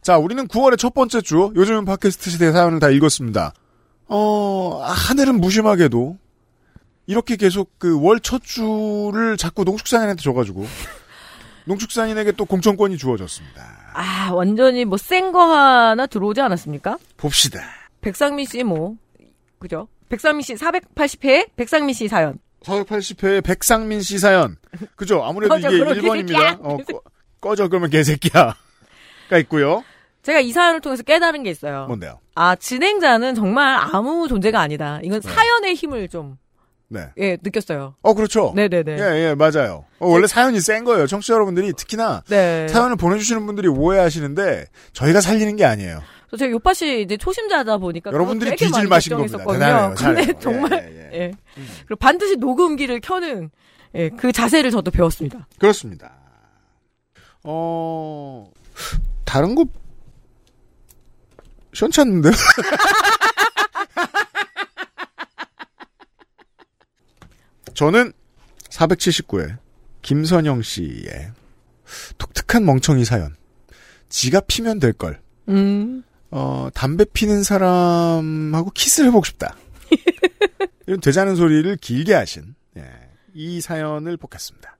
자, 0.00 0.16
우리는 0.16 0.48
9월의 0.48 0.78
첫 0.78 0.94
번째 0.94 1.20
주, 1.20 1.52
요즘은 1.54 1.84
팟캐스트 1.84 2.30
시대 2.30 2.50
사연을 2.52 2.80
다 2.80 2.88
읽었습니다. 2.88 3.52
어, 4.06 4.80
하늘은 4.82 5.38
무심하게도, 5.40 6.16
이렇게 7.06 7.36
계속 7.36 7.78
그 7.78 7.98
월 8.00 8.20
첫 8.20 8.42
주를 8.42 9.36
자꾸 9.36 9.64
농축산인한테 9.64 10.22
줘가지고, 10.22 10.64
농축산인에게 11.68 12.32
또 12.32 12.44
공천권이 12.46 12.96
주어졌습니다. 12.98 13.62
아 13.94 14.30
완전히 14.32 14.84
뭐 14.84 14.96
센 14.98 15.32
거 15.32 15.40
하나 15.54 16.06
들어오지 16.06 16.40
않았습니까? 16.40 16.98
봅시다. 17.16 17.60
백상미 18.00 18.46
씨뭐 18.46 18.96
그죠? 19.58 19.88
백상미 20.08 20.42
씨 20.42 20.54
480회 20.54 21.50
백상미 21.56 21.92
씨 21.92 22.08
사연. 22.08 22.38
480회의 22.62 23.44
백상민 23.44 24.00
씨 24.02 24.18
사연. 24.18 24.56
그죠? 24.96 25.22
아무래도 25.24 25.54
꺼져, 25.54 25.68
이게 25.70 25.78
그럼 25.78 25.94
1번입니다. 25.98 26.26
개새끼야. 26.26 26.58
어, 26.60 26.76
꺼, 26.78 27.00
꺼져, 27.40 27.68
그러면 27.68 27.90
개새끼야. 27.90 28.54
가 29.30 29.38
있고요. 29.38 29.84
제가 30.22 30.40
이 30.40 30.50
사연을 30.52 30.80
통해서 30.80 31.02
깨달은 31.02 31.42
게 31.44 31.50
있어요. 31.50 31.86
뭔데요? 31.86 32.18
아 32.34 32.56
진행자는 32.56 33.34
정말 33.34 33.76
아무 33.78 34.26
존재가 34.28 34.58
아니다. 34.60 34.98
이건 35.02 35.20
사연의 35.20 35.74
힘을 35.74 36.08
좀 36.08 36.36
네. 36.88 37.08
예, 37.18 37.36
느꼈어요. 37.42 37.94
어, 38.02 38.14
그렇죠. 38.14 38.52
네네네. 38.56 38.92
예, 38.98 39.28
예, 39.28 39.34
맞아요. 39.34 39.84
어, 39.98 40.08
원래 40.08 40.26
사연이 40.26 40.60
센 40.60 40.84
거예요. 40.84 41.06
청취자 41.06 41.34
여러분들이 41.34 41.72
특히나 41.74 42.22
네. 42.28 42.66
사연을 42.68 42.96
보내주시는 42.96 43.44
분들이 43.46 43.68
오해하시는데 43.68 44.66
저희가 44.94 45.20
살리는 45.20 45.56
게 45.56 45.64
아니에요. 45.64 46.02
제가 46.38 46.50
요파 46.50 46.74
씨 46.74 47.02
이제 47.02 47.16
초심자다 47.16 47.78
보니까 47.78 48.10
여러분들이 48.12 48.56
뒤질 48.56 48.86
마신 48.86 49.16
겁니다. 49.16 49.38
대단해요. 49.38 49.94
근데 49.96 50.02
잘해요. 50.02 50.32
정말 50.40 50.72
예, 50.72 51.18
예, 51.18 51.20
예. 51.20 51.32
그리고 51.86 51.96
반드시 51.96 52.36
녹음기를 52.36 53.00
켜는 53.00 53.50
예, 53.94 54.10
그 54.10 54.32
자세를 54.32 54.70
저도 54.70 54.90
배웠습니다. 54.90 55.46
그렇습니다. 55.58 56.12
어, 57.44 58.50
다른 59.24 59.54
거, 59.54 59.64
시원찮는데요? 61.72 62.32
저는 67.78 68.12
479회 68.70 69.56
김선영 70.02 70.62
씨의 70.62 71.30
독특한 72.18 72.64
멍청이 72.64 73.04
사연. 73.04 73.36
지가 74.08 74.40
피면 74.40 74.80
될 74.80 74.92
걸. 74.92 75.20
음. 75.48 76.02
어, 76.32 76.68
담배 76.74 77.04
피는 77.04 77.44
사람하고 77.44 78.70
키스를 78.70 79.10
해보고 79.10 79.24
싶다. 79.26 79.54
이런 80.88 80.98
되자는 80.98 81.36
소리를 81.36 81.76
길게 81.76 82.14
하신, 82.14 82.56
예, 82.78 82.82
이 83.32 83.60
사연을 83.60 84.16
뽑겠습니다. 84.16 84.76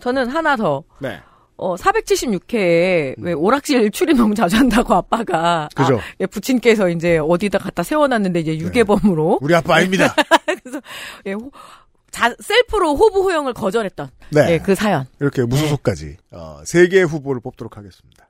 저는 0.00 0.28
하나 0.28 0.56
더. 0.56 0.84
네. 1.00 1.18
어, 1.56 1.76
476회에 1.76 3.14
왜 3.18 3.32
오락실 3.32 3.90
출입 3.90 4.16
너무 4.16 4.34
자주 4.34 4.56
한다고 4.56 4.94
아빠가 4.94 5.68
음. 5.72 5.74
그죠. 5.76 5.98
아, 5.98 6.02
예, 6.20 6.26
부친께서 6.26 6.90
이제 6.90 7.16
어디다 7.16 7.58
갖다 7.58 7.82
세워놨는데 7.82 8.40
이제 8.40 8.58
유괴범으로 8.58 9.38
우리 9.40 9.54
아빠 9.54 9.76
아닙니다. 9.76 10.14
예, 11.26 11.32
호- 11.32 11.50
자, 12.10 12.34
셀프로 12.40 12.96
호부 12.96 13.22
호영을 13.22 13.52
거절했던 13.54 14.10
네. 14.30 14.52
예, 14.54 14.58
그 14.58 14.74
사연. 14.74 15.06
이렇게 15.20 15.44
무소속까지, 15.44 16.16
어, 16.32 16.60
세 16.64 16.88
개의 16.88 17.04
후보를 17.04 17.40
뽑도록 17.40 17.76
하겠습니다. 17.76 18.28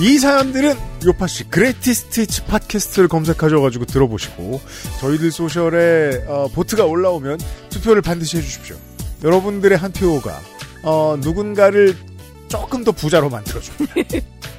이 0.00 0.18
사연들은 0.18 0.74
요팟시 1.04 1.44
greatest 1.50 2.13
hits 2.13 2.44
팟캐스트를 2.44 3.08
검색하셔가지고 3.08 3.84
들어보시고 3.84 4.60
저희들 5.00 5.30
소셜에 5.30 6.24
어, 6.26 6.48
vote가 6.48 6.86
올라오면 6.86 7.38
투표를 7.68 8.00
반드시 8.00 8.38
해주십시오. 8.38 8.76
여러분들의 9.22 9.76
한 9.76 9.92
표가 9.92 10.40
어, 10.82 11.16
누군가를 11.20 11.94
조금 12.48 12.82
더 12.82 12.92
부자로 12.92 13.28
만들어줍니다. 13.28 13.94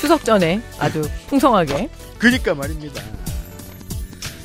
추석 0.00 0.24
전에 0.24 0.62
아주 0.78 1.02
풍성하게. 1.28 1.90
그니까 2.18 2.54
말입니다. 2.54 3.02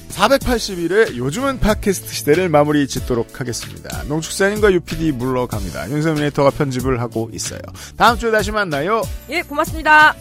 481회 0.09 1.15
요즘은 1.15 1.59
팟캐스트 1.59 2.13
시대를 2.13 2.49
마무리 2.49 2.87
짓도록 2.87 3.39
하겠습니다. 3.39 4.03
농축사님과 4.03 4.71
UPD 4.73 5.13
물러갑니다. 5.13 5.89
윤세민 5.89 6.23
에디터가 6.23 6.51
편집을 6.51 6.99
하고 7.01 7.29
있어요. 7.33 7.59
다음 7.97 8.17
주에 8.17 8.31
다시 8.31 8.51
만나요. 8.51 9.01
예, 9.29 9.41
고맙습니다. 9.41 10.15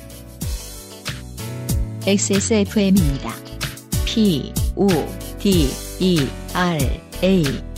XSFM입니다. 2.07 3.33
P, 4.05 4.53
O, 4.77 4.89
D 5.39 5.69
E 6.01 6.29
R 6.53 6.79
A 7.23 7.74